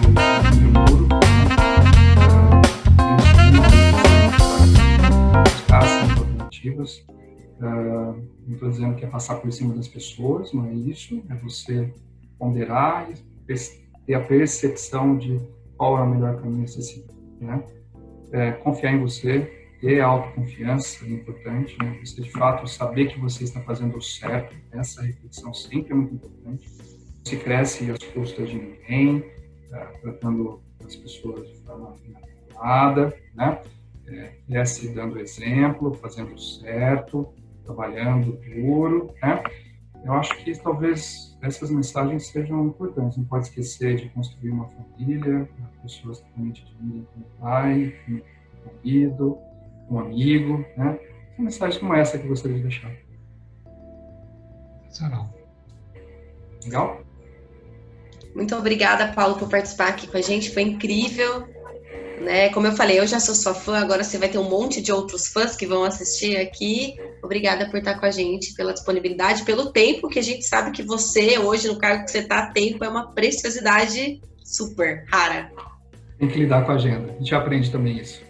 primeiro, 0.00 0.40
primeiro 0.48 0.80
muro, 0.90 1.06
né, 1.06 1.20
buscar 5.44 5.84
as 5.84 6.10
alternativas, 6.10 7.04
uh, 7.60 8.16
não 8.46 8.54
estou 8.54 8.70
dizendo 8.70 8.96
que 8.96 9.04
é 9.04 9.08
passar 9.08 9.34
por 9.36 9.52
cima 9.52 9.74
das 9.74 9.86
pessoas, 9.86 10.54
não 10.54 10.64
é 10.64 10.72
isso, 10.72 11.22
é 11.28 11.34
você 11.34 11.92
ponderar 12.38 13.06
e 13.10 13.16
ter 14.06 14.14
a 14.14 14.20
percepção 14.20 15.18
de 15.18 15.38
qual 15.76 15.98
é 15.98 16.00
o 16.00 16.08
melhor 16.08 16.40
caminho 16.40 16.64
a 16.64 16.68
ser 16.68 16.80
seguido, 16.80 17.12
né? 17.38 17.62
É, 18.32 18.52
confiar 18.52 18.92
em 18.92 19.00
você, 19.00 19.68
ter 19.80 20.00
autoconfiança 20.00 21.04
é 21.04 21.10
importante, 21.10 21.76
né? 21.80 21.98
Você 22.04 22.20
de 22.20 22.30
fato 22.32 22.66
saber 22.66 23.06
que 23.06 23.18
você 23.20 23.44
está 23.44 23.60
fazendo 23.60 23.96
o 23.96 24.02
certo, 24.02 24.54
essa 24.72 25.02
reflexão 25.02 25.54
sempre 25.54 25.92
é 25.92 25.96
muito 25.96 26.14
importante. 26.14 26.68
Se 27.24 27.36
cresce 27.36 27.90
às 27.90 27.98
custas 27.98 28.50
de 28.50 28.56
ninguém, 28.56 29.24
é, 29.72 29.78
tratando 30.00 30.60
as 30.84 30.96
pessoas 30.96 31.48
de 31.48 31.56
forma 31.60 31.94
inadequada, 32.04 33.16
né? 33.34 33.60
É, 34.06 34.32
cresce 34.48 34.88
dando 34.94 35.20
exemplo, 35.20 35.94
fazendo 35.94 36.38
certo, 36.38 37.28
trabalhando 37.64 38.32
duro, 38.32 39.14
né? 39.22 39.42
Eu 40.04 40.12
acho 40.14 40.36
que 40.42 40.58
talvez 40.58 41.27
essas 41.40 41.70
mensagens 41.70 42.26
sejam 42.26 42.66
importantes. 42.66 43.16
Não 43.16 43.24
pode 43.24 43.46
esquecer 43.46 43.96
de 43.96 44.08
construir 44.10 44.50
uma 44.50 44.68
família, 44.68 45.48
pessoas 45.82 46.20
que 46.20 46.26
realmente 46.34 46.66
admiram 46.66 47.06
como 47.12 47.26
pai, 47.40 47.94
como 48.04 48.22
marido, 48.64 49.38
um 49.90 49.98
amigo, 49.98 50.64
né? 50.76 50.98
São 51.36 51.44
mensagens 51.44 51.78
como 51.78 51.94
essa 51.94 52.18
que 52.18 52.24
eu 52.24 52.28
gostaria 52.28 52.56
de 52.56 52.62
deixar. 52.64 52.92
Sensacional. 54.88 55.32
Legal? 56.64 57.02
Muito 58.34 58.54
obrigada, 58.54 59.12
Paulo, 59.12 59.36
por 59.36 59.48
participar 59.48 59.88
aqui 59.88 60.06
com 60.06 60.16
a 60.16 60.20
gente. 60.20 60.50
Foi 60.50 60.62
incrível 60.62 61.48
né? 62.20 62.48
Como 62.50 62.66
eu 62.66 62.72
falei, 62.72 62.98
eu 62.98 63.06
já 63.06 63.20
sou 63.20 63.34
sua 63.34 63.54
fã, 63.54 63.78
agora 63.78 64.04
você 64.04 64.18
vai 64.18 64.28
ter 64.28 64.38
um 64.38 64.48
monte 64.48 64.80
de 64.80 64.92
outros 64.92 65.28
fãs 65.28 65.56
que 65.56 65.66
vão 65.66 65.84
assistir 65.84 66.36
aqui. 66.36 66.96
Obrigada 67.22 67.68
por 67.70 67.78
estar 67.78 67.98
com 67.98 68.06
a 68.06 68.10
gente, 68.10 68.54
pela 68.54 68.72
disponibilidade, 68.72 69.44
pelo 69.44 69.72
tempo 69.72 70.08
que 70.08 70.18
a 70.18 70.22
gente 70.22 70.44
sabe 70.44 70.70
que 70.72 70.82
você, 70.82 71.38
hoje, 71.38 71.68
no 71.68 71.78
cargo 71.78 72.04
que 72.04 72.10
você 72.10 72.18
está, 72.18 72.50
tempo 72.50 72.84
é 72.84 72.88
uma 72.88 73.12
preciosidade 73.12 74.20
super 74.44 75.04
rara. 75.08 75.50
Tem 76.18 76.28
que 76.28 76.38
lidar 76.38 76.64
com 76.64 76.72
a 76.72 76.74
agenda. 76.74 77.12
A 77.12 77.18
gente 77.18 77.34
aprende 77.34 77.70
também 77.70 77.98
isso. 77.98 78.22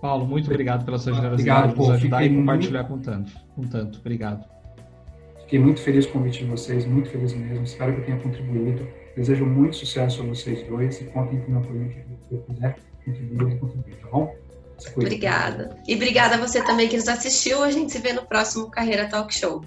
Paulo, 0.00 0.26
muito 0.26 0.50
obrigado 0.50 0.84
pela 0.84 0.98
sua 0.98 1.14
generosidade, 1.14 1.74
por 1.74 1.88
nos 1.88 1.96
ajudar 1.96 2.24
e 2.24 2.34
compartilhar 2.34 2.88
muito... 2.88 3.04
com 3.04 3.10
tanto. 3.10 3.32
Com 3.54 3.62
tanto. 3.62 3.98
Obrigado. 4.00 4.44
Fiquei 5.42 5.58
muito 5.58 5.80
feliz 5.80 6.06
com 6.06 6.18
o 6.18 6.22
convite 6.22 6.44
de 6.44 6.50
vocês, 6.50 6.84
muito 6.86 7.08
feliz 7.08 7.32
mesmo. 7.34 7.62
Espero 7.64 7.94
que 7.94 8.00
eu 8.00 8.04
tenha 8.06 8.18
contribuído. 8.18 8.88
Desejo 9.16 9.44
muito 9.44 9.76
sucesso 9.76 10.22
a 10.22 10.26
vocês 10.26 10.66
dois 10.66 11.00
e 11.00 11.04
contem 11.04 11.40
com 11.40 11.48
o 11.48 11.50
meu 11.50 11.60
apoio 11.60 11.88
que 12.28 12.34
eu 12.34 12.38
puder 12.38 12.76
contribuir, 13.04 13.58
contribuir, 13.58 13.96
tá 13.96 14.08
bom? 14.08 14.34
Obrigada. 14.96 15.76
E 15.86 15.94
obrigada 15.94 16.36
a 16.36 16.38
você 16.38 16.62
também 16.62 16.88
que 16.88 16.96
nos 16.96 17.08
assistiu. 17.08 17.62
A 17.62 17.70
gente 17.70 17.92
se 17.92 17.98
vê 17.98 18.12
no 18.12 18.24
próximo 18.26 18.70
Carreira 18.70 19.08
Talk 19.08 19.32
Show. 19.32 19.62